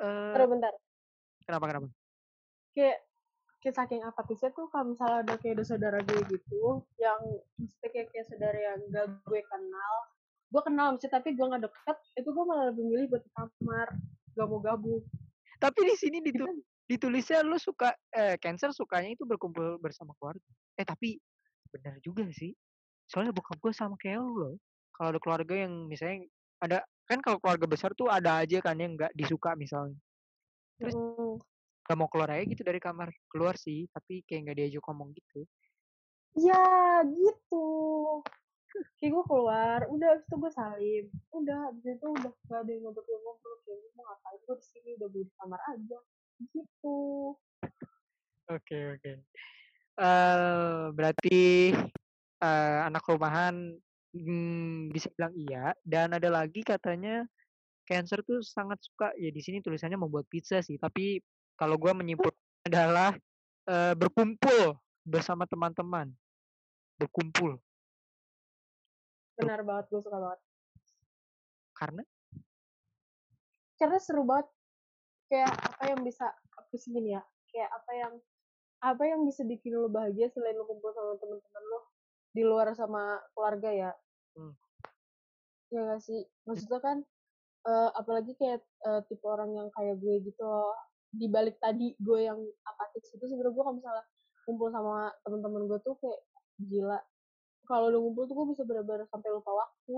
eh 0.00 0.32
Bentar, 0.32 0.48
bentar. 0.48 0.72
kenapa 1.44 1.64
kenapa? 1.68 1.88
Kayak 2.72 2.98
kayak 3.60 3.76
saking 3.76 4.00
apatisnya 4.00 4.50
tuh 4.56 4.66
kalau 4.72 4.92
misalnya 4.92 5.20
ada 5.20 5.34
kayak 5.36 5.60
ada 5.60 5.64
saudara 5.68 5.98
gue 6.00 6.20
gitu 6.32 6.80
yang 6.96 7.20
maksudnya 7.60 7.88
kayak, 7.92 8.08
kayak 8.08 8.26
saudara 8.28 8.58
yang 8.58 8.80
gak 8.88 9.06
gue 9.20 9.40
kenal 9.44 9.94
gue 10.50 10.62
kenal 10.64 10.86
maksudnya 10.96 11.14
tapi 11.20 11.28
gue 11.36 11.46
gak 11.46 11.62
deket 11.68 11.96
itu 12.16 12.28
gue 12.32 12.44
malah 12.48 12.64
lebih 12.72 12.84
milih 12.88 13.06
buat 13.12 13.22
ke 13.22 13.30
kamar 13.36 13.88
gak 14.30 14.46
mau 14.48 14.60
gabung. 14.62 15.02
Tapi 15.60 15.80
di 15.84 15.94
sini 15.94 16.18
ditu 16.24 16.48
Itu- 16.48 16.64
ditulisnya 16.90 17.44
lu 17.44 17.60
suka 17.60 17.92
eh 18.10 18.34
cancer 18.40 18.72
sukanya 18.72 19.12
itu 19.14 19.22
berkumpul 19.22 19.76
bersama 19.78 20.16
keluarga? 20.16 20.42
Eh 20.74 20.82
tapi 20.82 21.20
benar 21.70 22.00
juga 22.00 22.24
sih. 22.32 22.50
Soalnya 23.06 23.30
bokap 23.30 23.60
gue 23.60 23.70
sama 23.70 23.94
kayak 24.00 24.18
lu 24.24 24.32
loh. 24.40 24.54
Kalau 24.96 25.12
ada 25.12 25.20
keluarga 25.20 25.54
yang 25.54 25.86
misalnya 25.86 26.26
ada 26.58 26.78
kan 27.04 27.20
kalau 27.20 27.36
keluarga 27.38 27.66
besar 27.68 27.92
tuh 27.94 28.08
ada 28.08 28.40
aja 28.40 28.58
kan 28.64 28.74
yang 28.80 28.96
nggak 28.96 29.12
disuka 29.14 29.52
misalnya. 29.54 29.98
Terus 30.80 30.96
Mm. 30.96 31.36
Nggak 31.90 31.98
mau 31.98 32.06
keluar 32.06 32.30
aja 32.38 32.46
gitu 32.46 32.62
dari 32.62 32.78
kamar. 32.78 33.10
Keluar 33.26 33.58
sih, 33.58 33.90
tapi 33.90 34.22
kayak 34.22 34.46
nggak 34.46 34.56
diajak 34.62 34.82
ngomong 34.86 35.10
gitu. 35.10 35.42
Ya 36.38 37.02
gitu. 37.10 37.66
Kayak 39.02 39.18
gue 39.18 39.24
keluar, 39.26 39.78
udah 39.90 40.08
abis 40.14 40.24
itu 40.30 40.36
gue 40.38 40.52
salim. 40.54 41.04
Udah, 41.34 41.74
abis 41.74 41.98
itu 41.98 42.06
udah 42.06 42.30
gak 42.46 42.60
ada 42.62 42.70
yang 42.70 42.86
gue 42.86 43.18
ngobrol. 43.26 43.58
Kayak 43.66 43.78
gue 43.82 43.90
mau 43.98 44.06
ngapain 44.06 44.38
gue 44.46 44.56
di 44.62 44.66
sini, 44.70 44.88
udah 44.94 45.08
gue 45.10 45.22
di 45.26 45.32
kamar 45.34 45.60
aja. 45.66 45.98
Gitu. 46.54 46.98
Oke, 48.46 48.78
oke. 48.94 49.12
Eh 49.98 50.84
berarti 50.94 51.38
eh, 52.38 52.78
anak 52.86 53.02
rumahan 53.10 53.74
hmm, 54.14 54.94
bisa 54.94 55.10
bilang 55.18 55.34
iya 55.34 55.74
dan 55.82 56.14
ada 56.14 56.30
lagi 56.30 56.62
katanya 56.62 57.26
Cancer 57.90 58.22
tuh 58.22 58.38
sangat 58.38 58.78
suka 58.86 59.10
ya 59.18 59.34
di 59.34 59.42
sini 59.42 59.58
tulisannya 59.58 59.98
membuat 59.98 60.30
pizza 60.30 60.62
sih, 60.62 60.78
tapi 60.78 61.18
kalau 61.60 61.76
gua 61.76 61.92
menyimpulkan 61.92 62.40
adalah 62.64 63.12
eh, 63.68 63.92
berkumpul 63.92 64.80
bersama 65.04 65.44
teman-teman. 65.44 66.08
Berkumpul. 66.96 67.60
Benar 69.36 69.60
banget, 69.64 69.84
gue 69.92 70.00
suka 70.00 70.16
banget. 70.20 70.40
Karena 71.76 72.02
Karena 73.76 73.96
seru 74.00 74.24
banget. 74.24 74.48
Kayak 75.32 75.52
apa 75.56 75.84
yang 75.88 76.00
bisa, 76.04 76.26
apa 76.32 76.72
sih 76.76 76.90
gini 76.92 77.16
ya, 77.16 77.22
kayak 77.48 77.70
apa 77.70 77.92
yang 77.96 78.12
apa 78.80 79.02
yang 79.04 79.20
bisa 79.28 79.44
bikin 79.44 79.76
lo 79.76 79.92
bahagia 79.92 80.32
selain 80.32 80.56
lo 80.56 80.64
kumpul 80.64 80.88
sama 80.96 81.12
temen-temen 81.20 81.64
lo 81.68 81.80
di 82.32 82.42
luar 82.42 82.72
sama 82.72 83.20
keluarga 83.36 83.68
ya 83.68 83.92
Hmm. 84.30 84.54
ya 85.74 85.82
gak 85.90 86.06
sih 86.06 86.22
maksudnya 86.46 86.78
kan 86.78 87.02
eh, 87.66 87.90
apalagi 87.98 88.38
kayak 88.38 88.62
eh, 88.62 89.00
tipe 89.10 89.26
orang 89.26 89.50
yang 89.58 89.68
kayak 89.74 89.98
gue 89.98 90.22
gitu 90.22 90.38
loh. 90.46 90.70
Di 91.10 91.26
balik 91.26 91.58
tadi 91.58 91.94
gue 91.98 92.18
yang 92.22 92.38
apatis 92.66 93.10
itu 93.10 93.24
sebenarnya 93.26 93.54
gue 93.54 93.62
kalau 93.66 93.76
misalnya 93.76 94.04
kumpul 94.46 94.68
sama 94.70 95.10
temen-temen 95.26 95.62
gue 95.66 95.78
tuh 95.82 95.94
kayak 95.98 96.20
gila 96.62 96.98
kalau 97.66 97.90
udah 97.90 98.00
ngumpul 98.02 98.24
tuh 98.30 98.34
gue 98.38 98.46
bisa 98.54 98.62
benar-benar 98.62 99.06
sampai 99.10 99.28
lupa 99.34 99.50
waktu 99.50 99.96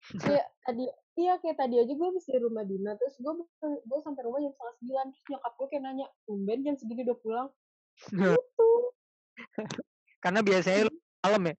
kayak 0.22 0.46
tadi 0.64 0.84
iya 1.18 1.34
kayak 1.42 1.56
tadi 1.58 1.74
aja 1.82 1.92
gue 1.92 2.06
habis 2.06 2.24
dari 2.24 2.40
rumah 2.40 2.64
Dina 2.64 2.94
terus 2.96 3.18
gue 3.18 3.32
gue 3.60 3.98
sampai 4.00 4.22
rumah 4.24 4.38
jam 4.38 4.52
setengah 4.54 4.74
sembilan 4.80 5.06
terus 5.12 5.24
nyokap 5.28 5.52
gue 5.58 5.66
kayak 5.70 5.82
nanya 5.82 6.06
tumben 6.24 6.58
jam 6.62 6.74
segini 6.78 7.02
udah 7.04 7.18
pulang 7.20 7.48
gitu 8.14 8.70
karena 10.24 10.40
biasanya 10.44 10.88
lu 10.88 10.94
malam 11.20 11.42
ya. 11.52 11.54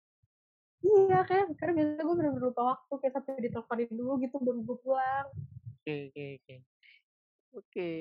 iya 0.82 1.20
kayak 1.28 1.46
karena 1.60 1.74
biasanya 1.78 2.04
gue 2.08 2.16
bener-bener 2.18 2.46
lupa 2.50 2.62
waktu 2.76 2.94
kayak 3.04 3.14
sampai 3.20 3.42
diteleponin 3.44 3.90
dulu 3.94 4.12
gitu 4.24 4.36
baru 4.42 4.60
gue 4.64 4.78
pulang 4.82 5.28
Oke, 5.82 6.14
oke, 6.14 6.26
oke. 6.38 6.56
Oke, 7.52 7.92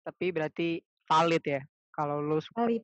tapi 0.00 0.32
berarti 0.32 0.80
valid 1.04 1.44
ya. 1.44 1.60
Kalau 1.92 2.24
lu 2.24 2.40
suka 2.40 2.64
kali 2.64 2.80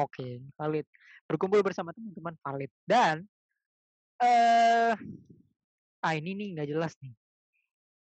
Oke, 0.00 0.40
valid. 0.56 0.88
Berkumpul 1.28 1.60
bersama 1.60 1.92
teman-teman 1.92 2.34
valid. 2.40 2.70
Dan 2.88 3.28
eh 4.22 4.96
ah 6.02 6.12
ini 6.16 6.32
nih 6.32 6.48
nggak 6.56 6.68
jelas 6.72 6.96
nih. 7.04 7.12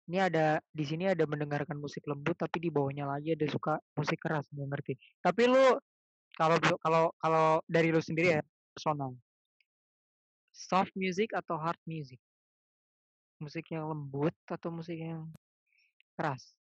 Ini 0.07 0.17
ada 0.31 0.63
di 0.71 0.83
sini 0.87 1.07
ada 1.11 1.23
mendengarkan 1.27 1.77
musik 1.77 2.03
lembut 2.07 2.35
tapi 2.39 2.57
di 2.63 2.69
bawahnya 2.71 3.05
lagi 3.07 3.35
ada 3.35 3.47
suka 3.51 3.77
musik 3.99 4.17
keras 4.23 4.47
nggak 4.55 4.69
ngerti. 4.71 4.93
Tapi 5.19 5.43
lu 5.51 5.65
kalau 6.39 6.57
kalau 6.79 7.03
kalau 7.19 7.47
dari 7.67 7.91
lu 7.91 7.99
sendiri 7.99 8.39
ya 8.39 8.41
personal. 8.71 9.11
Soft 10.51 10.95
music 10.95 11.35
atau 11.35 11.59
hard 11.59 11.79
music? 11.83 12.19
Musik 13.43 13.67
yang 13.71 13.87
lembut 13.87 14.35
atau 14.47 14.69
musik 14.71 14.95
yang 14.95 15.27
keras? 16.15 16.60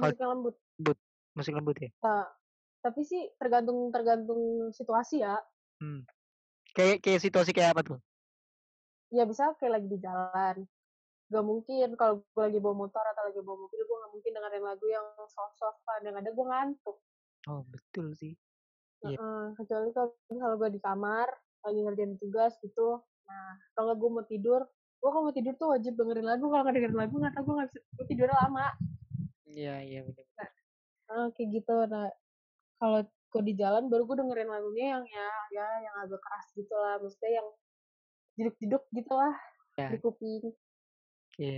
Kalau 0.00 0.08
musik 0.08 0.20
yang 0.20 0.32
lembut 0.32 0.56
musik 1.36 1.52
lembut 1.52 1.76
ya. 1.76 1.90
Nah, 2.00 2.24
tapi 2.80 3.00
sih 3.04 3.28
tergantung 3.36 3.92
tergantung 3.92 4.72
situasi 4.72 5.20
ya 5.20 5.36
Hmm. 5.80 6.04
Kayak 6.76 7.00
kayak 7.00 7.20
situasi 7.24 7.56
kayak 7.56 7.72
apa 7.72 7.80
tuh? 7.80 7.98
ya 9.10 9.26
bisa 9.26 9.58
kayak 9.58 9.80
lagi 9.80 9.88
di 9.90 9.98
jalan 9.98 10.56
gak 11.30 11.44
mungkin 11.46 11.88
kalau 11.98 12.22
gue 12.22 12.42
lagi 12.46 12.58
bawa 12.62 12.86
motor 12.86 13.02
atau 13.02 13.22
lagi 13.26 13.42
bawa 13.42 13.66
mobil 13.66 13.80
gue 13.82 13.96
gak 14.06 14.12
mungkin 14.14 14.30
dengerin 14.38 14.64
lagu 14.66 14.86
yang 14.86 15.06
soft-softan 15.26 16.06
yang 16.06 16.16
ada 16.18 16.30
gue 16.30 16.46
ngantuk 16.46 16.98
Oh, 17.48 17.64
betul 17.72 18.12
sih. 18.12 18.36
Iya. 19.00 19.16
Heeh, 19.16 19.44
kecuali 19.56 19.88
kalau 19.96 20.12
misalnya 20.28 20.56
gue 20.60 20.70
di 20.76 20.80
kamar 20.84 21.28
lagi 21.64 21.80
ngerjain 21.80 22.14
tugas 22.20 22.52
gitu 22.60 23.00
nah 23.28 23.54
kalau 23.78 23.94
gue 23.94 24.10
mau 24.10 24.24
tidur 24.26 24.66
gue 25.00 25.10
kalau 25.10 25.30
mau 25.30 25.34
tidur 25.34 25.54
tuh 25.56 25.68
wajib 25.72 25.96
dengerin 25.96 26.26
lagu 26.26 26.50
kalau 26.50 26.62
nggak 26.66 26.76
dengerin 26.76 26.98
lagu 26.98 27.14
nggak 27.16 27.32
tau 27.32 27.42
gue 27.46 27.54
nggak 27.56 27.68
bisa 27.72 27.78
gue 27.80 28.06
tidurnya 28.10 28.36
lama 28.36 28.66
Iya, 29.50 29.74
iya 29.82 30.00
benar. 30.06 30.48
Ah, 31.10 31.26
kayak 31.34 31.48
gitu 31.58 31.74
nah 31.90 32.06
kalau 32.78 33.02
gue 33.04 33.42
di 33.46 33.54
jalan 33.58 33.90
baru 33.90 34.06
gue 34.06 34.16
dengerin 34.22 34.50
lagunya 34.50 34.86
yang 34.98 35.04
ya 35.06 35.28
ya 35.54 35.66
yang 35.86 35.94
agak 36.02 36.18
keras 36.22 36.46
gitu 36.54 36.74
lah 36.74 36.98
maksudnya 36.98 37.32
yang 37.42 37.48
jeduk-jeduk 38.38 38.84
gitu 38.94 39.14
lah 39.14 39.34
Ya. 39.78 39.86
di 39.94 39.98
kuping 40.02 40.50
Oke. 41.40 41.56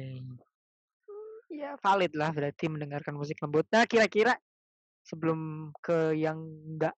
Ya, 1.53 1.77
valid 1.85 2.15
lah 2.17 2.31
berarti 2.33 2.65
mendengarkan 2.71 3.13
musik 3.19 3.37
lembut. 3.45 3.67
Nah, 3.69 3.85
kira-kira 3.85 4.39
sebelum 5.05 5.69
ke 5.85 6.17
yang 6.17 6.39
enggak 6.41 6.97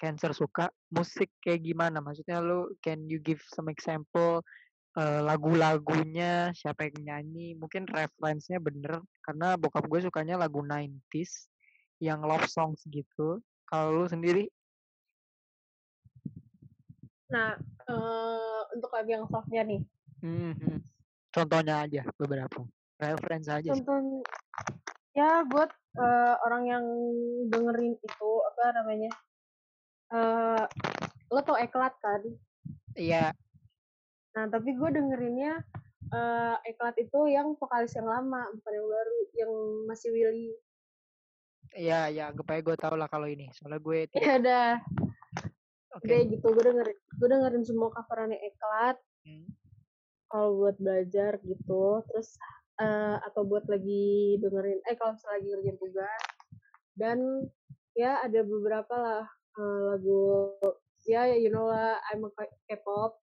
cancer 0.00 0.32
suka, 0.32 0.72
musik 0.88 1.28
kayak 1.44 1.60
gimana? 1.60 2.00
Maksudnya 2.00 2.40
lu 2.40 2.70
can 2.80 3.04
you 3.10 3.20
give 3.20 3.42
some 3.52 3.68
example 3.68 4.40
eh, 5.00 5.20
lagu-lagunya, 5.24 6.52
siapa 6.52 6.92
yang 6.92 6.96
nyanyi? 7.08 7.56
Mungkin 7.56 7.88
referensinya 7.88 8.60
bener 8.60 9.00
karena 9.24 9.56
bokap 9.56 9.88
gue 9.88 10.00
sukanya 10.04 10.36
lagu 10.36 10.60
90s 10.60 11.48
yang 12.04 12.20
love 12.20 12.44
songs 12.44 12.84
gitu. 12.92 13.40
Kalau 13.64 14.04
lu 14.04 14.06
sendiri 14.06 14.44
nah 17.30 17.54
eh, 17.86 18.60
untuk 18.74 18.90
lagu 18.90 19.10
yang 19.14 19.24
softnya 19.30 19.62
nih 19.62 19.80
Mhm. 20.20 20.82
contohnya 21.30 21.86
aja 21.86 22.02
beberapa. 22.18 22.66
Referensi 22.98 23.48
aja 23.48 23.70
contoh 23.70 24.20
ya 25.14 25.46
buat 25.46 25.70
eh, 25.94 26.34
orang 26.42 26.62
yang 26.66 26.84
dengerin 27.48 27.94
itu 27.96 28.30
apa 28.50 28.64
namanya 28.82 29.10
eh 30.10 30.64
lo 31.30 31.40
tau 31.46 31.54
eklat 31.54 31.94
kan 32.02 32.20
Iya, 32.98 33.30
nah 34.36 34.44
tapi 34.46 34.74
gue 34.78 34.88
dengerinnya 34.94 35.58
eh 36.10 36.54
eklat 36.66 36.98
itu 36.98 37.30
yang 37.30 37.54
vokalis 37.54 37.94
yang 37.94 38.06
lama 38.10 38.46
bukan 38.58 38.72
yang 38.74 38.88
baru 38.90 39.16
yang 39.38 39.52
masih 39.86 40.10
Willy 40.10 40.50
iya, 41.70 42.10
iya, 42.10 42.34
anggap 42.34 42.50
aja 42.50 42.60
gue 42.66 42.76
tau 42.82 42.94
lah 42.98 43.06
kalau 43.06 43.30
ini. 43.30 43.46
Soalnya 43.54 43.78
gue 43.78 44.10
tidak 44.10 44.22
ya 44.26 44.32
udah 44.42 44.68
Oke. 45.94 46.06
kayak 46.06 46.24
gitu 46.34 46.46
gue 46.50 46.64
dengerin 46.66 46.98
gue 46.98 47.28
dengerin 47.30 47.64
semua 47.66 47.88
coverannya 47.94 48.38
eklat 48.42 48.98
Hmm. 49.20 49.52
kalau 50.32 50.56
buat 50.64 50.80
belajar 50.80 51.36
gitu 51.44 52.00
terus 52.08 52.32
eh, 52.80 53.16
atau 53.20 53.44
buat 53.44 53.68
lagi 53.68 54.40
dengerin 54.40 54.80
eh 54.88 54.96
kalau 54.96 55.12
lagi 55.12 55.44
ngerjain 55.44 55.76
tugas 55.76 56.24
dan 56.96 57.44
ya 57.92 58.16
ada 58.24 58.40
beberapa 58.40 58.94
lah 58.96 59.24
eh, 59.60 59.80
lagu 59.92 60.56
ya 61.04 61.28
you 61.36 61.52
know 61.52 61.68
lah 61.68 62.00
I'm 62.08 62.24
a 62.24 62.32
K-pop 62.64 63.19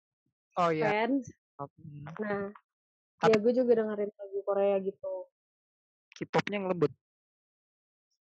Oh 0.57 0.71
iya. 0.71 0.89
fans 0.89 1.29
Hmm. 1.57 2.05
nah 2.21 2.53
Tapi- 3.17 3.33
ya 3.33 3.37
gue 3.41 3.53
juga 3.55 3.73
dengerin 3.75 4.13
lagu 4.13 4.39
Korea 4.45 4.77
gitu 4.79 5.25
K-popnya 6.13 6.61
yang 6.61 6.69
lembut. 6.69 6.93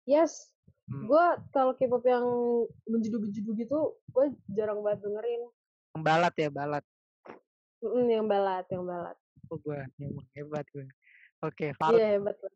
yes 0.06 0.50
Hmm. 0.84 1.08
gue 1.08 1.26
kalau 1.50 1.74
K-pop 1.74 2.04
yang 2.04 2.26
menjudu-menjudu 2.86 3.56
gitu 3.56 3.80
gue 4.06 4.26
jarang 4.52 4.84
banget 4.84 5.02
dengerin 5.02 5.42
Yang 5.94 6.04
balat 6.04 6.34
ya, 6.36 6.50
balat. 6.50 6.84
Mm, 7.80 8.08
yang 8.12 8.26
balat 8.28 8.66
yang 8.68 8.84
balat 8.84 9.16
Oh, 9.48 9.58
gue 9.58 9.80
emang 9.98 10.26
hebat 10.34 10.66
gue. 10.70 10.88
Oke, 11.40 11.72
valid, 11.76 12.00
iya 12.00 12.08
hebat 12.16 12.36
lah 12.38 12.54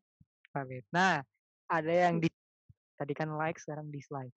valid. 0.54 0.84
Nah, 0.90 1.22
ada 1.68 1.92
yang 1.92 2.18
di 2.18 2.28
tadi 2.96 3.14
kan 3.14 3.30
like, 3.32 3.58
sekarang 3.58 3.90
dislike. 3.90 4.34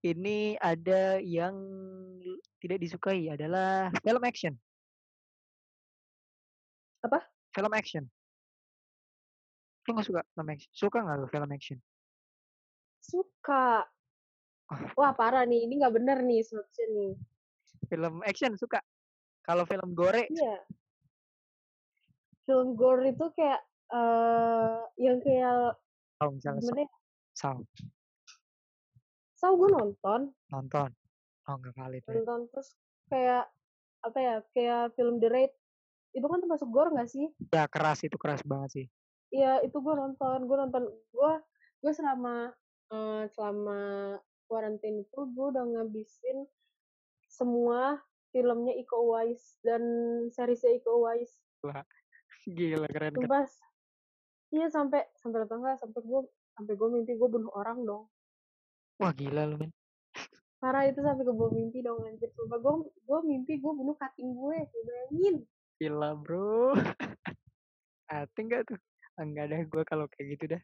Ini 0.00 0.58
ada 0.58 1.16
yang 1.18 1.54
tidak 2.58 2.78
disukai 2.78 3.28
adalah 3.28 3.88
film 4.00 4.22
action. 4.22 4.54
Apa? 7.04 7.20
Film 7.52 7.72
action. 7.76 8.04
Lu 9.84 9.92
gak 9.92 10.06
suka 10.08 10.20
film 10.32 10.48
action? 10.48 10.70
Suka 10.72 10.98
gak 11.04 11.16
lu 11.20 11.28
film 11.28 11.50
action? 11.52 11.78
suka 13.04 13.84
Ah. 14.72 14.80
wah 14.98 15.12
parah 15.12 15.44
nih 15.44 15.68
ini 15.68 15.76
nggak 15.76 15.92
bener 15.92 16.24
nih 16.24 16.40
seharusnya 16.40 16.86
nih 16.88 17.12
Film 17.84 18.24
action 18.24 18.56
suka. 18.56 18.80
Kalau 19.44 19.68
film 19.68 19.92
gore, 19.92 20.24
Iya. 20.32 20.56
Film 22.48 22.72
gore 22.80 23.12
itu 23.12 23.28
kayak 23.36 23.60
eh 23.92 24.80
yang 25.04 25.20
kayak 25.20 25.76
oh, 26.24 26.30
misalnya 26.32 26.64
gimana 26.64 26.88
ya? 26.88 26.90
Saw, 27.36 27.60
Saw 29.36 29.52
gue 29.52 29.68
nonton, 29.68 30.32
nonton. 30.48 30.90
Oh, 31.44 31.60
nggak 31.60 31.76
valid. 31.76 32.00
ya. 32.08 32.24
nonton 32.24 32.40
terus 32.48 32.72
kayak 33.12 33.52
apa 34.00 34.16
ya? 34.16 34.36
Kayak 34.56 34.96
film 34.96 35.20
The 35.20 35.28
Raid. 35.28 35.52
Itu 36.14 36.26
kan 36.26 36.38
termasuk 36.38 36.70
gore 36.70 36.94
nggak 36.94 37.10
sih 37.10 37.26
ya 37.50 37.66
keras 37.66 38.06
itu 38.06 38.14
keras 38.14 38.40
banget 38.46 38.70
sih 38.70 38.86
Iya 39.34 39.66
itu 39.66 39.82
gue 39.82 39.94
nonton 39.98 40.46
gue 40.46 40.56
nonton 40.56 40.86
gue 40.86 41.32
gue 41.82 41.92
selama 41.92 42.54
uh, 42.94 43.26
selama 43.34 44.14
quarantine 44.46 45.02
itu 45.02 45.20
gue 45.34 45.46
udah 45.50 45.64
ngabisin 45.66 46.46
semua 47.26 47.98
filmnya 48.30 48.78
Iko 48.78 49.10
Uwais 49.10 49.58
dan 49.66 49.82
seriesnya 50.30 50.78
Iko 50.78 51.02
Uwais. 51.02 51.34
Wah, 51.66 51.82
gila 52.46 52.86
keren. 52.90 53.14
Pas, 53.26 53.50
iya 54.54 54.70
sampai 54.70 55.02
sampai 55.18 55.42
tetangga 55.42 55.74
sampai 55.82 56.00
gue 56.02 56.20
sampai 56.54 56.74
gue 56.78 56.88
mimpi 56.94 57.18
gue 57.18 57.28
bunuh 57.30 57.50
orang 57.58 57.82
dong. 57.82 58.06
Wah 59.02 59.10
gila 59.10 59.50
lu 59.50 59.66
men. 59.66 59.70
Parah 60.62 60.86
itu 60.86 61.02
sampai 61.02 61.26
gue 61.26 61.48
mimpi 61.50 61.82
dong 61.82 62.06
anjir. 62.06 62.30
Sumpah 62.38 62.62
gue 62.62 62.86
gue 62.86 63.18
mimpi 63.26 63.58
gue 63.58 63.72
bunuh 63.74 63.98
cutting 63.98 64.30
gue, 64.30 64.58
bayangin. 64.62 65.42
Gila 65.78 66.10
bro. 66.18 66.74
Cutting 68.10 68.46
gak 68.50 68.62
tuh? 68.68 68.78
Enggak 69.18 69.46
dah 69.50 69.60
gue 69.62 69.82
kalau 69.86 70.06
kayak 70.10 70.26
gitu 70.38 70.44
dah. 70.54 70.62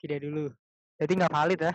Tidak 0.00 0.18
dulu. 0.20 0.52
Jadi 0.96 1.12
nggak 1.16 1.32
valid 1.32 1.60
ya? 1.60 1.74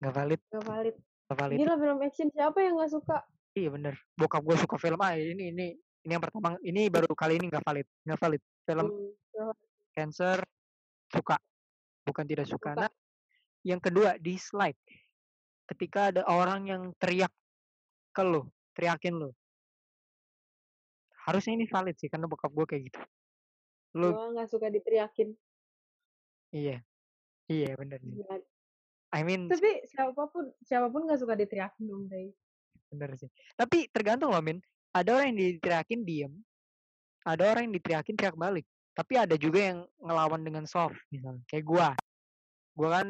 Nggak 0.00 0.14
valid. 0.16 0.40
Nggak 0.52 0.64
valid. 0.64 0.94
Nggak 0.98 1.38
valid. 1.38 1.56
Gila 1.60 1.74
film 1.80 1.98
action 2.04 2.28
siapa 2.32 2.58
yang 2.60 2.74
nggak 2.80 2.92
suka? 2.92 3.18
Iya 3.52 3.68
bener. 3.72 3.94
Bokap 4.16 4.42
gue 4.44 4.56
suka 4.56 4.76
film 4.80 5.00
ah 5.00 5.12
ini 5.16 5.52
ini 5.52 5.66
ini 6.02 6.12
yang 6.12 6.22
pertama 6.22 6.58
ini 6.66 6.90
baru 6.90 7.14
kali 7.14 7.38
ini 7.38 7.46
nggak 7.46 7.62
valid 7.62 7.86
nggak 8.02 8.18
valid 8.18 8.42
film 8.66 8.86
hmm. 8.90 9.54
cancer 9.94 10.38
suka 11.12 11.36
bukan 12.02 12.24
tidak 12.26 12.46
suka. 12.50 12.74
suka. 12.74 12.80
Nah 12.86 12.92
yang 13.62 13.78
kedua 13.78 14.18
dislike 14.18 14.78
ketika 15.70 16.10
ada 16.10 16.22
orang 16.26 16.66
yang 16.66 16.82
teriak 16.98 17.30
ke 18.10 18.22
lo 18.26 18.50
teriakin 18.74 19.14
lo 19.14 19.30
harusnya 21.28 21.52
ini 21.56 21.66
valid 21.70 21.96
sih 21.98 22.10
karena 22.10 22.26
bokap 22.26 22.50
gue 22.50 22.66
kayak 22.66 22.82
gitu. 22.90 23.00
Lo 23.98 24.32
nggak 24.32 24.48
suka 24.48 24.70
diteriakin. 24.72 25.32
Iya. 26.52 26.82
Iya 27.50 27.70
bener 27.76 27.98
sih. 28.02 28.22
Iya. 28.22 28.42
I 29.12 29.20
mean 29.28 29.44
tapi 29.44 29.84
siapa 29.84 30.24
pun 30.32 30.48
siapa 30.64 30.88
pun 30.88 31.04
nggak 31.04 31.20
suka 31.20 31.36
diteriakin 31.36 31.84
dong 31.84 32.08
deh 32.08 32.32
bener 32.92 33.16
sih. 33.16 33.28
Tapi 33.56 33.88
tergantung 33.92 34.32
loh 34.32 34.40
min. 34.44 34.60
Ada 34.92 35.16
orang 35.16 35.32
yang 35.32 35.56
diteriakin 35.56 36.04
diem 36.04 36.32
ada 37.22 37.54
orang 37.54 37.70
yang 37.70 37.74
diteriakin 37.78 38.14
teriak 38.18 38.36
balik 38.36 38.66
tapi 38.92 39.16
ada 39.16 39.40
juga 39.40 39.72
yang 39.72 39.78
ngelawan 40.04 40.44
dengan 40.44 40.68
soft 40.68 40.98
misalnya. 41.08 41.40
Kayak 41.48 41.64
gue 41.64 41.88
gue 42.72 42.88
kan 42.88 43.06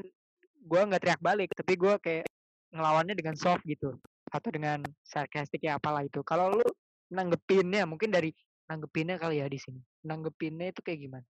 gue 0.63 0.81
nggak 0.87 1.03
teriak 1.03 1.23
balik 1.23 1.51
tapi 1.59 1.73
gue 1.75 1.95
kayak 1.99 2.27
ngelawannya 2.71 3.15
dengan 3.19 3.35
soft 3.35 3.67
gitu. 3.67 3.99
Atau 4.31 4.49
dengan 4.55 4.81
sarkastik 5.03 5.61
ya 5.67 5.77
apalah 5.77 6.07
itu. 6.07 6.23
Kalau 6.23 6.55
lu 6.55 6.67
nanggepinnya 7.13 7.85
mungkin 7.85 8.09
dari 8.09 8.33
nanggepinnya 8.67 9.21
kali 9.21 9.45
ya 9.45 9.47
di 9.47 9.61
sini 9.61 9.81
nanggepinnya 10.09 10.73
itu 10.73 10.81
kayak 10.81 11.01
gimana 11.05 11.27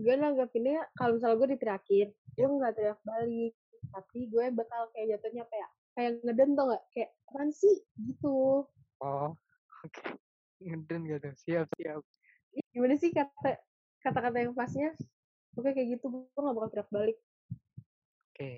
gue 0.00 0.14
nanggepinnya 0.16 0.88
kalau 0.96 1.18
misalnya 1.18 1.36
gue 1.36 1.48
diteriakin 1.58 2.08
gue 2.10 2.46
nggak 2.48 2.72
teriak 2.78 3.00
balik 3.04 3.54
tapi 3.92 4.18
gue 4.32 4.44
bakal 4.56 4.82
kayak 4.96 5.06
jatuhnya 5.18 5.44
kayak 5.52 5.70
kayak 5.92 6.10
ngeden 6.24 6.50
tuh 6.56 6.64
nggak 6.72 6.84
kayak 6.94 7.10
apa 7.28 7.40
sih 7.52 7.76
gitu 8.00 8.64
oh 9.04 9.30
oke 9.84 9.90
okay. 9.92 10.16
ngeden 10.64 11.04
gitu 11.04 11.28
siap 11.44 11.66
siap 11.76 12.00
gimana 12.72 12.94
sih 12.96 13.12
kata 13.12 13.60
kata-kata 14.00 14.36
yang 14.40 14.56
pasnya 14.56 14.96
oke 15.58 15.68
kayak 15.68 16.00
gitu 16.00 16.08
gue 16.08 16.40
nggak 16.40 16.56
bakal 16.56 16.70
teriak 16.72 16.90
balik 16.90 17.18
oke 17.20 18.34
okay. 18.34 18.54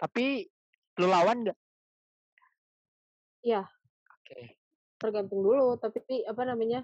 tapi 0.00 0.48
Lu 1.02 1.10
lawan 1.10 1.42
nggak? 1.42 1.58
Iya. 3.42 3.66
Oke. 3.66 4.30
Okay. 4.30 4.46
Tergantung 5.04 5.44
dulu, 5.44 5.76
tapi 5.76 6.24
apa 6.24 6.48
namanya? 6.48 6.80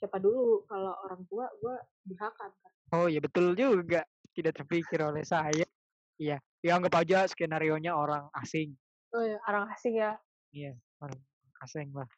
Siapa 0.00 0.16
dulu? 0.16 0.64
Kalau 0.64 0.96
orang 1.04 1.20
tua, 1.28 1.44
gue 1.60 1.76
dihakan 2.08 2.48
kan. 2.48 2.72
Oh 2.96 3.04
iya 3.04 3.20
betul 3.20 3.52
juga. 3.52 4.00
Tidak 4.32 4.56
terpikir 4.56 5.04
oleh 5.04 5.20
saya. 5.28 5.68
Iya. 6.16 6.40
Ya 6.64 6.72
anggap 6.72 7.04
aja 7.04 7.28
skenario 7.28 7.76
nya 7.76 7.92
orang 7.92 8.32
asing. 8.40 8.72
Oh 9.12 9.20
iya, 9.20 9.36
orang 9.44 9.68
asing 9.76 10.00
ya. 10.00 10.16
Iya, 10.56 10.72
orang 11.04 11.20
asing 11.68 11.92
lah. 11.92 12.08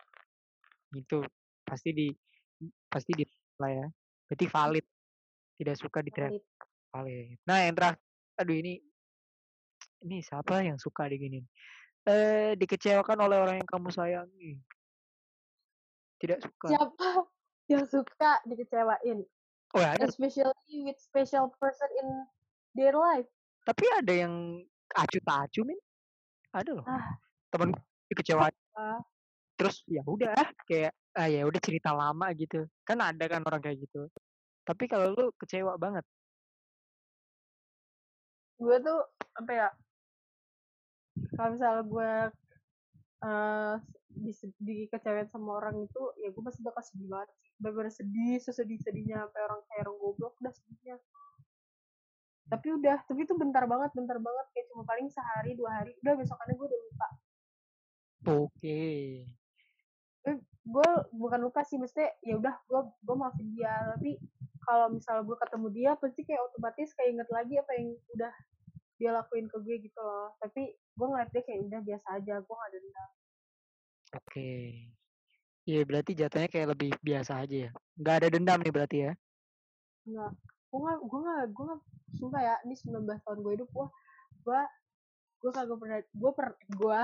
Itu 0.95 1.27
pasti 1.67 1.91
di 1.91 2.07
pasti 2.87 3.11
di 3.19 3.27
lah 3.59 3.71
ya. 3.75 3.87
Berarti 4.31 4.47
valid. 4.47 4.87
Tidak 5.59 5.75
suka 5.75 6.07
di 6.07 6.15
valid. 6.15 6.39
valid. 6.95 7.35
Nah, 7.51 7.67
yang 7.67 7.75
terakhir 7.75 7.99
aduh 8.39 8.57
ini 8.63 8.79
ini 10.07 10.23
siapa 10.23 10.63
yang 10.63 10.79
suka 10.79 11.11
digini? 11.11 11.43
Eh, 12.07 12.55
dikecewakan 12.55 13.19
oleh 13.27 13.43
orang 13.43 13.57
yang 13.59 13.67
kamu 13.67 13.91
sayangi. 13.91 14.63
Tidak 16.23 16.39
suka. 16.41 16.67
Siapa 16.73 17.09
yang 17.73 17.85
suka 17.89 18.31
dikecewain? 18.47 19.25
Oh, 19.75 19.81
ya, 19.83 19.99
ada. 19.99 20.09
Especially 20.09 20.77
with 20.87 20.99
special 20.99 21.53
person 21.61 21.91
in 22.01 22.09
their 22.79 22.97
life. 22.97 23.29
Tapi 23.67 23.85
ada 23.99 24.13
yang 24.15 24.63
acu 24.95 25.19
tak 25.21 25.51
acu, 25.51 25.67
Min. 25.67 25.79
Ada 26.55 26.71
loh. 26.81 26.87
Ah. 26.87 27.19
Temen 27.53 27.75
dikecewain. 28.09 28.55
Ah. 28.79 29.03
Terus 29.57 29.83
ya 29.89 30.05
udah 30.05 30.37
kayak 30.69 30.93
ah 31.17 31.29
ya 31.29 31.49
udah 31.49 31.61
cerita 31.61 31.93
lama 31.93 32.29
gitu. 32.37 32.69
Kan 32.85 33.01
ada 33.01 33.25
kan 33.29 33.45
orang 33.45 33.61
kayak 33.61 33.81
gitu. 33.85 34.09
Tapi 34.65 34.85
kalau 34.89 35.13
lu 35.17 35.27
kecewa 35.41 35.77
banget. 35.81 36.05
Gue 38.57 38.77
tuh 38.81 39.01
apa 39.37 39.53
ya? 39.53 39.69
kalau 41.37 41.57
misalnya 41.57 41.83
gue 41.89 42.13
uh, 43.25 43.77
di, 44.17 44.33
dikecewain 44.61 45.29
sama 45.29 45.61
orang 45.61 45.77
itu 45.85 46.03
ya 46.21 46.33
gue 46.33 46.43
pasti 46.43 46.61
bakal 46.65 46.83
sedih 46.85 47.09
banget 47.09 47.31
bener 47.57 47.89
sedih 47.89 48.37
sesedih 48.41 48.81
sedihnya 48.81 49.25
sampai 49.29 49.41
orang 49.49 49.61
kayak 49.69 49.81
orang 49.89 49.97
goblok 50.01 50.35
udah 50.41 50.53
sedihnya. 50.53 50.97
Tapi 52.47 52.69
udah 52.79 52.99
tapi 53.09 53.21
itu 53.27 53.35
bentar 53.35 53.65
banget 53.67 53.91
bentar 53.97 54.19
banget 54.21 54.47
kayak 54.55 54.67
cuma 54.71 54.83
paling 54.85 55.09
sehari 55.11 55.57
dua 55.57 55.71
hari. 55.83 55.93
Udah 56.05 56.15
besokannya 56.15 56.55
gue 56.55 56.67
udah 56.69 56.81
lupa. 56.85 57.09
Oke. 58.27 58.45
Okay. 58.57 58.99
gue 60.67 60.91
bukan 61.15 61.47
lupa 61.47 61.63
sih 61.63 61.79
mesti 61.79 62.03
ya 62.27 62.35
udah 62.43 62.55
gue 62.67 62.81
gue 63.03 63.17
maafin 63.17 63.49
dia. 63.55 63.95
Tapi 63.97 64.19
kalau 64.67 64.91
misalnya 64.91 65.23
gue 65.23 65.37
ketemu 65.39 65.67
dia 65.71 65.91
pasti 65.95 66.21
kayak 66.27 66.43
otomatis 66.51 66.91
kayak 66.99 67.11
inget 67.15 67.29
lagi 67.31 67.55
apa 67.57 67.73
yang 67.79 67.89
udah 68.19 68.35
dia 68.97 69.11
lakuin 69.13 69.47
ke 69.49 69.57
gue 69.61 69.77
gitu 69.85 70.01
loh 70.01 70.33
tapi 70.41 70.73
gue 70.73 71.07
ngeliat 71.07 71.31
dia 71.33 71.43
kayak 71.45 71.61
udah 71.69 71.81
biasa 71.85 72.07
aja 72.17 72.35
gue 72.41 72.55
gak 72.57 72.73
dendam 72.73 73.11
oke 74.17 74.25
okay. 74.27 74.91
Iya 75.67 75.83
berarti 75.83 76.15
jatuhnya 76.15 76.47
kayak 76.47 76.79
lebih 76.79 76.95
biasa 77.03 77.43
aja 77.43 77.57
ya. 77.67 77.71
Nggak 77.99 78.15
ada 78.23 78.29
dendam 78.31 78.59
nih 78.63 78.71
berarti 78.73 78.97
ya? 79.03 79.13
Enggak. 80.07 80.33
Gue 80.71 80.79
nggak, 80.79 80.99
gue 81.03 81.21
nggak, 81.27 81.45
gue 81.51 81.65
nggak 81.67 81.81
sumpah 82.23 82.43
ya. 82.47 82.55
Ini 82.63 82.75
19 82.87 83.25
tahun 83.27 83.39
gue 83.43 83.53
hidup 83.59 83.69
gue, 83.75 83.87
gue, 84.47 84.61
gue 85.43 85.51
kagak 85.51 85.79
pernah, 85.83 85.99
gue 86.07 86.31
per, 86.39 86.49
gue 86.71 87.01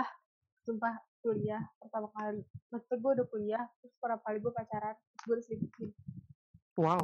sumpah 0.62 0.95
kuliah 1.26 1.62
pertama 1.82 2.09
kali. 2.14 2.43
Maksudnya 2.70 2.97
gue 3.03 3.11
udah 3.18 3.26
kuliah, 3.34 3.64
terus 3.82 3.95
pertama 3.99 4.22
kali 4.22 4.38
gue 4.38 4.53
pacaran, 4.55 4.95
terus 4.95 5.22
gue 5.26 5.36
diselingkuhin. 5.43 5.90
Wow. 6.78 7.03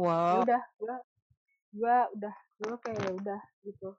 Wow. 0.00 0.32
Ya 0.32 0.44
udah, 0.48 0.62
gue, 0.80 0.96
gue 1.76 1.96
udah 2.16 2.34
gue 2.58 2.74
kayak 2.82 2.98
ya 2.98 3.10
udah 3.14 3.40
gitu. 3.64 3.90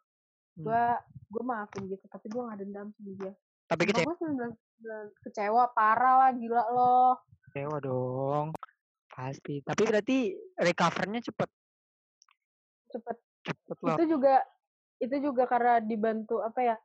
Hmm. 0.59 0.65
gue 0.67 0.83
gue 1.31 1.43
maafin 1.45 1.83
gitu 1.87 2.05
tapi 2.11 2.27
gue 2.27 2.41
gak 2.43 2.59
dendam 2.59 2.87
sama 2.91 3.11
dia. 3.15 3.33
Tapi 3.69 3.81
kecewa 3.87 4.13
gue 4.17 4.49
kecewa 5.23 5.63
parah 5.71 6.15
lah 6.27 6.31
gila 6.35 6.63
loh. 6.73 7.11
Kecewa 7.49 7.77
dong 7.79 8.47
pasti. 9.19 9.59
Tapi 9.59 9.81
berarti 9.83 10.17
recovernya 10.55 11.19
cepet? 11.19 11.49
Cepet. 12.95 13.17
Cepet 13.43 13.77
loh. 13.83 13.97
Itu 13.99 14.05
juga 14.17 14.35
itu 14.99 15.15
juga 15.23 15.43
karena 15.47 15.79
dibantu 15.79 16.43
apa 16.43 16.59
ya 16.59 16.75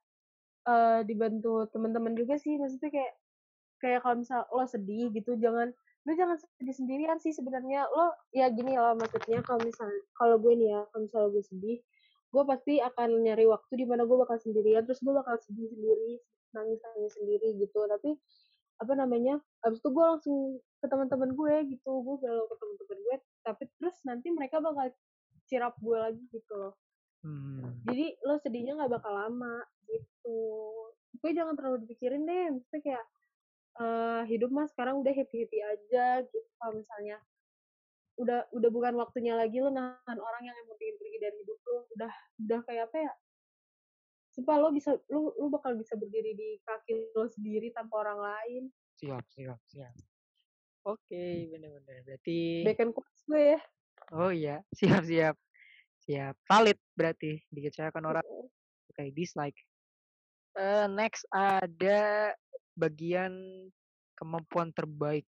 uh, 0.66 1.01
dibantu 1.03 1.70
teman-teman 1.70 2.14
juga 2.18 2.39
sih. 2.39 2.59
Maksudnya 2.59 2.91
kayak 2.91 3.12
kayak 3.83 4.01
kalau 4.03 4.16
misal 4.18 4.41
lo 4.51 4.64
sedih 4.66 5.12
gitu 5.14 5.37
jangan 5.39 5.70
lu 6.05 6.12
jangan 6.12 6.36
sedih 6.36 6.76
sendirian 6.76 7.18
sih 7.20 7.32
sebenarnya. 7.32 7.88
Lo 7.88 8.12
ya 8.36 8.52
gini 8.52 8.76
loh 8.76 8.92
maksudnya 8.96 9.40
kalau 9.40 9.61
misal 9.64 9.88
kalau 10.16 10.36
gue 10.36 10.52
nih 10.52 10.68
ya 10.76 10.80
kalau 10.92 11.02
misal 11.09 11.22
gue 11.32 11.44
sedih 11.44 11.78
gue 12.34 12.42
pasti 12.50 12.82
akan 12.82 13.22
nyari 13.22 13.46
waktu 13.46 13.72
di 13.78 13.86
mana 13.86 14.02
gue 14.02 14.16
bakal 14.18 14.36
sendirian 14.42 14.82
terus 14.82 14.98
gue 15.00 15.14
bakal 15.14 15.38
sedih 15.38 15.70
sendiri 15.70 16.18
nangis 16.52 16.80
nangis 16.82 17.12
sendiri 17.16 17.48
gitu. 17.57 17.78
Tapi 17.88 18.11
apa 18.82 18.92
namanya 18.98 19.38
abis 19.64 19.78
itu 19.80 19.88
gue 19.94 20.05
langsung 20.05 20.38
ke 20.82 20.86
teman-teman 20.90 21.30
gue 21.32 21.55
gitu 21.72 21.92
gue 22.02 22.16
galau 22.20 22.44
ke 22.50 22.55
teman-teman 22.59 22.98
gue 23.07 23.16
tapi 23.46 23.62
terus 23.78 23.96
nanti 24.02 24.34
mereka 24.34 24.59
bakal 24.59 24.90
cirap 25.46 25.78
gue 25.78 25.96
lagi 25.96 26.24
gitu 26.34 26.52
loh. 26.52 26.74
Hmm. 27.24 27.80
jadi 27.88 28.20
lo 28.28 28.36
sedihnya 28.36 28.76
nggak 28.76 29.00
bakal 29.00 29.16
lama 29.16 29.64
gitu. 29.88 30.40
Gue 31.24 31.30
jangan 31.32 31.57
terlalu 31.57 31.88
dipikirin 31.88 32.28
deh 32.28 32.52
maksudnya 32.52 32.80
kayak 32.84 33.05
uh, 33.81 34.22
hidup 34.27 34.51
mah 34.51 34.66
sekarang 34.70 35.01
udah 35.01 35.12
happy 35.14 35.47
happy 35.47 35.59
aja 35.62 36.22
gitu 36.27 36.49
kalau 36.61 36.79
misalnya 36.79 37.16
udah 38.14 38.47
udah 38.55 38.70
bukan 38.70 38.95
waktunya 38.95 39.35
lagi 39.35 39.59
lo 39.59 39.75
nahan 39.75 40.18
orang 40.18 40.43
yang 40.47 40.55
emang 40.55 40.79
pengen 40.79 40.97
pergi 41.03 41.18
dari 41.18 41.37
hidup 41.43 41.59
lo 41.66 41.79
udah 41.99 42.12
udah 42.47 42.61
kayak 42.62 42.87
apa 42.87 42.97
ya 43.11 43.12
supaya 44.35 44.59
lo 44.62 44.70
bisa 44.70 44.95
lo 45.11 45.35
lo 45.35 45.47
bakal 45.51 45.75
bisa 45.75 45.99
berdiri 45.99 46.35
di 46.39 46.62
kaki 46.62 47.11
lo 47.14 47.27
sendiri 47.27 47.75
tanpa 47.75 48.07
orang 48.07 48.18
lain 48.22 48.62
siap 48.99 49.27
siap 49.35 49.59
siap 49.66 49.95
Oke, 50.85 51.49
bener-bener. 51.49 52.05
Berarti 52.05 52.61
Bacon 52.61 52.93
quotes 52.93 53.25
gue 53.25 53.57
ya. 53.57 53.61
Oh 54.12 54.29
iya, 54.29 54.61
siap 54.79 55.09
siap. 55.09 55.35
Siap. 56.05 56.37
Valid 56.45 56.77
berarti 56.93 57.41
dikecewakan 57.49 58.05
orang 58.05 58.27
kayak 58.93 59.16
dislike. 59.16 59.57
Eee, 60.61 60.87
next 60.93 61.25
ada 61.33 62.31
bagian 62.75 63.33
kemampuan 64.18 64.70
terbaik 64.75 65.27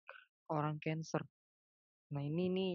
orang 0.52 0.80
Cancer. 0.80 1.24
Nah 2.12 2.24
ini 2.24 2.46
nih 2.52 2.74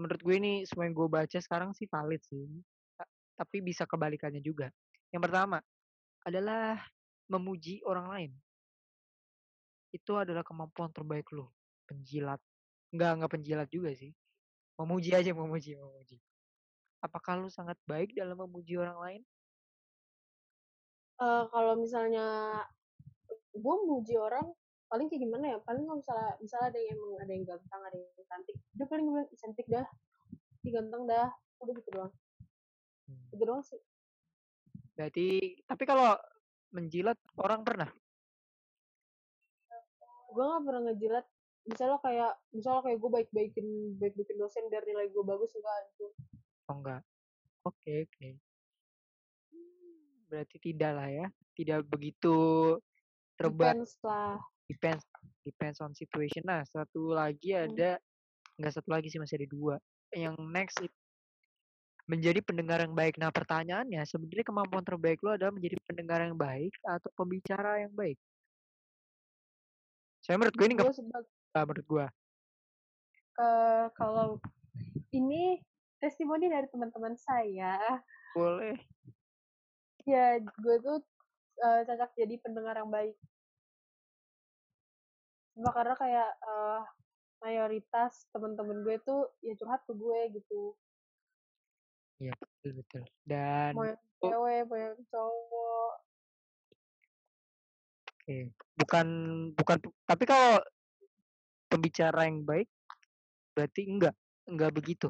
menurut 0.00 0.20
gue 0.24 0.36
ini 0.40 0.52
semua 0.64 0.88
yang 0.88 0.96
gue 0.96 1.08
baca 1.08 1.38
sekarang 1.40 1.76
sih 1.76 1.84
valid 1.88 2.20
sih. 2.24 2.48
Ta 2.96 3.04
tapi 3.40 3.60
bisa 3.64 3.84
kebalikannya 3.84 4.40
juga. 4.40 4.72
Yang 5.12 5.22
pertama 5.28 5.58
adalah 6.24 6.80
memuji 7.28 7.80
orang 7.84 8.06
lain. 8.08 8.30
Itu 9.90 10.16
adalah 10.16 10.46
kemampuan 10.46 10.94
terbaik 10.94 11.28
lu, 11.34 11.50
penjilat. 11.90 12.38
Enggak 12.94 13.10
enggak 13.18 13.32
penjilat 13.34 13.68
juga 13.70 13.90
sih. 13.94 14.14
Memuji 14.78 15.12
aja, 15.12 15.30
memuji 15.34 15.76
memuji. 15.76 16.16
Apakah 17.04 17.40
lu 17.40 17.48
sangat 17.52 17.76
baik 17.88 18.12
dalam 18.16 18.36
memuji 18.38 18.76
orang 18.76 18.98
lain? 19.00 19.22
Eee, 21.20 21.42
kalau 21.52 21.74
misalnya 21.76 22.26
gue 23.60 23.74
muji 23.84 24.16
orang 24.16 24.48
paling 24.90 25.06
kayak 25.06 25.22
gimana 25.22 25.44
ya, 25.54 25.58
paling 25.62 25.86
kalau 25.86 26.02
misalnya 26.02 26.30
misalnya 26.42 26.66
ada 26.74 26.80
yang 26.82 26.98
emang 26.98 27.12
ada 27.22 27.30
yang 27.30 27.44
ganteng, 27.46 27.82
ada 27.86 27.96
yang 27.96 28.26
cantik, 28.26 28.56
udah 28.74 28.86
paling 28.90 29.04
gue 29.06 29.14
bilang, 29.14 29.28
"Ih 29.30 29.38
cantik 29.38 29.66
dah, 29.70 29.86
ih 30.66 30.72
ganteng 30.74 31.02
dah," 31.06 31.28
udah 31.62 31.72
gitu 31.78 31.90
doang. 31.94 32.12
Mmm. 33.06 33.22
Gitu 33.30 33.44
doang 33.46 33.62
sih. 33.62 33.80
Berarti 34.98 35.26
tapi 35.68 35.84
kalau 35.86 36.18
menjilat 36.74 37.18
orang 37.38 37.62
pernah? 37.62 37.90
Gue 40.30 40.44
nggak 40.46 40.62
pernah 40.66 40.82
ngejilat, 40.90 41.26
misalnya 41.70 41.98
kayak 42.02 42.32
misalnya 42.50 42.80
kayak 42.86 42.98
gue 42.98 43.10
baik-baikin 43.10 43.66
baik-baikin 43.98 44.38
dosen 44.42 44.66
biar 44.70 44.82
nilai 44.86 45.06
gue 45.10 45.22
bagus, 45.22 45.54
enggak 45.54 45.78
gitu. 45.94 46.06
Oh 46.66 46.76
enggak. 46.82 47.02
Oke 47.62 48.10
oke. 48.10 48.28
Berarti 50.30 50.56
tidak 50.62 50.92
lah 50.94 51.08
ya, 51.10 51.26
tidak 51.58 51.86
begitu 51.90 52.34
terba 53.40 53.72
Depends 53.72 53.96
lah. 54.04 54.36
depends 54.70 55.04
depends 55.46 55.78
on 55.84 55.92
situation. 55.96 56.42
Nah, 56.46 56.62
satu 56.68 57.12
lagi 57.14 57.56
Hmm. 57.62 57.68
ada 57.68 58.00
enggak 58.60 58.74
satu 58.80 58.88
lagi 58.92 59.08
sih 59.12 59.20
masih 59.22 59.40
ada 59.42 59.48
2. 59.50 59.76
Yang 60.14 60.36
next 60.52 60.78
it 60.82 60.92
menjadi 62.08 62.40
pendengar 62.40 62.80
yang 62.80 62.94
baik. 62.96 63.20
Nah, 63.20 63.28
pertanyaannya 63.34 64.00
sebenarnya 64.08 64.46
kemampuan 64.46 64.84
terbaik 64.86 65.20
lu 65.20 65.34
adalah 65.36 65.52
menjadi 65.52 65.76
pendengar 65.84 66.24
yang 66.24 66.36
baik 66.38 66.72
atau 66.86 67.10
pembicara 67.12 67.84
yang 67.84 67.92
baik? 67.92 68.16
Soalnya 70.24 70.38
menurut 70.44 70.56
gue 70.60 70.66
ini 70.68 70.74
Gue 70.76 70.76
enggak 70.76 70.92
sebag 70.94 71.24
eee, 71.56 71.64
menurut 71.66 71.86
gua. 71.88 72.06
Eee, 73.38 73.84
kalau 73.94 74.42
ini 75.14 75.62
testimoni 76.02 76.46
dari 76.50 76.66
teman-teman 76.72 77.14
saya. 77.18 78.02
Boleh. 78.34 78.78
Ya, 80.08 80.40
gue 80.40 80.76
tuh, 80.80 80.98
eee, 81.64 81.80
cocok 81.88 82.10
jadi 82.20 82.34
pendengar 82.44 82.74
yang 82.80 82.90
baik. 82.90 83.16
Cuma 85.54 85.70
karena 85.76 85.94
kayak, 85.98 86.30
eee, 86.46 86.80
mayoritas 87.42 88.12
temen-temen 88.32 88.78
gue 88.86 88.96
tuh 89.08 89.20
ya 89.46 89.54
curhat 89.60 89.82
ke 89.88 89.92
gue 89.96 90.20
gitu. 90.36 90.76
Iya, 92.20 92.32
betul 92.36 92.70
betul. 92.84 93.02
Dan 93.24 93.72
Mau 93.76 93.84
yang 93.88 93.96
itu 93.96 94.26
cewek, 94.28 94.60
mau 94.68 94.76
yang 94.76 94.98
cowok. 95.08 95.92
Oke. 98.08 98.36
Bukan 98.80 99.06
bukan 99.56 99.78
tapi 100.08 100.24
kalau 100.28 100.60
pembicara 101.70 102.26
yang 102.28 102.42
baik 102.44 102.68
berarti 103.54 103.82
enggak 103.86 104.14
enggak 104.50 104.70
begitu? 104.74 105.08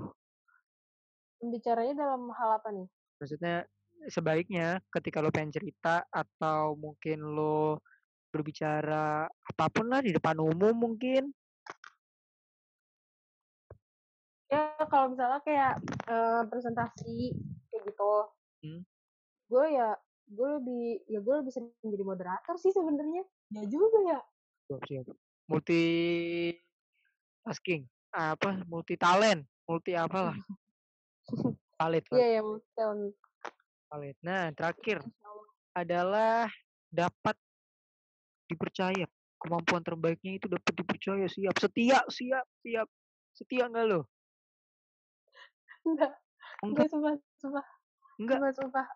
Pembicaranya 1.41 1.95
dalam 1.97 2.29
hal 2.37 2.51
apa 2.61 2.69
nih? 2.69 2.89
Maksudnya 3.17 3.65
sebaiknya 4.09 4.81
ketika 4.89 5.21
lu 5.21 5.29
pengen 5.29 5.53
cerita 5.53 6.07
atau 6.09 6.73
mungkin 6.79 7.21
lu 7.21 7.77
berbicara 8.31 9.27
apa 9.27 9.67
pun 9.69 9.91
lah 9.91 10.01
di 10.01 10.15
depan 10.15 10.39
umum 10.39 10.73
mungkin. 10.73 11.35
Ya 14.51 14.75
kalau 14.91 15.15
misalnya 15.15 15.39
kayak, 15.47 15.79
eee, 16.11 16.43
presentasi 16.51 17.35
kayak 17.71 17.83
gitu. 17.91 18.13
Mmm. 18.67 18.83
Gue 19.51 19.67
ya 19.75 19.99
gue 20.31 20.49
lebih 20.63 21.03
ya 21.11 21.19
gue 21.19 21.35
lebih 21.43 21.51
sering 21.51 21.75
jadi 21.83 22.05
moderator 22.07 22.55
sih 22.59 22.71
sebenarnya. 22.71 23.27
Ya 23.51 23.67
juga 23.67 23.99
ya. 24.07 24.23
Siap 24.71 24.83
siap. 24.87 25.11
Multitasking, 25.51 26.63
apa, 28.15 28.63
multi 28.71 28.95
talent, 28.95 29.43
multi 29.67 29.99
apalah. 29.99 30.39
Valid 31.81 32.07
Iya 32.15 32.39
ya, 32.39 32.41
multi-talent. 32.47 33.15
Valid. 33.91 34.17
Nah, 34.23 34.55
terakhir 34.55 35.03
adalah 35.75 36.47
dapat 36.87 37.35
dipercaya. 38.47 39.07
Kemampuan 39.41 39.83
terbaiknya 39.83 40.39
itu 40.39 40.47
dapat 40.47 40.73
dipercaya, 40.79 41.27
siap, 41.27 41.57
setia, 41.59 41.99
siap 42.07 42.47
siap. 42.63 42.89
Setia 43.35 43.67
enggak 43.67 43.91
lu? 43.91 44.01
Enggak. 45.83 46.13
Enggak, 46.61 46.87
sumpah 46.93 47.15
sumpah. 47.41 47.65
Enggak? 48.21 48.39
Sumpah 48.39 48.53
sumpah. 48.63 48.87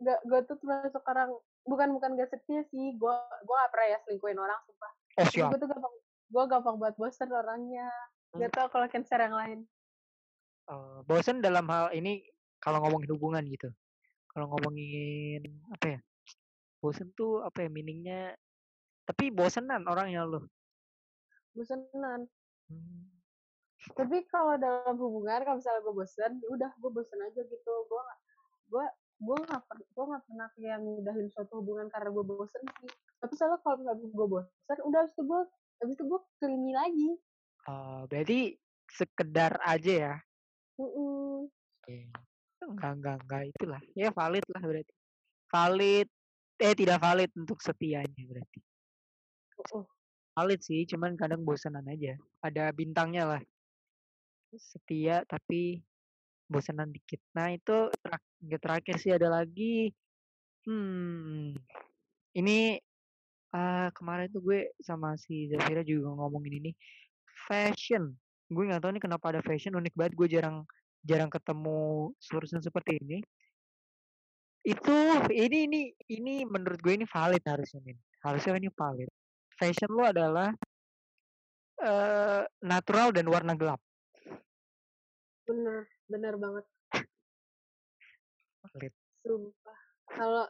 Enggak, 0.00 0.18
gue 0.24 0.40
tuh 0.48 0.56
termasuk 0.62 1.02
orang 1.04 1.30
bukan 1.68 1.88
bukan 1.92 2.10
gak 2.16 2.30
setia 2.32 2.64
sih, 2.72 2.96
gue 2.96 3.14
gue 3.44 3.54
gak 3.60 3.72
pernah 3.74 3.88
ya 3.92 3.98
selingkuhin 4.08 4.38
orang 4.40 4.60
sumpah. 4.64 4.92
Oh, 5.20 5.26
siap. 5.28 5.48
gue 5.52 5.58
tuh 5.60 5.68
gampang 5.68 5.94
gue 6.30 6.44
gampang 6.48 6.76
banget 6.80 6.96
bosen 6.96 7.28
orangnya. 7.28 7.88
Mmm. 8.32 8.40
Gak 8.46 8.50
tau 8.56 8.68
kalau 8.72 8.86
Cancer 8.88 9.20
yang 9.20 9.36
lain. 9.36 9.58
Oh, 10.70 11.02
bosen 11.04 11.42
dalam 11.42 11.66
hal 11.66 11.90
ini 11.92 12.24
kalau 12.62 12.80
ngomongin 12.80 13.10
hubungan 13.12 13.42
gitu? 13.44 13.68
Kalau 14.30 14.46
ngomongin 14.46 15.42
apa 15.74 15.86
ya, 15.96 15.98
bosen 16.78 17.10
tuh 17.18 17.42
apa 17.42 17.66
ya, 17.66 17.68
meaning-nya 17.68 18.38
tapi 19.02 19.34
bosenan 19.34 19.82
orangnya 19.90 20.22
lu? 20.22 20.46
Bosenan. 21.50 22.30
Mmm. 22.70 23.10
Tapi 23.96 24.22
kalau 24.28 24.60
dalam 24.60 24.94
hubungan 25.00 25.40
kalau 25.42 25.56
misalnya 25.58 25.80
gue 25.82 25.94
bosen, 25.96 26.30
ya 26.38 26.48
udah 26.52 26.70
gue 26.78 26.90
bosen 26.92 27.18
aja 27.26 27.40
gitu. 27.42 27.72
Gue 27.88 28.00
gak 28.00 28.18
gue 28.70 28.84
gue 29.20 29.36
gak 29.50 29.62
per 29.66 29.76
gue 29.82 30.04
gak 30.04 30.22
pernah 30.28 30.48
kayak 30.54 30.78
ngudahin 30.84 31.26
suatu 31.32 31.64
hubungan 31.64 31.88
karena 31.90 32.12
gue 32.12 32.24
bosen 32.24 32.62
sih. 32.84 32.92
Tapi 33.18 33.32
soalnya 33.34 33.58
kalau 33.64 33.76
misalnya 33.82 34.04
gue 34.04 34.26
bosen, 34.28 34.78
udah 34.84 34.98
habis 35.00 35.12
itu 35.16 35.22
gue 35.26 35.40
habis 35.80 35.94
itu 35.96 36.04
gue 36.06 36.20
ke 36.38 36.46
ini 36.46 36.72
lagi. 36.76 37.10
Oh, 37.66 38.00
berarti 38.06 38.40
sekedar 38.92 39.58
aja 39.64 39.92
ya? 39.92 40.14
Mhm. 40.76 41.48
Oke. 41.82 41.98
Enggak 42.60 42.92
enggak 43.00 43.16
enggak 43.24 43.42
itulah, 43.56 43.80
ya 43.96 44.08
valid 44.12 44.44
lah 44.52 44.62
berarti. 44.62 44.92
Valid 45.48 46.06
eh 46.60 46.74
tidak 46.76 46.98
valid 47.00 47.30
untuk 47.40 47.58
setianya 47.64 48.22
berarti. 48.28 48.58
Heeh. 49.56 49.84
Valid 50.36 50.60
sih, 50.62 50.84
cuman 50.88 51.16
kadang 51.16 51.42
bosenan 51.44 51.84
aja. 51.88 52.16
Ada 52.44 52.70
bintangnya 52.72 53.24
lah. 53.36 53.42
Setia 54.56 55.24
tapi 55.26 55.80
bosenan 56.50 56.90
dikit. 56.92 57.20
Nah 57.36 57.54
itu 57.54 57.88
terak 58.02 58.22
yang 58.44 58.60
terakhir 58.60 58.94
sih 58.98 59.12
ada 59.14 59.28
lagi, 59.30 59.92
hmm, 60.66 61.54
ini, 62.34 62.80
eee, 63.52 63.88
kemarin 63.94 64.28
tuh 64.32 64.42
gue 64.42 64.60
sama 64.82 65.14
si 65.20 65.48
Zafira 65.52 65.84
juga 65.86 66.10
ngomongin 66.12 66.60
ini, 66.64 66.70
fashion. 67.46 68.16
Gue 68.50 68.66
nggak 68.66 68.82
tahu 68.82 68.92
nih 68.96 69.02
kenapa 69.04 69.26
ada 69.30 69.40
fashion, 69.44 69.78
unik 69.78 69.94
banget 69.94 70.12
gue 70.18 70.28
jarang 70.40 70.56
jarang 71.04 71.32
ketemu 71.32 72.12
jurusan 72.20 72.60
seperti 72.60 73.00
ini. 73.00 73.18
Itu 74.60 74.92
ini 75.32 75.58
ini 75.64 75.80
ini 76.12 76.34
menurut 76.44 76.80
gue 76.84 76.92
ini 76.92 77.06
valid 77.08 77.40
harusnya, 77.48 77.80
Min. 77.80 77.96
Harusnya 78.20 78.60
ini 78.60 78.68
valid. 78.68 79.08
Fashion 79.56 79.88
lu 79.92 80.04
adalah 80.04 80.52
eee, 81.80 82.42
natural 82.60 83.12
dan 83.16 83.26
warna 83.28 83.56
gelap. 83.56 83.80
Bener, 85.48 85.88
bener 86.06 86.34
banget. 86.36 86.64
Valid. 88.68 88.92
Sumpah. 89.24 89.78
Kalau 90.12 90.44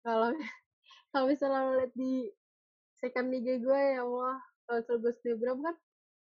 kalau 0.00 0.28
kalau 1.12 1.24
misalnya 1.28 1.60
lo 1.68 1.72
lihat 1.80 1.92
di 1.92 2.32
second 2.96 3.28
IG 3.28 3.60
gue 3.60 3.80
ya 3.96 4.00
Allah, 4.00 4.40
kalau 4.64 4.98
gue 5.04 5.12
snapgram 5.20 5.60
kan, 5.60 5.76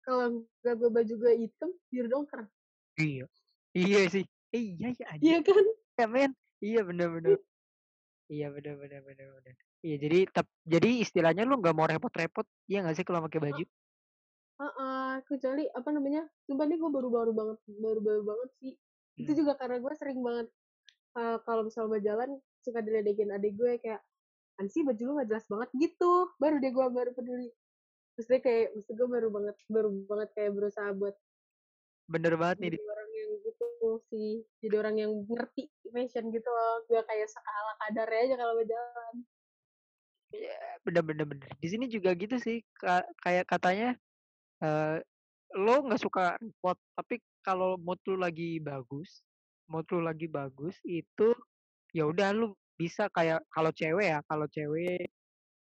kalau 0.01 0.25
gue 0.65 0.89
baju 0.89 1.13
gue 1.21 1.33
hitam, 1.37 1.69
biru 1.93 2.09
dongker. 2.09 2.49
Iya. 3.01 3.23
Iya 3.75 3.99
sih. 4.13 4.23
Iya 4.55 4.87
ya 4.99 5.05
anjing. 5.13 5.35
Iya 5.35 5.43
kan? 5.43 5.65
Iya 5.97 6.05
men. 6.13 6.31
Iya 6.65 6.79
bener 6.89 7.07
bener. 7.15 7.37
Iya 8.33 8.45
bener 8.55 8.73
bener 8.81 9.01
bener 9.09 9.27
bener. 9.37 9.55
Iya 9.85 9.95
jadi 10.03 10.17
tep 10.35 10.47
jadi 10.73 10.87
istilahnya 11.05 11.43
lu 11.49 11.53
nggak 11.61 11.75
mau 11.77 11.87
repot-repot, 11.91 12.45
iya 12.69 12.77
nggak 12.83 12.95
sih 12.97 13.05
kalau 13.07 13.21
pakai 13.27 13.41
baju? 13.45 13.63
Heeh, 14.59 15.19
kecuali 15.27 15.67
apa 15.67 15.89
namanya, 15.91 16.31
sumpah 16.47 16.63
nih 16.63 16.79
gue 16.79 16.87
baru-baru 16.87 17.31
banget 17.35 17.57
baru-baru 17.67 18.21
banget 18.23 18.49
sih. 18.63 18.73
Itu 19.19 19.31
Mmm. 19.31 19.39
juga 19.43 19.59
karena 19.59 19.83
gue 19.83 19.93
sering 19.99 20.19
banget, 20.23 20.47
eee, 21.17 21.37
kalau 21.47 21.61
misalnya 21.67 21.89
mau 21.93 22.01
jalan 22.03 22.29
suka 22.65 22.79
diledekin 22.85 23.29
adik 23.35 23.53
gue 23.59 23.73
kayak, 23.83 24.01
"Apaan 24.55 24.67
sih 24.71 24.83
baju 24.87 25.01
lu 25.07 25.11
nggak 25.19 25.29
jelas 25.31 25.45
banget?" 25.51 25.69
Gitu, 25.77 26.11
baru 26.41 26.55
deh 26.63 26.71
gue 26.73 26.87
baru 26.91 27.11
peduli. 27.15 27.49
maksudnya 28.17 28.41
kayak 28.45 28.67
maksud 28.77 28.93
gue 28.99 29.09
baru 29.09 29.29
banget 29.33 29.55
baru 29.71 29.89
banget 30.11 30.29
kayak 30.37 30.51
berusaha 30.57 30.91
buat 30.95 31.15
bener 32.05 32.33
banget 32.37 32.57
nih 32.61 32.69
jadi 32.77 32.85
orang 32.85 33.09
yang 33.13 33.31
gitu 33.41 33.67
sih 34.09 34.31
jadi 34.61 34.75
orang 34.81 34.95
yang 35.01 35.11
ngerti 35.25 35.63
fashion 35.89 36.29
gitu 36.29 36.49
loh 36.49 36.85
gue 36.85 37.01
kayak 37.01 37.29
sekala 37.29 37.73
kadarnya 37.81 38.19
aja 38.29 38.35
kalau 38.37 38.53
berjalan 38.61 39.15
ya 40.35 40.57
bener 40.83 41.03
bener 41.05 41.25
bener. 41.25 41.49
Di 41.63 41.67
sini 41.71 41.87
juga 41.87 42.11
gitu 42.17 42.35
sih 42.37 42.59
Ka- 42.75 43.07
kayak 43.23 43.47
katanya 43.47 43.95
eh 44.63 44.99
lo 45.55 45.75
nggak 45.87 46.01
suka 46.01 46.35
repot 46.39 46.75
tapi 46.99 47.23
kalau 47.43 47.79
mood 47.79 47.99
lu 48.09 48.19
lagi 48.19 48.59
bagus 48.59 49.23
mood 49.71 49.87
lu 49.91 50.03
lagi 50.03 50.27
bagus 50.27 50.75
itu 50.83 51.31
ya 51.95 52.03
udah 52.07 52.35
lu 52.35 52.51
bisa 52.75 53.07
kayak 53.07 53.39
kalau 53.47 53.71
cewek 53.71 54.11
ya 54.11 54.19
kalau 54.27 54.47
cewek 54.51 55.07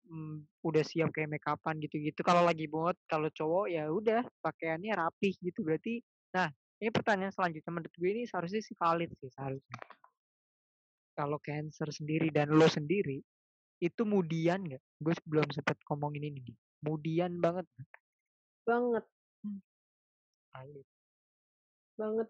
mm, 0.09 0.49
udah 0.65 0.83
siap 0.85 1.13
kayak 1.13 1.29
make 1.37 1.45
upan 1.45 1.77
gitu-gitu. 1.81 2.21
Kalau 2.25 2.41
lagi 2.45 2.65
mood 2.69 2.97
kalau 3.05 3.29
cowok 3.29 3.65
ya 3.69 3.85
udah 3.89 4.25
pakaiannya 4.41 4.93
rapih 4.97 5.33
gitu. 5.37 5.61
Berarti 5.61 6.01
nah 6.35 6.51
ini 6.83 6.91
pertanyaan 6.91 7.31
selanjutnya. 7.31 7.71
Menurut 7.71 7.95
gue 7.95 8.09
ini 8.11 8.23
seharusnya 8.27 8.59
sih 8.59 8.75
valid 8.75 9.09
sih 9.15 9.31
seharusnya. 9.31 9.79
Kalau 11.15 11.39
cancer 11.39 11.87
sendiri 11.95 12.27
dan 12.27 12.51
lo 12.51 12.67
sendiri 12.67 13.23
itu 13.79 14.01
mudian 14.03 14.59
nggak? 14.67 14.83
Gue 14.99 15.15
belum 15.23 15.47
sempet 15.55 15.79
ngomongin 15.87 16.27
ini 16.27 16.39
nih. 16.43 16.57
Mudian 16.83 17.39
banget. 17.39 17.63
Banget. 18.67 19.05
Valid. 20.51 20.87
Banget. 21.95 22.29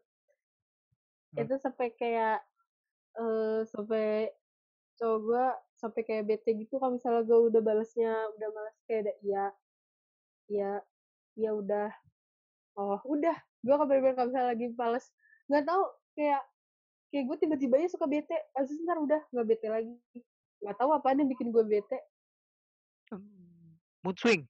Hmm. 1.36 1.44
itu 1.44 1.56
sampai 1.60 1.92
kayak 2.00 2.40
eh 3.20 3.60
sampai 3.68 4.32
cowok 4.96 5.20
gue 5.20 5.46
sampai 5.76 6.02
kayak 6.08 6.24
bete 6.32 6.56
gitu 6.56 6.80
kalau 6.80 6.96
misalnya 6.96 7.28
gue 7.28 7.40
udah 7.52 7.62
balasnya 7.64 8.12
udah 8.40 8.50
malas 8.56 8.76
kayak 8.88 9.02
ada 9.04 9.14
iya 9.20 9.46
iya 10.48 10.72
iya 11.36 11.52
udah 11.52 11.92
oh 12.76 13.00
udah 13.08 13.36
gue 13.66 13.76
bener 13.90 14.14
kalau 14.14 14.28
misalnya 14.30 14.50
lagi 14.54 14.68
balas 14.78 15.10
nggak 15.50 15.66
tahu 15.66 15.84
kayak 16.16 16.42
kayak 17.16 17.26
gue 17.32 17.38
tiba-tiba 17.48 17.74
aja 17.80 17.90
suka 17.96 18.06
bete. 18.12 18.36
Itu 18.60 18.84
ntar 18.84 19.00
udah 19.00 19.22
nggak 19.32 19.48
bete 19.48 19.68
lagi. 19.72 19.96
Nggak 20.60 20.76
tahu 20.76 20.90
apa 20.92 21.16
yang 21.16 21.30
bikin 21.32 21.48
gue 21.56 21.64
bete. 21.64 21.98
Mood 24.04 24.18
swing? 24.20 24.44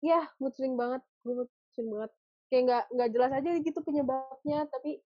Ya 0.00 0.24
mood 0.40 0.56
swing 0.56 0.72
banget 0.72 1.02
gue 1.26 1.34
mood 1.36 1.50
swing 1.76 1.92
banget. 1.92 2.10
Kayak 2.48 2.62
nggak 2.64 2.84
nggak 2.96 3.10
jelas 3.12 3.30
aja 3.36 3.50
gitu 3.60 3.78
penyebabnya 3.82 4.58
tapi 4.70 5.02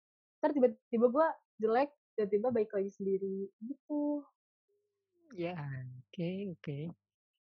ntar 0.41 0.51
tiba-tiba 0.57 1.05
gue 1.11 1.27
jelek 1.61 1.89
tiba-tiba 2.15 2.47
baik 2.49 2.71
lagi 2.71 2.91
sendiri 2.95 3.51
gitu. 3.61 4.25
Ya, 5.35 5.57
oke 5.99 6.55
oke. 6.55 6.77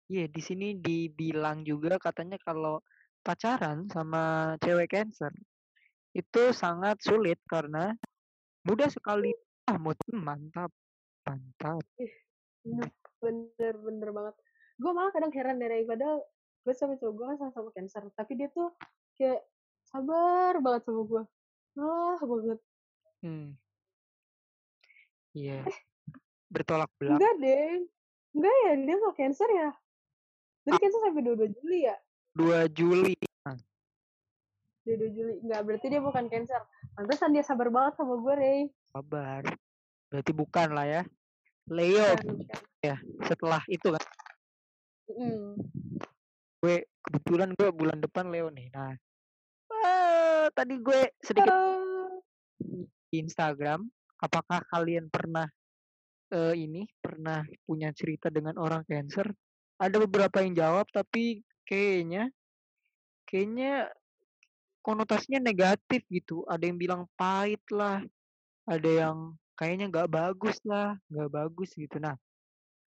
Iya, 0.10 0.26
di 0.30 0.42
sini 0.42 0.78
dibilang 0.78 1.66
juga 1.66 1.98
katanya 1.98 2.38
kalau 2.42 2.82
pacaran 3.22 3.88
sama 3.92 4.56
cewek 4.64 4.90
Cancer 4.92 5.34
itu 6.18 6.44
sangat 6.52 6.98
sulit 7.06 7.38
karena 7.46 7.94
mudah 8.66 8.90
sekali 8.90 9.32
ah 9.70 9.78
mantap 9.78 10.74
mantap. 11.24 11.86
bener 12.66 12.90
bener, 13.22 13.74
bener 13.78 14.10
banget 14.10 14.36
gue 14.80 14.92
malah 14.96 15.12
kadang 15.14 15.32
heran 15.36 15.62
dari 15.62 15.86
padahal 15.86 16.24
gue 16.66 16.74
sama 16.74 16.98
cowok 16.98 17.14
gue 17.14 17.26
kan 17.30 17.38
sama-sama 17.40 17.70
cancer 17.76 18.04
tapi 18.16 18.36
dia 18.36 18.50
tuh 18.52 18.74
kayak 19.20 19.44
sabar 19.86 20.58
banget 20.60 20.82
sama 20.88 21.02
gue 21.06 21.24
ah 21.80 22.20
banget 22.20 22.60
Hmm. 23.20 23.52
Iya. 25.36 25.68
Bertolak 26.48 26.88
belakang. 26.96 27.20
enggak 27.20 27.36
deh 27.44 27.72
enggak 28.32 28.56
ya 28.64 28.72
dia 28.80 28.96
nggak 28.96 29.16
cancer 29.20 29.50
ya 29.52 29.70
jadi 30.64 30.78
cancer 30.80 31.00
sampai 31.04 31.24
22 31.28 31.56
Juli 31.60 31.80
ya 31.84 31.96
2 32.40 32.72
Juli. 32.72 33.20
22 34.88 35.12
Juli 35.12 35.36
enggak 35.44 35.62
berarti 35.68 35.86
dia 35.92 36.02
bukan 36.02 36.26
cancer 36.32 36.62
pantesan 36.96 37.36
dia 37.36 37.44
sabar 37.44 37.68
banget 37.68 38.00
sama 38.00 38.16
gue 38.16 38.36
Rey 38.40 38.62
Kabar. 38.96 39.44
Berarti 40.10 40.32
bukan 40.34 40.68
lah 40.72 40.88
ya. 40.88 41.02
Leo 41.70 42.16
bukan, 42.16 42.48
bukan. 42.48 42.98
setelah 43.28 43.62
itu 43.68 43.92
kan 43.92 44.04
Mm. 45.10 45.58
gue 46.62 46.86
kebetulan 47.02 47.50
gue 47.58 47.70
bulan 47.74 47.98
depan 47.98 48.30
Leo 48.30 48.54
nih. 48.54 48.70
Nah, 48.70 48.94
eh, 49.74 50.46
tadi 50.54 50.78
gue 50.78 51.02
sedikit 51.18 51.50
di 53.10 53.18
Instagram, 53.18 53.90
apakah 54.22 54.62
kalian 54.70 55.10
pernah 55.10 55.50
eh, 56.30 56.54
ini 56.54 56.86
pernah 57.02 57.42
punya 57.66 57.90
cerita 57.90 58.30
dengan 58.30 58.62
orang 58.62 58.86
cancer? 58.86 59.26
Ada 59.82 59.98
beberapa 59.98 60.46
yang 60.46 60.54
jawab, 60.54 60.86
tapi 60.94 61.42
kayaknya 61.70 62.34
kayaknya 63.30 63.94
konotasinya 64.82 65.38
negatif 65.38 66.02
gitu. 66.10 66.42
Ada 66.50 66.66
yang 66.66 66.82
bilang 66.82 67.02
pahit 67.14 67.62
lah, 67.70 68.02
ada 68.66 68.90
yang 68.90 69.38
kayaknya 69.54 69.94
nggak 69.94 70.10
bagus 70.10 70.58
lah, 70.66 70.98
nggak 71.14 71.30
bagus 71.30 71.70
gitu. 71.78 72.02
Nah, 72.02 72.18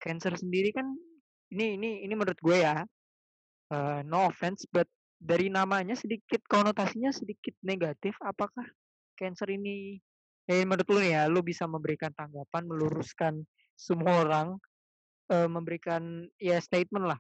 cancer 0.02 0.34
sendiri 0.34 0.74
kan 0.74 0.90
ini 1.54 1.78
ini 1.78 1.90
ini 2.02 2.14
menurut 2.18 2.40
gue 2.42 2.58
ya, 2.58 2.82
eh, 3.70 4.00
no 4.08 4.26
offense, 4.32 4.66
but 4.74 4.90
dari 5.22 5.54
namanya 5.54 5.94
sedikit 5.94 6.42
konotasinya 6.50 7.14
sedikit 7.14 7.54
negatif. 7.62 8.18
Apakah 8.26 8.66
cancer 9.14 9.54
ini 9.54 10.02
eh 10.50 10.66
menurut 10.66 10.90
lu 10.90 11.00
nih 11.06 11.14
ya, 11.22 11.24
lu 11.30 11.46
bisa 11.46 11.70
memberikan 11.70 12.10
tanggapan, 12.18 12.66
meluruskan 12.66 13.46
semua 13.78 14.26
orang, 14.26 14.48
eh, 15.30 15.46
memberikan 15.46 16.26
ya 16.42 16.58
statement 16.58 17.06
lah. 17.14 17.20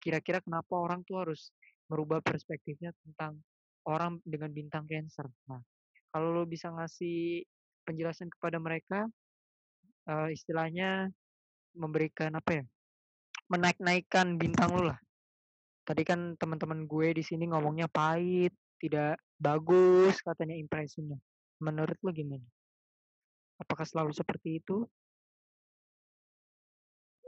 Kira-kira 0.00 0.40
kenapa 0.40 0.80
orang 0.80 1.04
tuh 1.04 1.22
harus 1.22 1.52
merubah 1.92 2.24
perspektifnya 2.24 2.90
tentang 3.04 3.36
orang 3.84 4.16
dengan 4.24 4.50
bintang 4.50 4.88
cancer. 4.88 5.28
Nah, 5.46 5.60
kalau 6.10 6.32
lu 6.32 6.44
bisa 6.48 6.72
ngasih 6.72 7.44
penjelasan 7.84 8.32
kepada 8.32 8.56
mereka, 8.56 9.06
eh, 10.08 10.28
istilahnya 10.32 11.12
memberikan 11.76 12.32
apa 12.34 12.62
ya? 12.62 12.64
Menaik-naikkan 13.52 14.40
bintang 14.40 14.72
lu 14.72 14.88
lah. 14.88 14.98
Tadi 15.84 16.02
kan 16.06 16.38
teman-teman 16.38 16.86
gue 16.86 17.14
di 17.18 17.22
sini 17.24 17.50
ngomongnya 17.50 17.90
pahit, 17.90 18.54
tidak 18.80 19.20
bagus 19.36 20.16
katanya 20.22 20.56
impresinya. 20.56 21.18
Menurut 21.60 21.98
lu 22.00 22.10
gimana? 22.14 22.46
Apakah 23.60 23.84
selalu 23.84 24.16
seperti 24.16 24.62
itu? 24.62 24.86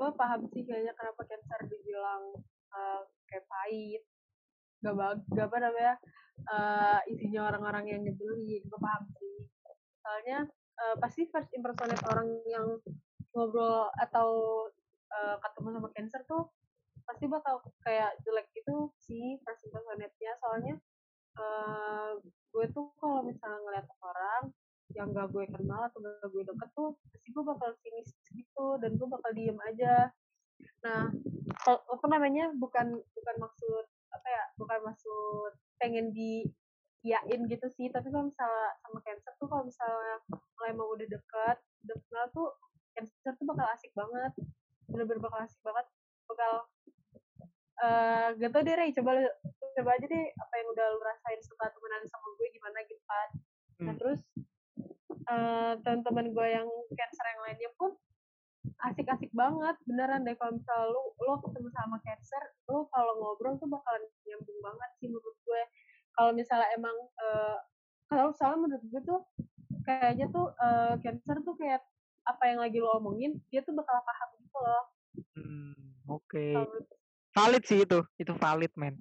gue 0.02 0.10
paham 0.18 0.50
sih 0.50 0.66
kayaknya 0.66 0.90
kenapa 0.98 1.22
cancer 1.30 1.62
dibilang 1.70 2.34
eh, 2.72 3.00
kayak 3.28 3.46
pahit. 3.48 4.02
Gak 4.82 4.96
bagus 4.98 5.26
gak 5.30 5.46
apa 5.46 5.58
namanya 5.62 5.94
eh, 6.50 6.98
isinya 7.12 7.40
orang-orang 7.52 7.84
yang 7.92 8.00
nyebelin 8.02 8.62
gue 8.64 8.80
paham 8.80 9.04
sih. 9.16 9.36
Soalnya 10.02 10.38
eh, 10.80 10.96
pasti 10.98 11.28
first 11.30 11.50
impersonate 11.54 12.02
orang 12.08 12.28
yang 12.48 12.66
ngobrol 13.32 13.88
atau 13.96 14.28
eh, 15.12 15.36
ketemu 15.40 15.68
sama 15.78 15.88
cancer 15.96 16.22
tuh 16.28 16.52
pasti 17.02 17.26
bakal 17.26 17.58
kayak 17.82 18.14
jelek 18.22 18.46
gitu 18.54 18.94
sih 19.02 19.36
first 19.42 19.62
impersonate-nya 19.66 20.32
soalnya 20.38 20.74
eh, 21.38 22.10
gue 22.22 22.66
tuh 22.70 22.92
kalau 23.00 23.24
misalnya 23.24 23.58
ngeliat 23.64 23.86
orang 24.04 24.42
yang 24.92 25.08
gak 25.16 25.32
gue 25.32 25.44
kenal 25.48 25.88
atau 25.88 25.98
gak 26.04 26.28
gue 26.28 26.42
deket 26.44 26.70
tuh 26.76 26.90
pasti 27.10 27.28
gue 27.32 27.44
bakal 27.44 27.70
sinis 27.80 28.12
gitu 28.28 28.66
dan 28.78 28.92
gue 28.96 29.08
bakal 29.08 29.30
diem 29.32 29.56
aja 29.56 30.12
nah 30.82 31.10
kalau 31.62 31.78
apa 31.90 32.06
namanya 32.10 32.50
bukan 32.58 32.98
bukan 33.14 33.36
maksud 33.38 33.84
apa 34.12 34.28
ya 34.28 34.44
bukan 34.58 34.78
maksud 34.82 35.52
pengen 35.78 36.10
di 36.10 36.46
iyain 37.02 37.42
gitu 37.50 37.66
sih 37.74 37.90
tapi 37.90 38.10
kalau 38.14 38.30
misalnya 38.30 38.68
sama 38.82 38.98
cancer 39.02 39.32
tuh 39.38 39.46
kalau 39.50 39.66
misalnya 39.66 40.16
kalau 40.30 40.66
emang 40.70 40.88
udah 40.94 41.06
deket 41.06 41.56
udah 41.86 41.96
kenal 42.06 42.26
tuh 42.30 42.48
cancer 42.94 43.32
tuh 43.34 43.46
bakal 43.46 43.66
asik 43.74 43.90
banget 43.94 44.32
bener-bener 44.86 45.18
bakal 45.18 45.40
asik 45.42 45.58
banget 45.66 45.86
bakal 46.30 46.52
eh 47.82 48.28
gak 48.38 48.50
tau 48.54 48.62
deh 48.62 48.74
Ray 48.78 48.94
coba 48.94 49.12
coba 49.74 49.90
aja 49.98 50.06
deh 50.06 50.24
apa 50.30 50.54
yang 50.54 50.68
udah 50.70 50.86
lu 50.94 51.00
rasain 51.02 51.40
setelah 51.42 51.70
temenan 51.74 52.04
sama 52.06 52.28
gue 52.38 52.48
gimana 52.54 52.78
gitu 52.86 53.02
kan 53.08 53.28
nah 53.82 53.94
Hmm. 53.94 53.98
terus 53.98 54.20
eh 55.10 55.72
teman-teman 55.82 56.30
gue 56.30 56.46
yang 56.54 56.68
cancer 56.94 57.24
yang 57.26 57.42
lainnya 57.42 57.70
pun 57.74 57.90
asik-asik 58.62 59.30
banget 59.34 59.74
beneran 59.86 60.22
deh 60.22 60.34
kalau 60.38 60.54
misalnya 60.54 60.86
lu 60.94 61.02
lo 61.18 61.34
ketemu 61.42 61.68
sama 61.74 61.96
cancer 62.06 62.42
lu 62.70 62.86
kalau 62.94 63.12
ngobrol 63.18 63.58
tuh 63.58 63.66
bakalan 63.66 64.02
nyambung 64.26 64.58
banget 64.62 64.90
sih 65.02 65.08
menurut 65.10 65.36
gue 65.42 65.62
kalau 66.14 66.30
misalnya 66.30 66.68
emang 66.78 66.94
eh 67.18 67.58
kalau 68.06 68.30
soalnya 68.36 68.70
menurut 68.70 68.84
gue 68.86 69.02
tuh 69.02 69.20
kayaknya 69.82 70.26
tuh 70.30 70.54
eh, 70.54 70.94
cancer 71.02 71.42
tuh 71.42 71.54
kayak 71.58 71.82
apa 72.22 72.42
yang 72.54 72.62
lagi 72.62 72.78
lo 72.78 73.02
omongin 73.02 73.42
dia 73.50 73.66
tuh 73.66 73.74
bakal 73.74 73.98
paham 74.06 74.28
gitu 74.38 74.58
loh 74.62 74.84
Hmm, 75.36 75.76
oke. 76.08 76.40
menurut 76.56 76.88
Valid 77.32 77.64
sih 77.64 77.84
itu. 77.84 78.00
Itu 78.20 78.32
valid, 78.36 78.72
men. 78.76 79.00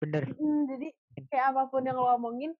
Bener. 0.00 0.28
Mm, 0.36 0.68
jadi 0.68 0.88
kayak 1.32 1.46
apa 1.56 1.62
pun 1.72 1.84
yang 1.84 1.96
lo 1.96 2.12
omongin 2.16 2.52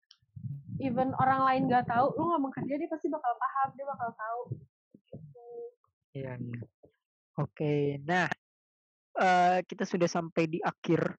even 0.80 1.12
orang 1.20 1.40
lain 1.44 1.62
gak 1.68 1.88
tahu 1.88 2.12
lo 2.16 2.36
ngomong 2.36 2.53
ke 2.53 2.64
dia 2.64 2.76
dia 2.80 2.88
pasti 2.88 3.09
bakal 3.09 3.32
paham 3.36 3.68
dia 3.76 3.84
bakal 3.88 4.11
tahu 4.12 4.40
Iya, 6.16 6.32
iya. 6.40 6.60
Oke. 7.36 8.00
Nah, 8.08 8.28
eh 9.20 9.58
kita 9.68 9.84
sudah 9.84 10.08
sampai 10.08 10.48
di 10.48 10.58
akhir 10.64 11.12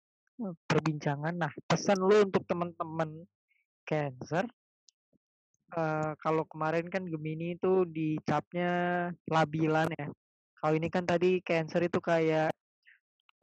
perbincangan. 0.65 1.33
Nah, 1.37 1.51
pesan 1.69 2.01
lu 2.01 2.25
untuk 2.25 2.41
teman-teman 2.49 3.25
Cancer 3.87 4.43
uh, 5.75 6.11
kalau 6.21 6.43
kemarin 6.47 6.87
kan 6.87 7.03
Gemini 7.05 7.57
itu 7.57 7.83
dicapnya 7.89 8.71
labilan 9.27 9.89
ya. 9.93 10.07
Kalau 10.57 10.73
ini 10.73 10.87
kan 10.89 11.05
tadi 11.05 11.39
Cancer 11.45 11.85
itu 11.85 11.99
kayak 12.01 12.49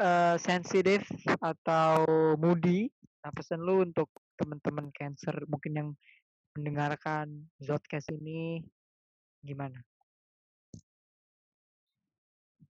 uh, 0.02 0.36
sensitif 0.40 1.06
atau 1.38 2.02
moody. 2.40 2.90
Nah, 3.22 3.30
pesan 3.32 3.62
lu 3.62 3.86
untuk 3.86 4.10
teman-teman 4.34 4.90
Cancer 4.90 5.34
mungkin 5.46 5.72
yang 5.78 5.88
mendengarkan 6.58 7.46
Zotcast 7.62 8.10
ini 8.10 8.62
gimana? 9.42 9.78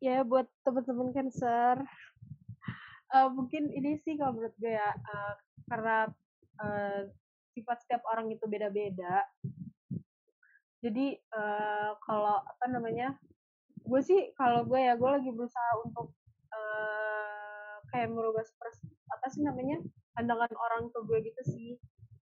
Ya 0.04 0.20
buat 0.20 0.44
teman-teman 0.68 1.16
Cancer, 1.16 1.80
uh, 3.16 3.28
mungkin 3.32 3.72
ini 3.72 3.96
sih 4.04 4.20
kalau 4.20 4.36
menurut 4.36 4.52
gue 4.60 4.76
ya 4.76 4.92
uh, 4.92 5.34
karena 5.64 6.12
uh, 6.60 7.08
sifat 7.56 7.80
setiap 7.80 8.04
orang 8.12 8.28
itu 8.28 8.44
beda-beda. 8.44 9.24
Jadi 10.84 11.16
uh, 11.32 11.96
kalau 12.04 12.36
apa 12.36 12.64
namanya 12.68 13.16
gue 13.80 14.00
sih 14.04 14.28
kalau 14.36 14.68
gue 14.68 14.76
ya 14.76 14.92
gue 14.92 15.08
lagi 15.08 15.32
berusaha 15.32 15.72
untuk 15.88 16.12
uh, 16.52 17.80
kayak 17.88 18.12
merubah 18.12 18.44
apa 19.08 19.26
sih 19.32 19.40
namanya 19.40 19.80
pandangan 20.12 20.52
orang 20.52 20.92
ke 20.92 21.00
gue 21.00 21.18
gitu 21.32 21.42
sih. 21.48 21.70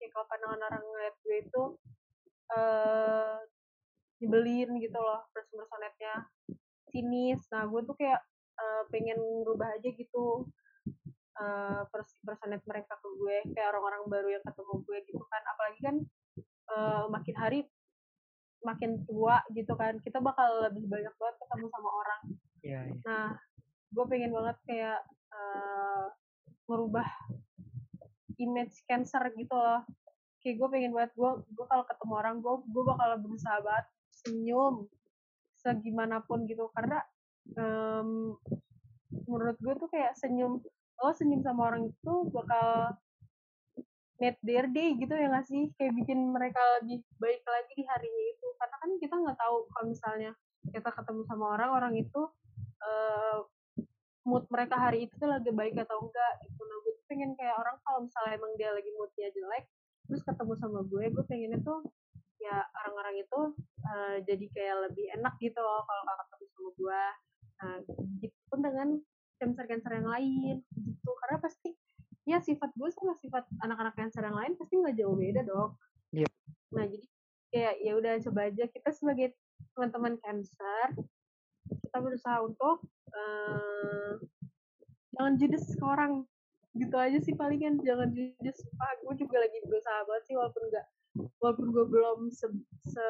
Kayak 0.03 0.19
kalau 0.19 0.27
pandangan 0.27 0.61
orang 0.67 0.83
ngeliat 0.83 1.15
gue 1.23 1.37
itu 1.47 1.63
uh, 2.59 3.39
nyebelin 4.19 4.83
gitu 4.83 4.99
loh 4.99 5.31
person-personetnya 5.31 6.27
sinis. 6.91 7.41
Nah 7.53 7.67
gue 7.69 7.81
tuh 7.85 7.97
kayak 7.97 8.21
uh, 8.59 8.83
pengen 8.93 9.19
merubah 9.19 9.75
aja 9.77 9.89
gitu 9.89 10.49
uh, 11.39 11.83
personet 12.25 12.63
mereka 12.67 12.95
ke 12.99 13.09
gue 13.09 13.37
kayak 13.55 13.69
orang-orang 13.75 14.03
baru 14.11 14.29
yang 14.39 14.45
ketemu 14.45 14.75
gue 14.85 14.99
gitu 15.07 15.25
kan. 15.29 15.43
Apalagi 15.55 15.81
kan 15.81 15.97
uh, 16.75 17.05
makin 17.11 17.37
hari 17.39 17.61
makin 18.59 19.07
tua 19.07 19.39
gitu 19.55 19.71
kan 19.79 20.03
kita 20.03 20.19
bakal 20.19 20.67
lebih 20.67 20.91
banyak 20.91 21.15
banget 21.15 21.37
ketemu 21.39 21.67
sama 21.71 21.91
orang. 21.95 22.23
Yeah, 22.59 22.83
yeah. 22.91 22.99
nah 23.07 23.27
gue 23.95 24.05
pengen 24.11 24.35
banget 24.35 24.57
kayak 24.67 25.01
uh, 25.31 26.11
merubah 26.67 27.07
image 28.39 28.75
cancer 28.91 29.23
gitu 29.39 29.55
loh. 29.55 29.87
Kayak 30.43 30.55
gue 30.59 30.69
pengen 30.75 30.93
banget 30.95 31.13
gue 31.15 31.31
gue 31.55 31.67
kalau 31.71 31.85
ketemu 31.87 32.13
orang 32.19 32.37
gue 32.43 32.55
gue 32.67 32.85
bakal 32.87 33.09
berusaha 33.23 33.59
banget 33.63 33.87
senyum 34.11 34.91
segimanapun 35.69 36.49
gitu. 36.49 36.73
Karena 36.73 37.05
um, 37.61 38.33
menurut 39.29 39.57
gue 39.61 39.75
tuh 39.77 39.89
kayak 39.93 40.17
senyum 40.17 40.65
lo 40.99 41.13
senyum 41.15 41.45
sama 41.45 41.71
orang 41.71 41.93
itu 41.93 42.15
bakal 42.35 42.97
net 44.19 44.35
their 44.43 44.67
day 44.73 44.97
gitu 44.97 45.13
ya 45.13 45.29
nggak 45.29 45.47
sih? 45.47 45.69
Kayak 45.77 45.93
bikin 46.01 46.33
mereka 46.33 46.59
lebih 46.81 47.05
baik 47.21 47.45
lagi 47.45 47.73
di 47.77 47.85
harinya 47.85 48.25
itu. 48.33 48.47
Karena 48.57 48.77
kan 48.81 48.91
kita 48.97 49.15
nggak 49.15 49.39
tahu 49.39 49.57
kalau 49.71 49.87
misalnya 49.93 50.33
kita 50.73 50.91
ketemu 50.91 51.23
sama 51.29 51.45
orang 51.55 51.71
orang 51.71 51.95
itu 52.01 52.21
uh, 52.83 53.39
mood 54.27 54.45
mereka 54.51 54.77
hari 54.77 55.07
itu 55.09 55.15
tuh 55.21 55.29
lagi 55.29 55.53
baik 55.53 55.77
atau 55.77 56.01
enggak 56.01 56.33
gitu. 56.49 56.61
Nah 56.65 56.77
gue 56.83 56.95
pengen 57.09 57.33
kayak 57.37 57.57
orang 57.57 57.77
kalau 57.85 58.05
misalnya 58.05 58.33
emang 58.37 58.53
dia 58.61 58.71
lagi 58.73 58.91
moodnya 58.97 59.29
jelek 59.33 59.65
terus 60.09 60.25
ketemu 60.25 60.53
sama 60.57 60.81
gue 60.89 61.05
gue 61.13 61.25
pengen 61.29 61.61
itu 61.61 61.75
ya 62.39 62.63
orang-orang 62.83 63.23
itu 63.23 63.41
uh, 63.87 64.17
jadi 64.23 64.47
kayak 64.55 64.77
lebih 64.91 65.07
enak 65.19 65.35
gitu 65.43 65.59
loh 65.59 65.83
kalau 65.83 66.03
ketemu 66.07 66.47
sama 66.55 66.71
gue 66.79 67.03
nah 67.59 67.75
gitu 68.23 68.39
pun 68.47 68.61
dengan 68.63 68.89
cancer-cancer 69.39 69.93
yang 69.99 70.09
lain 70.11 70.57
gitu. 70.79 71.11
Karena 71.19 71.37
pasti 71.43 71.71
ya 72.27 72.39
sifat 72.39 72.71
gue 72.79 72.91
sama 72.95 73.15
sifat 73.19 73.45
anak-anak 73.63 73.95
cancer 73.99 74.23
yang 74.23 74.39
lain 74.39 74.53
pasti 74.55 74.79
nggak 74.79 75.01
jauh 75.01 75.17
beda 75.17 75.49
dong 75.49 75.73
yep. 76.13 76.29
nah 76.69 76.85
jadi 76.85 77.07
kayak 77.53 77.75
ya 77.81 77.93
udah 77.97 78.15
coba 78.29 78.41
aja. 78.53 78.65
Kita 78.69 78.91
sebagai 78.93 79.35
teman-teman 79.75 80.21
cancer 80.21 80.87
kita 81.69 81.99
berusaha 82.01 82.39
untuk 82.45 82.85
uh, 83.13 84.13
jangan 85.17 85.35
judes 85.41 85.65
ke 85.75 85.85
orang. 85.85 86.25
Gitu 86.77 86.95
aja 86.95 87.19
sih 87.25 87.35
paling 87.35 87.61
kan 87.61 87.75
jangan 87.81 88.13
judes. 88.13 88.59
Pak 88.77 89.03
gue 89.03 89.15
juga 89.17 89.37
lagi 89.41 89.59
berusaha 89.65 90.05
banget 90.05 90.23
sih 90.29 90.35
walaupun 90.37 90.63
enggak 90.69 90.87
walaupun 91.43 91.67
gue 91.75 91.85
belum 91.89 92.19
se, 92.31 92.47
se 92.87 93.09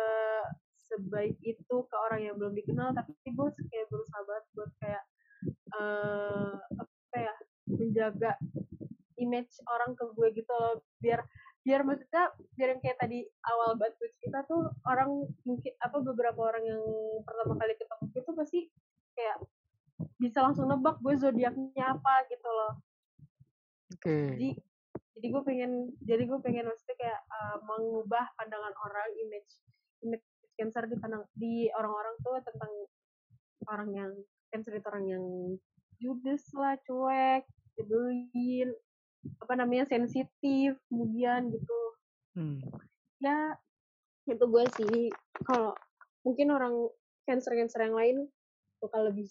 sebaik 0.89 1.37
itu 1.45 1.77
ke 1.85 1.97
orang 2.09 2.25
yang 2.25 2.35
belum 2.41 2.57
dikenal 2.57 2.97
tapi 2.97 3.13
gue 3.29 3.49
kayak 3.69 3.87
berusaha 3.93 4.21
banget 4.25 4.45
buat 4.57 4.71
kayak 4.81 5.05
uh, 5.77 6.57
apa 6.57 7.17
ya 7.17 7.35
menjaga 7.69 8.33
image 9.21 9.61
orang 9.69 9.93
ke 9.93 10.05
gue 10.17 10.29
gitu 10.41 10.53
loh 10.53 10.81
biar 11.05 11.21
biar 11.67 11.85
maksudnya 11.85 12.33
biar 12.57 12.69
yang 12.73 12.81
kayak 12.81 12.97
tadi 12.97 13.29
awal 13.45 13.77
banget 13.77 14.17
kita 14.25 14.41
tuh 14.49 14.73
orang 14.89 15.29
mungkin 15.45 15.73
apa 15.85 15.97
beberapa 16.01 16.41
orang 16.41 16.65
yang 16.65 16.83
pertama 17.29 17.61
kali 17.61 17.75
ketemu 17.77 18.05
itu 18.17 18.31
pasti 18.33 18.61
kayak 19.13 19.37
bisa 20.17 20.39
langsung 20.41 20.71
nebak 20.71 20.97
gue 21.05 21.15
zodiaknya 21.21 21.85
apa 21.93 22.15
gitu 22.33 22.49
loh 22.49 22.73
okay. 23.93 24.33
jadi 24.33 24.49
jadi 25.19 25.27
gue 25.35 25.43
pengen 25.43 25.73
jadi 26.07 26.23
gue 26.31 26.39
pengen 26.39 26.71
maksudnya 26.71 26.95
kayak 26.95 27.21
uh, 27.27 27.59
mengubah 27.66 28.25
pandangan 28.39 28.71
orang 28.87 29.11
image 29.27 29.51
image 30.07 30.27
cancer 30.55 30.87
di 30.87 30.95
pandang 31.03 31.27
di 31.35 31.66
orang-orang 31.75 32.14
tuh 32.23 32.39
tentang 32.47 32.73
orang 33.66 33.91
yang 33.91 34.12
cancer 34.55 34.79
itu 34.79 34.87
orang 34.87 35.07
yang 35.11 35.25
judes 35.99 36.47
lah 36.55 36.79
cuek 36.87 37.43
nyebelin 37.75 38.71
apa 39.43 39.53
namanya 39.59 39.85
sensitif 39.91 40.79
kemudian 40.87 41.51
gitu. 41.51 41.81
Hmm. 42.39 42.62
ya 43.19 43.59
itu 44.31 44.45
gue 44.47 44.64
sih. 44.79 45.11
Kalau 45.43 45.75
mungkin 46.23 46.55
orang 46.55 46.75
cancer 47.27 47.59
cancer 47.59 47.83
yang 47.83 47.99
lain 47.99 48.16
bakal 48.79 49.11
lebih 49.11 49.27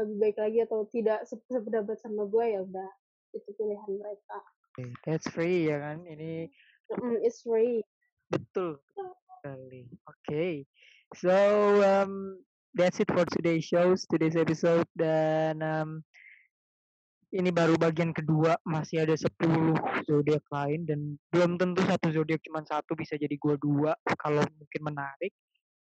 lebih 0.00 0.16
baik 0.16 0.36
lagi 0.40 0.58
atau 0.64 0.88
tidak 0.88 1.28
sependapat 1.28 2.00
sama 2.00 2.24
gue 2.24 2.44
ya 2.48 2.64
udah 2.64 2.90
itu 3.36 3.50
pilihan 3.58 3.90
mereka 3.90 4.38
that's 5.06 5.26
free 5.32 5.68
ya 5.70 5.80
kan 5.80 6.06
ini 6.06 6.48
mm, 6.92 7.18
it's 7.26 7.42
free 7.42 7.82
betul 8.30 8.78
sekali 9.40 9.88
oke 10.06 10.16
okay. 10.22 10.62
so 11.16 11.32
um, 11.82 12.38
that's 12.74 13.00
it 13.00 13.08
for 13.10 13.26
today's 13.26 13.66
shows, 13.66 14.06
today's 14.06 14.38
episode 14.38 14.86
dan 14.94 15.58
um, 15.62 15.90
ini 17.30 17.54
baru 17.54 17.78
bagian 17.78 18.10
kedua 18.10 18.58
masih 18.66 19.06
ada 19.06 19.14
10 19.14 20.06
zodiak 20.06 20.42
lain 20.50 20.82
dan 20.86 21.00
belum 21.30 21.58
tentu 21.58 21.82
satu 21.86 22.10
zodiak 22.10 22.42
cuma 22.42 22.62
satu 22.66 22.98
bisa 22.98 23.14
jadi 23.14 23.34
gua 23.38 23.54
dua 23.58 23.92
kalau 24.18 24.42
mungkin 24.58 24.82
menarik. 24.82 25.30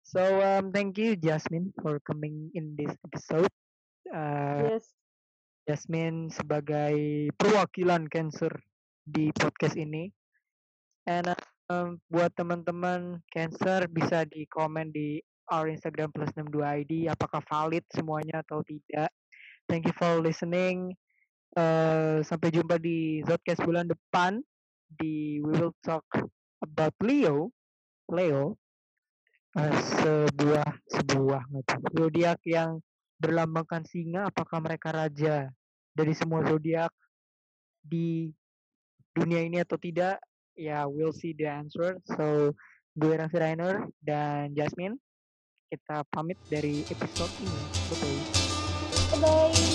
So 0.03 0.21
um, 0.21 0.69
thank 0.69 0.99
you 0.99 1.17
Jasmine 1.17 1.73
for 1.81 1.97
coming 2.05 2.53
in 2.53 2.77
this 2.77 2.93
episode. 3.07 3.49
Uh, 4.13 4.77
yes. 4.77 4.85
Jasmine 5.63 6.27
sebagai 6.27 7.29
perwakilan 7.39 8.07
Cancer 8.11 8.51
di 9.03 9.31
podcast 9.31 9.79
ini. 9.79 10.11
And 11.07 11.31
um, 11.71 11.99
buat 12.11 12.31
teman-teman 12.35 13.23
Cancer 13.31 13.87
bisa 13.87 14.27
di 14.27 14.47
komen 14.51 14.91
di 14.91 15.19
our 15.51 15.67
Instagram 15.67 16.11
plus 16.15 16.31
62 16.35 16.63
ID 16.63 16.91
apakah 17.11 17.43
valid 17.47 17.83
semuanya 17.91 18.43
atau 18.43 18.63
tidak. 18.63 19.11
Thank 19.67 19.87
you 19.87 19.95
for 19.95 20.19
listening. 20.19 20.95
Uh, 21.53 22.19
sampai 22.25 22.49
jumpa 22.49 22.81
di 22.81 23.21
Zotcast 23.23 23.61
bulan 23.63 23.87
depan 23.87 24.41
di 24.99 25.39
We 25.39 25.53
Will 25.53 25.75
Talk 25.83 26.03
About 26.59 26.95
Leo. 26.99 27.51
Leo 28.11 28.59
uh, 29.57 29.77
sebuah 30.01 30.67
sebuah 30.91 31.43
zodiak 31.93 32.39
yang 32.43 32.81
berlambangkan 33.21 33.85
singa 33.87 34.29
apakah 34.29 34.59
mereka 34.59 34.93
raja 34.93 35.49
dari 35.93 36.13
semua 36.13 36.43
zodiak 36.45 36.91
di 37.83 38.31
dunia 39.13 39.45
ini 39.45 39.61
atau 39.61 39.77
tidak 39.77 40.17
ya 40.57 40.85
we'll 40.89 41.13
see 41.13 41.33
the 41.37 41.45
answer 41.45 41.97
so 42.05 42.53
gue 42.93 43.13
Raffi 43.13 43.37
Rainer 43.41 43.89
dan 44.01 44.53
Jasmine 44.53 44.97
kita 45.73 46.05
pamit 46.13 46.37
dari 46.53 46.85
episode 46.85 47.33
ini. 47.41 47.61
Bye-bye. 47.89 48.21
Bye-bye. 49.17 49.72